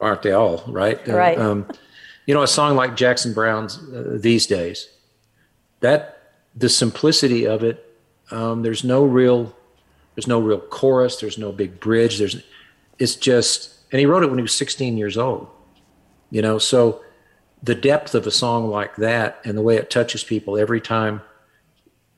aren't 0.00 0.22
they 0.22 0.32
all 0.32 0.64
right? 0.66 1.06
Right. 1.06 1.38
um, 1.38 1.66
you 2.26 2.34
know 2.34 2.42
a 2.42 2.48
song 2.48 2.76
like 2.76 2.96
jackson 2.96 3.32
browne's 3.32 3.78
uh, 3.78 4.18
these 4.20 4.46
days 4.46 4.88
that 5.80 6.32
the 6.54 6.68
simplicity 6.68 7.46
of 7.46 7.62
it 7.62 7.82
um, 8.30 8.62
there's 8.62 8.84
no 8.84 9.04
real 9.04 9.54
there's 10.14 10.26
no 10.26 10.40
real 10.40 10.60
chorus 10.60 11.20
there's 11.20 11.38
no 11.38 11.52
big 11.52 11.80
bridge 11.80 12.18
there's 12.18 12.42
it's 12.98 13.16
just 13.16 13.72
and 13.92 14.00
he 14.00 14.06
wrote 14.06 14.22
it 14.22 14.28
when 14.28 14.38
he 14.38 14.42
was 14.42 14.54
16 14.54 14.96
years 14.96 15.16
old 15.16 15.48
you 16.30 16.42
know? 16.42 16.58
So 16.58 17.02
the 17.62 17.74
depth 17.74 18.14
of 18.14 18.26
a 18.26 18.30
song 18.30 18.68
like 18.68 18.96
that 18.96 19.40
and 19.44 19.56
the 19.56 19.62
way 19.62 19.76
it 19.76 19.90
touches 19.90 20.22
people 20.22 20.58
every 20.58 20.80
time 20.80 21.22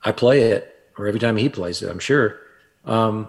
i 0.02 0.12
play 0.12 0.42
it 0.42 0.77
or 0.98 1.06
every 1.06 1.20
time 1.20 1.36
he 1.36 1.48
plays 1.48 1.82
it, 1.82 1.90
I'm 1.90 1.98
sure. 1.98 2.38
Um, 2.84 3.28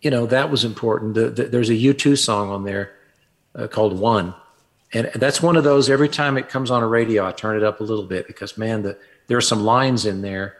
you 0.00 0.10
know, 0.10 0.26
that 0.26 0.50
was 0.50 0.64
important. 0.64 1.14
The, 1.14 1.30
the, 1.30 1.44
there's 1.44 1.70
a 1.70 1.74
U2 1.74 2.18
song 2.18 2.50
on 2.50 2.64
there 2.64 2.94
uh, 3.54 3.66
called 3.66 3.98
One. 3.98 4.34
And 4.92 5.10
that's 5.14 5.42
one 5.42 5.56
of 5.56 5.64
those, 5.64 5.90
every 5.90 6.08
time 6.08 6.38
it 6.38 6.48
comes 6.48 6.70
on 6.70 6.82
a 6.82 6.86
radio, 6.86 7.26
I 7.26 7.32
turn 7.32 7.56
it 7.56 7.62
up 7.62 7.80
a 7.80 7.84
little 7.84 8.04
bit 8.04 8.26
because, 8.26 8.56
man, 8.56 8.82
the, 8.82 8.96
there 9.26 9.36
are 9.36 9.42
some 9.42 9.64
lines 9.64 10.06
in 10.06 10.22
there 10.22 10.56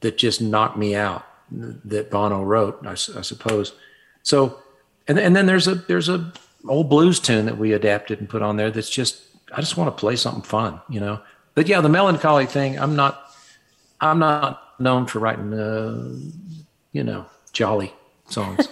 that 0.00 0.18
just 0.18 0.40
knock 0.40 0.76
me 0.76 0.94
out 0.94 1.26
that 1.50 2.10
Bono 2.10 2.42
wrote, 2.42 2.80
I, 2.84 2.92
I 2.92 3.22
suppose. 3.22 3.72
So, 4.22 4.58
and, 5.08 5.18
and 5.18 5.34
then 5.34 5.46
there's 5.46 5.66
a, 5.66 5.76
there's 5.76 6.08
a 6.08 6.32
old 6.68 6.90
blues 6.90 7.18
tune 7.18 7.46
that 7.46 7.58
we 7.58 7.72
adapted 7.72 8.20
and 8.20 8.28
put 8.28 8.42
on 8.42 8.56
there 8.56 8.70
that's 8.70 8.90
just, 8.90 9.22
I 9.52 9.60
just 9.60 9.76
want 9.76 9.94
to 9.94 9.98
play 9.98 10.16
something 10.16 10.42
fun, 10.42 10.80
you 10.88 11.00
know? 11.00 11.20
But 11.54 11.66
yeah, 11.66 11.80
the 11.80 11.88
melancholy 11.88 12.46
thing, 12.46 12.78
I'm 12.78 12.96
not, 12.96 13.34
I'm 14.00 14.18
not 14.18 14.69
known 14.80 15.06
for 15.06 15.18
writing, 15.18 15.52
uh, 15.54 16.14
you 16.92 17.04
know, 17.04 17.26
jolly 17.52 17.92
songs. 18.28 18.68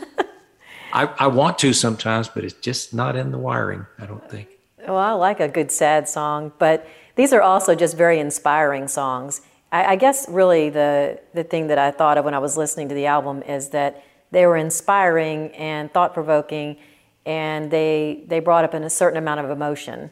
I, 0.92 1.04
I 1.18 1.26
want 1.26 1.58
to 1.58 1.72
sometimes, 1.72 2.28
but 2.28 2.44
it's 2.44 2.54
just 2.54 2.94
not 2.94 3.16
in 3.16 3.30
the 3.30 3.38
wiring, 3.38 3.86
I 3.98 4.06
don't 4.06 4.28
think. 4.30 4.48
Well, 4.78 4.96
I 4.96 5.12
like 5.12 5.40
a 5.40 5.48
good 5.48 5.70
sad 5.70 6.08
song, 6.08 6.52
but 6.58 6.86
these 7.16 7.32
are 7.32 7.42
also 7.42 7.74
just 7.74 7.96
very 7.96 8.18
inspiring 8.18 8.88
songs. 8.88 9.42
I, 9.70 9.84
I 9.84 9.96
guess 9.96 10.26
really 10.28 10.70
the, 10.70 11.20
the 11.34 11.44
thing 11.44 11.66
that 11.66 11.78
I 11.78 11.90
thought 11.90 12.16
of 12.16 12.24
when 12.24 12.34
I 12.34 12.38
was 12.38 12.56
listening 12.56 12.88
to 12.88 12.94
the 12.94 13.06
album 13.06 13.42
is 13.42 13.70
that 13.70 14.02
they 14.30 14.46
were 14.46 14.56
inspiring 14.56 15.50
and 15.54 15.92
thought 15.92 16.14
provoking, 16.14 16.78
and 17.26 17.70
they, 17.70 18.24
they 18.26 18.40
brought 18.40 18.64
up 18.64 18.74
in 18.74 18.82
a 18.82 18.90
certain 18.90 19.18
amount 19.18 19.40
of 19.40 19.50
emotion 19.50 20.10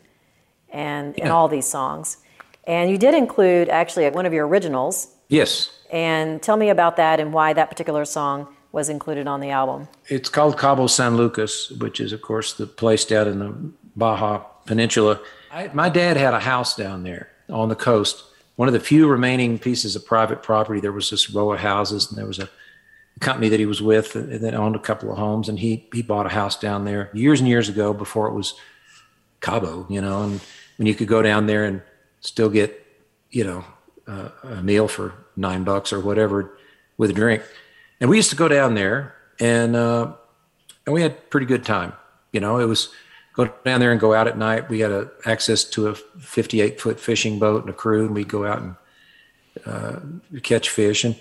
and 0.71 1.15
yeah. 1.17 1.27
in 1.27 1.31
all 1.31 1.49
these 1.49 1.67
songs. 1.67 2.19
And 2.65 2.91
you 2.91 2.99
did 2.99 3.15
include 3.15 3.69
actually 3.69 4.09
one 4.11 4.27
of 4.27 4.33
your 4.33 4.47
originals. 4.47 5.09
Yes. 5.29 5.71
And 5.90 6.42
tell 6.42 6.57
me 6.57 6.70
about 6.70 6.96
that 6.96 7.20
and 7.20 7.33
why 7.33 7.53
that 7.53 7.70
particular 7.70 8.05
song 8.05 8.49
was 8.72 8.88
included 8.88 9.27
on 9.27 9.40
the 9.40 9.51
album. 9.51 9.88
It's 10.09 10.29
called 10.29 10.59
Cabo 10.59 10.87
San 10.87 11.16
Lucas, 11.16 11.70
which 11.70 12.01
is, 12.01 12.12
of 12.12 12.20
course, 12.22 12.53
the 12.53 12.66
place 12.66 13.05
down 13.05 13.29
in 13.29 13.38
the 13.38 13.55
Baja 13.96 14.38
Peninsula. 14.66 15.20
I, 15.51 15.70
my 15.72 15.88
dad 15.88 16.16
had 16.16 16.35
a 16.35 16.40
house 16.40 16.77
down 16.77 17.03
there 17.03 17.31
on 17.49 17.68
the 17.68 17.77
coast, 17.77 18.25
one 18.57 18.68
of 18.68 18.75
the 18.75 18.81
few 18.81 19.09
remaining 19.09 19.59
pieces 19.59 19.96
of 19.96 20.05
private 20.05 20.42
property. 20.42 20.81
There 20.81 20.92
was 20.92 21.11
this 21.11 21.31
row 21.31 21.53
of 21.53 21.61
houses, 21.61 22.11
and 22.11 22.18
there 22.18 22.27
was 22.27 22.38
a 22.38 22.51
company 23.20 23.49
that 23.49 23.61
he 23.61 23.66
was 23.66 23.81
with 23.81 24.12
that 24.12 24.55
owned 24.55 24.77
a 24.77 24.81
couple 24.81 25.11
of 25.11 25.16
homes, 25.16 25.49
and 25.49 25.59
he 25.59 25.88
he 25.92 26.03
bought 26.03 26.27
a 26.27 26.31
house 26.31 26.59
down 26.59 26.85
there 26.85 27.11
years 27.14 27.40
and 27.40 27.49
years 27.49 27.68
ago 27.68 27.94
before 27.94 28.29
it 28.29 28.35
was 28.35 28.55
Cabo, 29.40 29.87
you 29.88 30.01
know, 30.01 30.25
and 30.25 30.40
when 30.77 30.87
you 30.87 30.94
could 30.94 31.09
go 31.09 31.22
down 31.22 31.46
there 31.46 31.64
and 31.64 31.81
still 32.20 32.51
get, 32.51 32.85
you 33.31 33.44
know, 33.44 33.64
uh, 34.07 34.29
a 34.42 34.62
meal 34.62 34.88
for 34.88 35.14
nine 35.37 35.64
bucks 35.64 35.92
or 35.92 36.01
whatever 36.01 36.57
with 36.97 37.11
a 37.11 37.12
drink. 37.12 37.42
And 38.01 38.11
we 38.11 38.16
used 38.16 38.31
to 38.31 38.37
go 38.37 38.49
down 38.49 38.75
there 38.75 39.14
and, 39.40 39.77
uh, 39.77 40.12
and 40.85 40.95
we 40.95 41.03
had 41.03 41.31
pretty 41.31 41.47
good 41.47 41.64
time. 41.64 41.92
You 42.33 42.40
know, 42.40 42.59
it 42.59 42.66
was 42.66 42.90
go 43.37 43.47
down 43.64 43.81
there 43.81 43.92
and 43.92 44.01
go 44.01 44.14
out 44.14 44.27
at 44.27 44.38
night. 44.38 44.69
We 44.69 44.81
had 44.81 44.90
a, 44.90 45.11
access 45.25 45.65
to 45.65 45.88
a 45.88 45.94
58 45.94 46.81
foot 46.81 46.98
fishing 46.98 47.38
boat 47.38 47.63
and 47.63 47.71
a 47.71 47.73
crew, 47.73 48.07
and 48.07 48.15
we'd 48.15 48.29
go 48.29 48.46
out 48.46 48.63
and 48.63 48.77
uh, 49.65 50.40
catch 50.42 50.71
fish. 50.71 51.04
And 51.04 51.17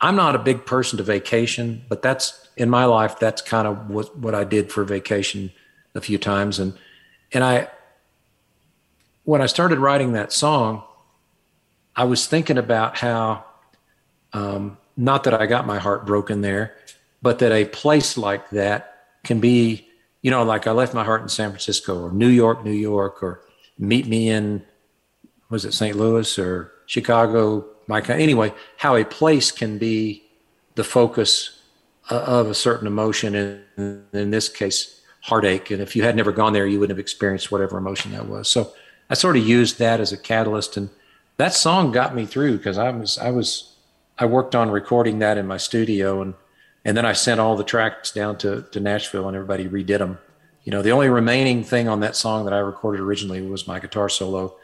I'm 0.00 0.16
not 0.16 0.34
a 0.34 0.38
big 0.38 0.66
person 0.66 0.98
to 0.98 1.02
vacation, 1.02 1.82
but 1.88 2.02
that's 2.02 2.48
in 2.56 2.70
my 2.70 2.84
life. 2.84 3.18
That's 3.18 3.42
kind 3.42 3.66
of 3.66 3.90
what, 3.90 4.16
what 4.16 4.34
I 4.34 4.44
did 4.44 4.70
for 4.70 4.84
vacation 4.84 5.50
a 5.94 6.00
few 6.00 6.18
times. 6.18 6.58
And, 6.58 6.74
and 7.32 7.42
I, 7.42 7.68
when 9.24 9.42
I 9.42 9.46
started 9.46 9.78
writing 9.78 10.12
that 10.12 10.32
song, 10.32 10.82
I 11.96 12.04
was 12.04 12.26
thinking 12.26 12.58
about 12.58 12.96
how, 12.96 13.44
um, 14.32 14.78
not 14.96 15.24
that 15.24 15.34
I 15.34 15.46
got 15.46 15.66
my 15.66 15.78
heart 15.78 16.06
broken 16.06 16.40
there, 16.40 16.76
but 17.22 17.38
that 17.40 17.52
a 17.52 17.64
place 17.64 18.16
like 18.16 18.50
that 18.50 19.06
can 19.24 19.40
be, 19.40 19.88
you 20.22 20.30
know, 20.30 20.42
like 20.42 20.66
I 20.66 20.72
left 20.72 20.94
my 20.94 21.04
heart 21.04 21.22
in 21.22 21.28
San 21.28 21.50
Francisco 21.50 22.00
or 22.02 22.12
New 22.12 22.28
York, 22.28 22.64
New 22.64 22.70
York, 22.70 23.22
or 23.22 23.42
meet 23.78 24.06
me 24.06 24.28
in, 24.28 24.64
was 25.48 25.64
it 25.64 25.74
St. 25.74 25.96
Louis 25.96 26.38
or 26.38 26.72
Chicago? 26.86 27.66
My 27.86 28.00
anyway, 28.02 28.54
how 28.76 28.96
a 28.96 29.04
place 29.04 29.50
can 29.50 29.78
be 29.78 30.22
the 30.76 30.84
focus 30.84 31.60
of 32.08 32.48
a 32.48 32.54
certain 32.54 32.86
emotion, 32.86 33.34
and 33.34 34.04
in 34.12 34.30
this 34.30 34.48
case, 34.48 35.00
heartache. 35.22 35.70
And 35.70 35.80
if 35.82 35.94
you 35.94 36.02
had 36.02 36.16
never 36.16 36.32
gone 36.32 36.52
there, 36.52 36.66
you 36.66 36.80
wouldn't 36.80 36.96
have 36.96 37.02
experienced 37.02 37.52
whatever 37.52 37.78
emotion 37.78 38.12
that 38.12 38.26
was. 38.26 38.48
So 38.48 38.72
I 39.08 39.14
sort 39.14 39.36
of 39.36 39.46
used 39.46 39.78
that 39.78 40.00
as 40.00 40.12
a 40.12 40.16
catalyst, 40.16 40.76
and 40.76 40.90
that 41.40 41.54
song 41.54 41.90
got 41.90 42.14
me 42.14 42.26
through 42.26 42.58
because 42.58 42.78
I 42.78 42.90
was 42.90 43.18
I 43.18 43.30
was 43.30 43.74
I 44.18 44.26
worked 44.26 44.54
on 44.54 44.70
recording 44.70 45.18
that 45.20 45.38
in 45.38 45.46
my 45.46 45.56
studio, 45.56 46.20
and 46.20 46.34
and 46.84 46.96
then 46.96 47.06
I 47.06 47.14
sent 47.14 47.40
all 47.40 47.56
the 47.56 47.64
tracks 47.64 48.12
down 48.12 48.36
to 48.38 48.62
to 48.72 48.80
Nashville, 48.80 49.26
and 49.26 49.36
everybody 49.36 49.66
redid 49.66 49.98
them. 49.98 50.18
You 50.64 50.72
know, 50.72 50.82
the 50.82 50.90
only 50.90 51.08
remaining 51.08 51.64
thing 51.64 51.88
on 51.88 52.00
that 52.00 52.14
song 52.14 52.44
that 52.44 52.52
I 52.52 52.58
recorded 52.58 53.00
originally 53.00 53.40
was 53.40 53.66
my 53.66 53.80
guitar 53.80 54.10
solo, 54.10 54.54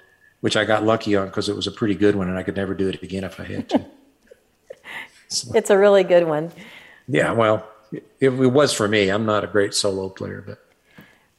which 0.40 0.56
I 0.56 0.64
got 0.64 0.84
lucky 0.84 1.16
on 1.16 1.26
because 1.26 1.48
it 1.48 1.56
was 1.56 1.66
a 1.66 1.72
pretty 1.72 1.94
good 1.94 2.14
one, 2.14 2.28
and 2.28 2.38
I 2.38 2.42
could 2.42 2.56
never 2.56 2.74
do 2.74 2.88
it 2.88 3.02
again 3.02 3.24
if 3.24 3.40
I 3.40 3.44
had 3.44 3.68
to. 3.70 3.86
it's 5.54 5.70
a 5.70 5.78
really 5.78 6.04
good 6.04 6.26
one. 6.26 6.52
Yeah, 7.08 7.32
well, 7.32 7.66
it, 7.90 8.04
it 8.20 8.30
was 8.30 8.74
for 8.74 8.86
me. 8.86 9.08
I'm 9.08 9.24
not 9.24 9.44
a 9.44 9.46
great 9.46 9.72
solo 9.72 10.10
player, 10.10 10.44
but 10.46 10.62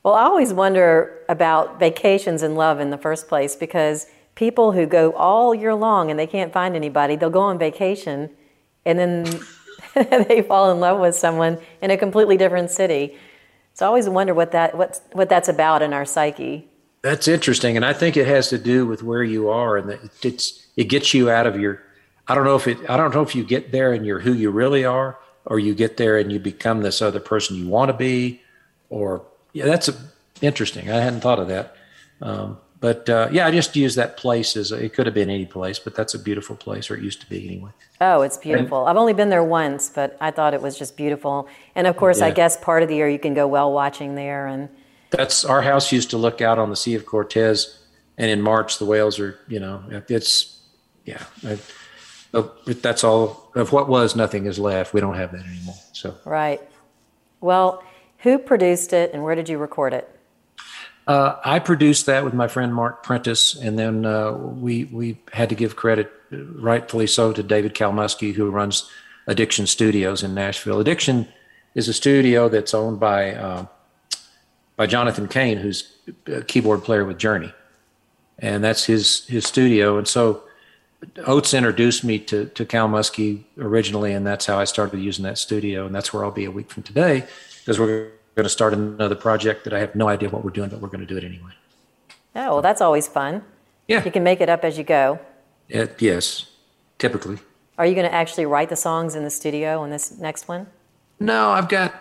well, 0.02 0.16
I 0.16 0.24
always 0.24 0.54
wonder 0.54 1.20
about 1.30 1.80
vacations 1.80 2.42
and 2.42 2.56
love 2.56 2.80
in 2.80 2.90
the 2.90 2.98
first 2.98 3.28
place 3.28 3.56
because 3.56 4.08
people 4.38 4.72
who 4.72 4.86
go 4.86 5.12
all 5.14 5.56
year 5.56 5.74
long 5.74 6.12
and 6.12 6.20
they 6.20 6.28
can't 6.28 6.54
find 6.54 6.76
anybody, 6.76 7.16
they'll 7.16 7.30
go 7.30 7.42
on 7.42 7.58
vacation 7.58 8.30
and 8.86 8.98
then 9.00 9.26
they 10.28 10.44
fall 10.44 10.72
in 10.72 10.80
love 10.80 11.00
with 11.00 11.16
someone 11.16 11.58
in 11.82 11.90
a 11.90 11.98
completely 11.98 12.38
different 12.38 12.70
city. 12.70 13.18
So 13.74 13.86
I 13.86 13.88
always 13.88 14.08
wonder 14.08 14.34
what 14.34 14.52
that 14.52 14.78
what 14.78 15.02
what 15.12 15.28
that's 15.28 15.50
about 15.50 15.82
in 15.82 15.92
our 15.92 16.06
psyche. 16.06 16.68
That's 17.02 17.28
interesting, 17.28 17.76
and 17.76 17.86
I 17.86 17.94
think 17.94 18.18
it 18.18 18.28
has 18.28 18.50
to 18.50 18.58
do 18.58 18.86
with 18.88 19.04
where 19.04 19.24
you 19.24 19.50
are, 19.50 19.78
and 19.78 19.90
that 19.90 20.26
it's 20.26 20.66
it 20.76 20.86
gets 20.86 21.14
you 21.14 21.30
out 21.30 21.46
of 21.46 21.60
your. 21.60 21.82
I 22.28 22.36
don't 22.36 22.44
know 22.44 22.56
if 22.56 22.68
it. 22.68 22.78
I 22.90 22.98
don't 22.98 23.14
know 23.14 23.22
if 23.22 23.36
you 23.36 23.44
get 23.44 23.72
there 23.72 23.94
and 23.94 24.06
you're 24.06 24.20
who 24.20 24.34
you 24.34 24.50
really 24.50 24.84
are, 24.84 25.18
or 25.46 25.60
you 25.60 25.76
get 25.76 25.98
there 25.98 26.18
and 26.18 26.32
you 26.32 26.40
become 26.40 26.82
this 26.82 27.02
other 27.02 27.20
person 27.20 27.56
you 27.56 27.68
want 27.68 27.90
to 27.90 27.94
be, 27.94 28.42
or 28.90 29.24
yeah, 29.54 29.66
that's 29.66 29.90
a, 29.90 29.96
interesting. 30.42 30.90
I 30.90 31.00
hadn't 31.00 31.22
thought 31.22 31.40
of 31.40 31.48
that. 31.48 31.76
Um, 32.22 32.58
but 32.80 33.09
uh, 33.09 33.30
yeah, 33.32 33.47
I 33.47 33.51
just 33.51 33.75
use 33.75 33.95
that 33.95 34.17
place 34.17 34.55
as 34.55 34.71
a, 34.71 34.84
it 34.84 34.93
could 34.93 35.07
have 35.07 35.15
been 35.15 35.30
any 35.30 35.45
place, 35.45 35.80
but 35.80 35.95
that's 35.95 36.13
a 36.13 36.19
beautiful 36.19 36.55
place, 36.55 36.91
or 36.91 36.95
it 36.95 37.03
used 37.03 37.21
to 37.21 37.30
be 37.30 37.45
anyway. 37.45 37.71
Oh, 37.99 38.21
it's 38.21 38.38
beautiful. 38.38 38.82
And, 38.82 38.89
I've 38.89 38.97
only 38.97 39.13
been 39.13 39.30
there 39.30 39.43
once, 39.43 39.89
but 39.89 40.15
I 40.21 40.32
thought 40.32 40.53
it 40.53 40.61
was 40.61 40.78
just 40.78 40.95
beautiful. 40.95 41.47
And 41.75 41.88
of 41.88 41.97
course, 41.97 42.19
yeah. 42.19 42.28
I 42.28 42.32
guess 42.32 42.57
part 42.57 42.84
of 42.84 42.89
the 42.89 42.95
year 42.95 43.09
you 43.09 43.19
can 43.19 43.34
go 43.34 43.47
whale 43.47 43.73
watching 43.73 44.15
there. 44.15 44.45
And 44.45 44.69
that's 45.09 45.43
our 45.43 45.61
house 45.61 45.91
used 45.91 46.11
to 46.11 46.17
look 46.17 46.41
out 46.41 46.59
on 46.59 46.69
the 46.69 46.75
Sea 46.75 46.93
of 46.95 47.05
Cortez, 47.05 47.84
and 48.17 48.30
in 48.30 48.41
March 48.41 48.78
the 48.78 48.86
whales 48.86 49.19
are, 49.19 49.39
you 49.47 49.59
know, 49.59 49.84
it's 50.07 50.61
yeah. 51.05 51.23
I, 51.43 51.57
that's 52.65 53.03
all 53.03 53.49
of 53.55 53.71
what 53.71 53.88
was. 53.88 54.15
Nothing 54.15 54.45
is 54.45 54.59
left. 54.59 54.93
We 54.93 55.01
don't 55.01 55.15
have 55.15 55.32
that 55.32 55.45
anymore. 55.45 55.75
So 55.93 56.15
right. 56.25 56.61
Well, 57.41 57.84
who 58.19 58.38
produced 58.38 58.93
it 58.93 59.13
and 59.13 59.23
where 59.23 59.34
did 59.34 59.49
you 59.49 59.57
record 59.57 59.93
it? 59.93 60.16
Uh, 61.08 61.39
I 61.45 61.60
produced 61.60 62.05
that 62.08 62.26
with 62.26 62.34
my 62.34 62.49
friend 62.49 62.74
Mark 62.74 63.01
Prentice, 63.01 63.55
and 63.55 63.80
then 63.80 64.05
uh, 64.05 64.34
we 64.34 64.86
we 64.86 65.18
had 65.32 65.47
to 65.49 65.55
give 65.55 65.78
credit, 65.78 66.12
rightfully 66.32 67.08
so, 67.08 67.32
to 67.32 67.41
David 67.41 67.74
Kalmusky, 67.74 68.34
who 68.34 68.49
runs 68.49 68.89
Addiction 69.26 69.68
Studios 69.68 70.22
in 70.22 70.34
Nashville. 70.34 70.82
Addiction 70.82 71.28
is 71.76 71.88
a 71.88 71.93
studio 71.93 72.49
that's 72.49 72.74
owned 72.74 72.99
by 72.99 73.34
uh, 73.36 73.66
by 74.76 74.86
Jonathan 74.86 75.30
Cain, 75.30 75.60
who's 75.60 75.89
a 76.26 76.41
keyboard 76.41 76.84
player 76.84 77.05
with 77.05 77.18
Journey, 77.18 77.53
and 78.39 78.62
that's 78.62 78.84
his 78.84 79.26
his 79.28 79.45
studio. 79.45 79.97
And 79.97 80.10
so 80.10 80.43
Oates 81.26 81.53
introduced 81.53 82.03
me 82.03 82.20
to 82.20 82.47
to 82.47 82.66
Kalmusky 82.66 83.45
originally, 83.58 84.12
and 84.12 84.28
that's 84.28 84.45
how 84.45 84.60
I 84.60 84.66
started 84.66 84.99
using 84.99 85.24
that 85.24 85.38
studio, 85.38 85.86
and 85.86 85.95
that's 85.95 86.12
where 86.12 86.26
I'll 86.26 86.32
be 86.32 86.43
a 86.43 86.51
week 86.51 86.70
from 86.70 86.84
today 86.84 87.26
because 87.60 87.80
we're 87.80 88.12
going 88.38 88.46
to 88.46 88.50
start 88.50 88.72
another 88.72 89.16
project 89.16 89.64
that 89.64 89.74
I 89.74 89.80
have 89.80 89.96
no 89.96 90.08
idea 90.08 90.30
what 90.30 90.46
we're 90.46 90.52
doing, 90.52 90.70
but 90.70 90.80
we're 90.80 90.90
going 90.90 91.06
to 91.06 91.08
do 91.08 91.18
it 91.18 91.24
anyway. 91.24 91.52
Oh, 92.36 92.54
well, 92.54 92.62
that's 92.62 92.82
always 92.82 93.08
fun. 93.08 93.44
Yeah. 93.88 94.06
You 94.06 94.12
can 94.12 94.24
make 94.24 94.42
it 94.42 94.48
up 94.48 94.64
as 94.64 94.78
you 94.78 94.84
go. 94.84 95.20
It, 95.70 96.00
yes, 96.00 96.46
typically. 97.00 97.40
Are 97.80 97.86
you 97.86 97.96
going 97.96 98.08
to 98.08 98.14
actually 98.14 98.46
write 98.46 98.70
the 98.70 98.76
songs 98.76 99.16
in 99.16 99.24
the 99.24 99.32
studio 99.32 99.82
on 99.82 99.90
this 99.90 100.18
next 100.20 100.48
one? 100.48 100.68
No, 101.20 101.50
I've 101.50 101.68
got 101.68 101.96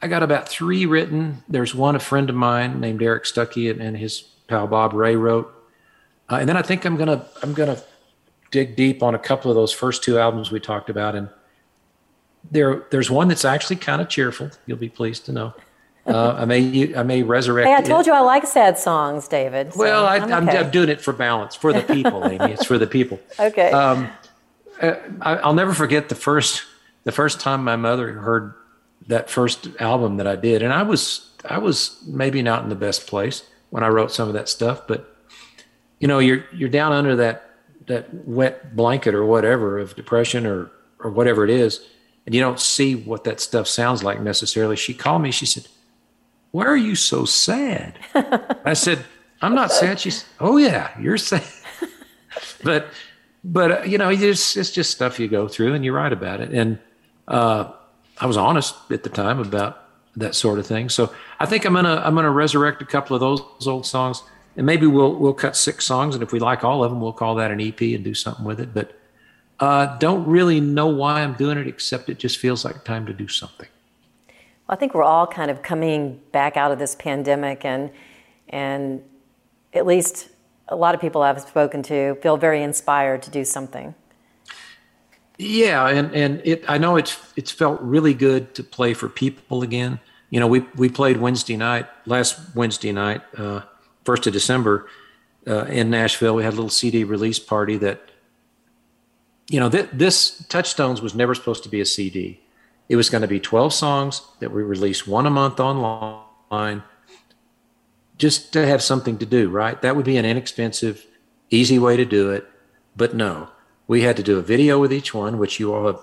I 0.00 0.06
got 0.08 0.22
about 0.22 0.48
three 0.48 0.86
written. 0.86 1.42
There's 1.48 1.74
one 1.74 1.96
a 1.96 2.00
friend 2.00 2.30
of 2.30 2.36
mine 2.36 2.80
named 2.80 3.02
Eric 3.02 3.24
Stuckey 3.24 3.70
and, 3.70 3.80
and 3.80 3.96
his 3.96 4.22
pal 4.48 4.66
Bob 4.66 4.94
Ray 4.94 5.16
wrote, 5.16 5.52
uh, 6.30 6.36
and 6.36 6.48
then 6.48 6.56
I 6.56 6.62
think 6.62 6.84
I'm 6.86 6.96
gonna 6.96 7.26
I'm 7.42 7.52
gonna 7.52 7.78
dig 8.50 8.74
deep 8.74 9.02
on 9.02 9.14
a 9.14 9.18
couple 9.18 9.50
of 9.50 9.54
those 9.54 9.72
first 9.72 10.02
two 10.02 10.18
albums 10.18 10.50
we 10.50 10.60
talked 10.60 10.88
about 10.88 11.14
and 11.14 11.28
there 12.50 12.84
there's 12.90 13.10
one 13.10 13.28
that's 13.28 13.44
actually 13.44 13.76
kind 13.76 14.00
of 14.00 14.08
cheerful. 14.08 14.50
You'll 14.66 14.78
be 14.78 14.88
pleased 14.88 15.26
to 15.26 15.32
know. 15.32 15.54
Uh, 16.06 16.34
I 16.38 16.44
may 16.44 16.94
I 16.94 17.02
may 17.02 17.22
resurrect. 17.22 17.66
Hey, 17.66 17.74
I 17.74 17.80
told 17.80 18.02
it. 18.02 18.06
you 18.08 18.12
I 18.12 18.20
like 18.20 18.46
sad 18.46 18.78
songs, 18.78 19.26
David. 19.26 19.72
So 19.72 19.80
well, 19.80 20.06
I, 20.06 20.16
am 20.16 20.48
okay. 20.48 20.68
doing 20.70 20.90
it 20.90 21.00
for 21.00 21.12
balance 21.14 21.54
for 21.54 21.72
the 21.72 21.82
people, 21.82 22.26
Amy. 22.26 22.52
It's 22.52 22.66
for 22.66 22.78
the 22.78 22.86
people. 22.86 23.20
Okay. 23.38 23.72
Um, 23.72 24.08
uh, 24.80 24.94
I, 25.20 25.46
will 25.46 25.54
never 25.54 25.72
forget 25.72 26.08
the 26.08 26.14
first 26.14 26.62
the 27.04 27.12
first 27.12 27.40
time 27.40 27.64
my 27.64 27.76
mother 27.76 28.12
heard 28.12 28.54
that 29.08 29.28
first 29.30 29.68
album 29.80 30.18
that 30.18 30.26
I 30.26 30.36
did, 30.36 30.62
and 30.62 30.72
I 30.72 30.82
was 30.82 31.30
I 31.48 31.58
was 31.58 32.02
maybe 32.06 32.42
not 32.42 32.62
in 32.62 32.68
the 32.68 32.74
best 32.76 33.06
place 33.06 33.42
when 33.70 33.82
I 33.82 33.88
wrote 33.88 34.12
some 34.12 34.28
of 34.28 34.34
that 34.34 34.48
stuff, 34.48 34.86
but 34.86 35.16
you 36.00 36.08
know, 36.08 36.18
you're 36.18 36.44
you're 36.52 36.68
down 36.68 36.92
under 36.92 37.16
that 37.16 37.50
that 37.86 38.12
wet 38.26 38.76
blanket 38.76 39.14
or 39.14 39.24
whatever 39.24 39.78
of 39.78 39.96
depression 39.96 40.46
or 40.46 40.70
or 40.98 41.10
whatever 41.10 41.44
it 41.44 41.50
is 41.50 41.86
and 42.26 42.34
you 42.34 42.40
don't 42.40 42.60
see 42.60 42.94
what 42.94 43.24
that 43.24 43.40
stuff 43.40 43.66
sounds 43.66 44.02
like 44.02 44.20
necessarily. 44.20 44.76
She 44.76 44.94
called 44.94 45.22
me. 45.22 45.30
She 45.30 45.46
said, 45.46 45.68
"Why 46.54 46.66
are 46.66 46.76
you 46.76 46.94
so 46.94 47.24
sad?" 47.24 47.98
I 48.64 48.74
said, 48.74 49.04
"I'm 49.42 49.56
not 49.56 49.72
sad." 49.72 49.98
She 49.98 50.10
said, 50.10 50.28
"Oh 50.38 50.56
yeah, 50.56 50.88
you're 51.00 51.18
sad." 51.18 51.42
but 52.62 52.86
but 53.42 53.72
uh, 53.72 53.82
you 53.82 53.98
know, 53.98 54.08
it's 54.08 54.56
it's 54.56 54.70
just 54.70 54.92
stuff 54.92 55.18
you 55.18 55.26
go 55.26 55.48
through, 55.48 55.74
and 55.74 55.84
you 55.84 55.92
write 55.92 56.12
about 56.12 56.40
it. 56.40 56.50
And 56.50 56.78
uh, 57.26 57.72
I 58.20 58.26
was 58.26 58.36
honest 58.36 58.76
at 58.92 59.02
the 59.02 59.08
time 59.10 59.40
about 59.40 59.82
that 60.14 60.36
sort 60.36 60.60
of 60.60 60.66
thing. 60.68 60.90
So 60.90 61.12
I 61.40 61.46
think 61.46 61.64
I'm 61.64 61.74
gonna 61.74 62.00
I'm 62.04 62.14
gonna 62.14 62.30
resurrect 62.30 62.80
a 62.82 62.86
couple 62.86 63.16
of 63.16 63.20
those, 63.20 63.42
those 63.58 63.66
old 63.66 63.84
songs, 63.84 64.22
and 64.56 64.64
maybe 64.64 64.86
we'll 64.86 65.16
we'll 65.16 65.34
cut 65.34 65.56
six 65.56 65.84
songs, 65.84 66.14
and 66.14 66.22
if 66.22 66.30
we 66.30 66.38
like 66.38 66.62
all 66.62 66.84
of 66.84 66.92
them, 66.92 67.00
we'll 67.00 67.12
call 67.12 67.34
that 67.34 67.50
an 67.50 67.60
EP 67.60 67.80
and 67.80 68.04
do 68.04 68.14
something 68.14 68.44
with 68.44 68.60
it. 68.60 68.72
But 68.72 68.96
uh, 69.58 69.98
don't 69.98 70.24
really 70.24 70.60
know 70.60 70.86
why 70.86 71.22
I'm 71.22 71.34
doing 71.34 71.58
it, 71.58 71.66
except 71.66 72.08
it 72.08 72.20
just 72.20 72.38
feels 72.38 72.64
like 72.64 72.84
time 72.84 73.06
to 73.06 73.12
do 73.12 73.26
something. 73.26 73.68
I 74.68 74.76
think 74.76 74.94
we're 74.94 75.02
all 75.02 75.26
kind 75.26 75.50
of 75.50 75.62
coming 75.62 76.20
back 76.32 76.56
out 76.56 76.72
of 76.72 76.78
this 76.78 76.94
pandemic, 76.94 77.64
and 77.64 77.90
and 78.48 79.02
at 79.72 79.86
least 79.86 80.28
a 80.68 80.76
lot 80.76 80.94
of 80.94 81.00
people 81.00 81.22
I've 81.22 81.40
spoken 81.40 81.82
to 81.84 82.14
feel 82.16 82.36
very 82.36 82.62
inspired 82.62 83.22
to 83.22 83.30
do 83.30 83.44
something. 83.44 83.94
Yeah, 85.38 85.88
and 85.88 86.14
and 86.14 86.40
it 86.44 86.64
I 86.68 86.78
know 86.78 86.96
it's 86.96 87.18
it's 87.36 87.50
felt 87.50 87.80
really 87.80 88.14
good 88.14 88.54
to 88.54 88.62
play 88.62 88.94
for 88.94 89.08
people 89.08 89.62
again. 89.62 90.00
You 90.30 90.40
know, 90.40 90.46
we 90.46 90.60
we 90.76 90.88
played 90.88 91.18
Wednesday 91.18 91.56
night 91.56 91.86
last 92.06 92.40
Wednesday 92.54 92.92
night, 92.92 93.22
uh, 93.36 93.62
first 94.04 94.26
of 94.26 94.32
December, 94.32 94.88
uh, 95.46 95.64
in 95.64 95.90
Nashville. 95.90 96.34
We 96.34 96.44
had 96.44 96.54
a 96.54 96.56
little 96.56 96.70
CD 96.70 97.04
release 97.04 97.38
party 97.38 97.76
that 97.78 98.10
you 99.48 99.60
know, 99.60 99.68
th- 99.68 99.90
this 99.92 100.44
Touchstones 100.48 101.02
was 101.02 101.14
never 101.14 101.34
supposed 101.34 101.62
to 101.64 101.68
be 101.68 101.80
a 101.80 101.84
CD. 101.84 102.40
It 102.88 102.96
was 102.96 103.10
going 103.10 103.22
to 103.22 103.28
be 103.28 103.40
12 103.40 103.72
songs 103.72 104.22
that 104.40 104.52
we 104.52 104.62
released 104.62 105.08
one 105.08 105.26
a 105.26 105.30
month 105.30 105.58
online 105.60 106.82
just 108.18 108.52
to 108.52 108.66
have 108.66 108.82
something 108.82 109.18
to 109.18 109.26
do, 109.26 109.48
right? 109.48 109.80
That 109.82 109.96
would 109.96 110.04
be 110.04 110.16
an 110.16 110.24
inexpensive, 110.24 111.06
easy 111.50 111.78
way 111.78 111.96
to 111.96 112.04
do 112.04 112.30
it. 112.30 112.48
But 112.96 113.14
no, 113.14 113.48
we 113.86 114.02
had 114.02 114.16
to 114.16 114.22
do 114.22 114.38
a 114.38 114.42
video 114.42 114.78
with 114.78 114.92
each 114.92 115.12
one, 115.14 115.38
which 115.38 115.58
you 115.58 115.74
all 115.74 115.86
have, 115.86 116.00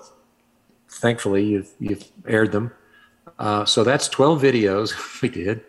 thankfully, 0.88 1.44
you've, 1.44 1.70
you've 1.78 2.04
aired 2.26 2.52
them. 2.52 2.72
Uh, 3.38 3.64
so 3.64 3.82
that's 3.84 4.08
12 4.08 4.42
videos 4.42 5.22
we 5.22 5.28
did. 5.28 5.64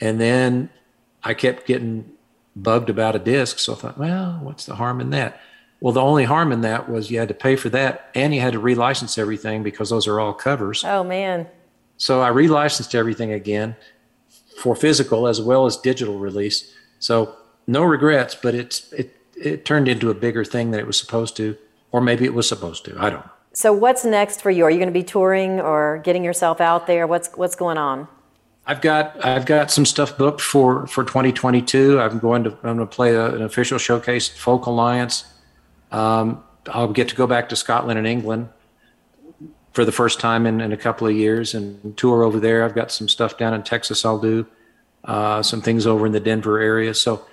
And 0.00 0.20
then 0.20 0.70
I 1.22 1.34
kept 1.34 1.66
getting 1.66 2.12
bugged 2.54 2.90
about 2.90 3.16
a 3.16 3.18
disc. 3.18 3.58
So 3.58 3.74
I 3.74 3.76
thought, 3.76 3.98
well, 3.98 4.40
what's 4.42 4.66
the 4.66 4.76
harm 4.76 5.00
in 5.00 5.10
that? 5.10 5.40
Well, 5.80 5.92
the 5.92 6.00
only 6.00 6.24
harm 6.24 6.52
in 6.52 6.62
that 6.62 6.88
was 6.88 7.10
you 7.10 7.18
had 7.18 7.28
to 7.28 7.34
pay 7.34 7.56
for 7.56 7.68
that 7.70 8.10
and 8.14 8.34
you 8.34 8.40
had 8.40 8.54
to 8.54 8.60
relicense 8.60 9.18
everything 9.18 9.62
because 9.62 9.90
those 9.90 10.06
are 10.06 10.18
all 10.18 10.32
covers. 10.32 10.84
Oh, 10.84 11.04
man. 11.04 11.46
So 11.98 12.22
I 12.22 12.30
relicensed 12.30 12.94
everything 12.94 13.32
again 13.32 13.76
for 14.58 14.74
physical 14.74 15.26
as 15.26 15.40
well 15.40 15.66
as 15.66 15.76
digital 15.76 16.18
release. 16.18 16.72
So 16.98 17.36
no 17.66 17.82
regrets, 17.82 18.34
but 18.34 18.54
it's 18.54 18.92
it 18.92 19.14
it 19.36 19.64
turned 19.64 19.88
into 19.88 20.10
a 20.10 20.14
bigger 20.14 20.44
thing 20.44 20.70
than 20.70 20.80
it 20.80 20.86
was 20.86 20.98
supposed 20.98 21.36
to, 21.36 21.56
or 21.92 22.00
maybe 22.00 22.24
it 22.24 22.32
was 22.32 22.48
supposed 22.48 22.84
to. 22.86 22.96
I 22.98 23.10
don't 23.10 23.24
know. 23.24 23.30
So 23.52 23.72
what's 23.72 24.04
next 24.04 24.40
for 24.40 24.50
you? 24.50 24.64
Are 24.64 24.70
you 24.70 24.78
going 24.78 24.88
to 24.88 24.92
be 24.92 25.02
touring 25.02 25.60
or 25.60 26.00
getting 26.04 26.24
yourself 26.24 26.60
out 26.60 26.86
there? 26.86 27.06
What's 27.06 27.28
what's 27.36 27.56
going 27.56 27.78
on? 27.78 28.08
I've 28.66 28.80
got 28.80 29.24
I've 29.24 29.46
got 29.46 29.70
some 29.70 29.86
stuff 29.86 30.16
booked 30.16 30.40
for 30.40 30.86
for 30.86 31.04
2022. 31.04 32.00
I'm 32.00 32.18
going 32.18 32.44
to 32.44 32.50
I'm 32.50 32.76
going 32.76 32.78
to 32.78 32.86
play 32.86 33.14
a, 33.14 33.34
an 33.34 33.42
official 33.42 33.78
showcase 33.78 34.30
at 34.30 34.36
Folk 34.36 34.66
Alliance 34.66 35.24
um, 35.96 36.44
I'll 36.68 36.92
get 36.92 37.08
to 37.08 37.16
go 37.16 37.26
back 37.26 37.48
to 37.48 37.56
Scotland 37.56 37.98
and 37.98 38.06
England 38.06 38.48
for 39.72 39.84
the 39.84 39.92
first 39.92 40.20
time 40.20 40.46
in, 40.46 40.60
in 40.60 40.72
a 40.72 40.76
couple 40.76 41.06
of 41.06 41.14
years 41.14 41.54
and 41.54 41.96
tour 41.96 42.22
over 42.22 42.38
there. 42.38 42.64
I've 42.64 42.74
got 42.74 42.90
some 42.90 43.08
stuff 43.08 43.38
down 43.38 43.54
in 43.54 43.62
Texas 43.62 44.04
I'll 44.04 44.18
do, 44.18 44.46
uh, 45.04 45.42
some 45.42 45.62
things 45.62 45.86
over 45.86 46.06
in 46.06 46.12
the 46.12 46.20
Denver 46.20 46.58
area. 46.58 46.92
So 46.92 47.24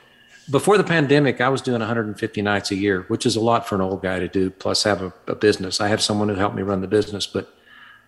before 0.49 0.77
the 0.77 0.83
pandemic, 0.83 1.41
I 1.41 1.49
was 1.49 1.61
doing 1.61 1.79
150 1.79 2.41
nights 2.41 2.71
a 2.71 2.75
year, 2.75 3.01
which 3.07 3.25
is 3.25 3.35
a 3.35 3.41
lot 3.41 3.67
for 3.67 3.75
an 3.75 3.81
old 3.81 4.01
guy 4.01 4.19
to 4.19 4.27
do. 4.27 4.49
Plus, 4.49 4.83
have 4.83 5.01
a, 5.01 5.13
a 5.27 5.35
business. 5.35 5.81
I 5.81 5.87
have 5.87 6.01
someone 6.01 6.29
who 6.29 6.35
helped 6.35 6.55
me 6.55 6.63
run 6.63 6.81
the 6.81 6.87
business, 6.87 7.27
but 7.27 7.53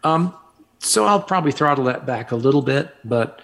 um, 0.04 0.34
so 0.80 1.06
I'll 1.06 1.22
probably 1.22 1.52
throttle 1.52 1.86
that 1.86 2.06
back 2.06 2.32
a 2.32 2.36
little 2.36 2.62
bit. 2.62 2.94
But 3.06 3.42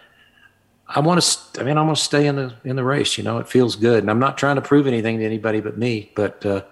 I 0.87 0.99
want 0.99 1.21
to. 1.21 1.61
I 1.61 1.63
mean, 1.63 1.77
I 1.77 1.81
want 1.83 1.97
to 1.97 2.03
stay 2.03 2.27
in 2.27 2.35
the 2.35 2.53
in 2.65 2.75
the 2.75 2.83
race. 2.83 3.17
You 3.17 3.23
know, 3.23 3.37
it 3.37 3.47
feels 3.47 3.75
good, 3.75 4.03
and 4.03 4.11
I'm 4.11 4.19
not 4.19 4.37
trying 4.37 4.57
to 4.57 4.61
prove 4.61 4.87
anything 4.87 5.19
to 5.19 5.25
anybody 5.25 5.61
but 5.61 5.77
me. 5.77 6.11
But 6.15 6.45
uh, 6.45 6.63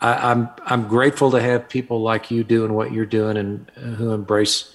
I, 0.00 0.30
I'm 0.30 0.48
I'm 0.66 0.88
grateful 0.88 1.30
to 1.32 1.40
have 1.40 1.68
people 1.68 2.00
like 2.00 2.30
you 2.30 2.44
doing 2.44 2.72
what 2.74 2.92
you're 2.92 3.06
doing 3.06 3.36
and 3.36 3.70
uh, 3.76 3.80
who 3.80 4.12
embrace 4.12 4.74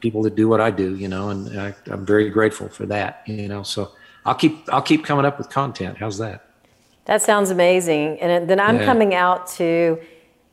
people 0.00 0.22
that 0.22 0.34
do 0.34 0.48
what 0.48 0.60
I 0.60 0.70
do. 0.70 0.94
You 0.96 1.08
know, 1.08 1.30
and 1.30 1.60
I, 1.60 1.74
I'm 1.90 2.06
very 2.06 2.30
grateful 2.30 2.68
for 2.68 2.86
that. 2.86 3.22
You 3.26 3.48
know, 3.48 3.62
so 3.62 3.92
I'll 4.24 4.34
keep 4.34 4.72
I'll 4.72 4.82
keep 4.82 5.04
coming 5.04 5.24
up 5.24 5.38
with 5.38 5.50
content. 5.50 5.98
How's 5.98 6.18
that? 6.18 6.48
That 7.06 7.22
sounds 7.22 7.50
amazing. 7.50 8.20
And 8.20 8.48
then 8.48 8.60
I'm 8.60 8.76
Yeah. 8.78 8.84
coming 8.84 9.12
out 9.12 9.48
to, 9.58 9.98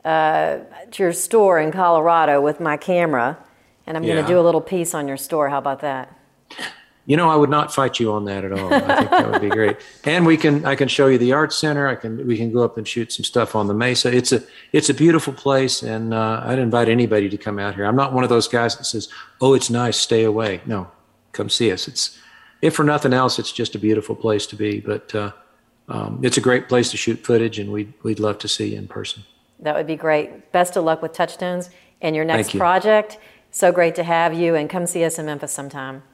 uh, 0.04 0.58
to 0.90 1.02
your 1.02 1.12
store 1.12 1.60
in 1.60 1.70
Colorado 1.70 2.40
with 2.40 2.58
my 2.58 2.76
camera, 2.76 3.38
and 3.86 3.96
I'm 3.96 4.02
going 4.02 4.20
to 4.20 4.26
do 4.26 4.38
a 4.38 4.42
little 4.42 4.60
piece 4.60 4.92
on 4.92 5.06
your 5.06 5.16
store. 5.16 5.48
How 5.48 5.58
about 5.58 5.80
that? 5.80 6.12
You 7.10 7.16
know, 7.16 7.28
I 7.28 7.34
would 7.34 7.50
not 7.50 7.74
fight 7.74 7.98
you 7.98 8.12
on 8.12 8.24
that 8.26 8.44
at 8.44 8.52
all. 8.52 8.72
I 8.72 8.96
think 8.98 9.10
that 9.10 9.28
would 9.28 9.40
be 9.40 9.48
great. 9.48 9.78
And 10.04 10.24
we 10.24 10.36
can, 10.36 10.64
I 10.64 10.76
can 10.76 10.86
show 10.86 11.08
you 11.08 11.18
the 11.18 11.32
art 11.32 11.52
center. 11.52 11.88
I 11.88 11.96
can, 11.96 12.24
we 12.24 12.36
can 12.36 12.52
go 12.52 12.62
up 12.62 12.78
and 12.78 12.86
shoot 12.86 13.12
some 13.12 13.24
stuff 13.24 13.56
on 13.56 13.66
the 13.66 13.74
mesa. 13.74 14.16
It's 14.16 14.30
a, 14.30 14.44
it's 14.72 14.90
a 14.90 14.94
beautiful 14.94 15.32
place, 15.32 15.82
and 15.82 16.14
uh, 16.14 16.44
I'd 16.44 16.60
invite 16.60 16.88
anybody 16.88 17.28
to 17.28 17.36
come 17.36 17.58
out 17.58 17.74
here. 17.74 17.84
I'm 17.84 17.96
not 17.96 18.12
one 18.12 18.22
of 18.22 18.30
those 18.30 18.46
guys 18.46 18.76
that 18.76 18.84
says, 18.84 19.08
"Oh, 19.40 19.54
it's 19.54 19.68
nice, 19.70 19.96
stay 19.96 20.22
away." 20.22 20.60
No, 20.66 20.88
come 21.32 21.48
see 21.48 21.72
us. 21.72 21.88
It's, 21.88 22.16
if 22.62 22.76
for 22.76 22.84
nothing 22.84 23.12
else, 23.12 23.40
it's 23.40 23.50
just 23.50 23.74
a 23.74 23.80
beautiful 23.80 24.14
place 24.14 24.46
to 24.46 24.54
be. 24.54 24.78
But 24.78 25.12
uh, 25.12 25.32
um, 25.88 26.20
it's 26.22 26.36
a 26.36 26.40
great 26.40 26.68
place 26.68 26.92
to 26.92 26.96
shoot 26.96 27.26
footage, 27.26 27.58
and 27.58 27.72
we'd, 27.72 27.92
we'd 28.04 28.20
love 28.20 28.38
to 28.38 28.46
see 28.46 28.68
you 28.68 28.78
in 28.78 28.86
person. 28.86 29.24
That 29.58 29.74
would 29.74 29.88
be 29.88 29.96
great. 29.96 30.52
Best 30.52 30.76
of 30.76 30.84
luck 30.84 31.02
with 31.02 31.12
Touchstones 31.12 31.70
and 32.00 32.14
your 32.14 32.24
next 32.24 32.54
you. 32.54 32.60
project. 32.60 33.18
So 33.50 33.72
great 33.72 33.96
to 33.96 34.04
have 34.04 34.32
you, 34.32 34.54
and 34.54 34.70
come 34.70 34.86
see 34.86 35.02
us 35.02 35.18
in 35.18 35.26
Memphis 35.26 35.50
sometime. 35.50 36.04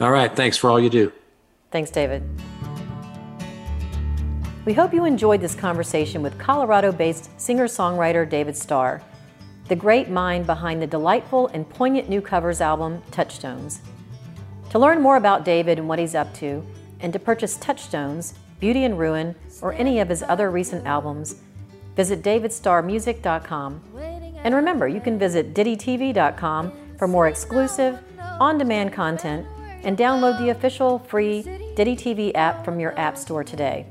All 0.00 0.10
right, 0.10 0.34
thanks 0.34 0.56
for 0.56 0.70
all 0.70 0.80
you 0.80 0.90
do. 0.90 1.12
Thanks, 1.70 1.90
David. 1.90 2.22
We 4.64 4.72
hope 4.72 4.92
you 4.92 5.04
enjoyed 5.04 5.40
this 5.40 5.54
conversation 5.54 6.22
with 6.22 6.38
Colorado 6.38 6.90
based 6.90 7.38
singer 7.40 7.66
songwriter 7.66 8.28
David 8.28 8.56
Starr, 8.56 9.02
the 9.68 9.76
great 9.76 10.08
mind 10.08 10.46
behind 10.46 10.82
the 10.82 10.86
delightful 10.86 11.48
and 11.48 11.68
poignant 11.68 12.08
new 12.08 12.20
covers 12.20 12.60
album 12.60 13.02
Touchstones. 13.10 13.82
To 14.70 14.78
learn 14.78 15.00
more 15.00 15.16
about 15.16 15.44
David 15.44 15.78
and 15.78 15.88
what 15.88 15.98
he's 15.98 16.14
up 16.14 16.32
to, 16.34 16.66
and 17.00 17.12
to 17.12 17.18
purchase 17.18 17.56
Touchstones, 17.58 18.34
Beauty 18.58 18.84
and 18.84 18.98
Ruin, 18.98 19.34
or 19.62 19.74
any 19.74 20.00
of 20.00 20.08
his 20.08 20.22
other 20.22 20.50
recent 20.50 20.86
albums, 20.86 21.36
visit 21.94 22.22
davidstarrmusic.com. 22.22 23.80
And 24.42 24.54
remember, 24.54 24.88
you 24.88 25.00
can 25.00 25.18
visit 25.18 25.54
DittyTV.com 25.54 26.72
for 26.98 27.06
more 27.06 27.28
exclusive, 27.28 27.98
on 28.40 28.58
demand 28.58 28.92
content 28.92 29.46
and 29.84 29.96
download 29.96 30.38
the 30.38 30.50
official 30.50 30.98
free 30.98 31.42
Ditty 31.76 31.96
TV 31.96 32.32
app 32.34 32.64
from 32.64 32.80
your 32.80 32.98
App 32.98 33.16
Store 33.16 33.44
today. 33.44 33.86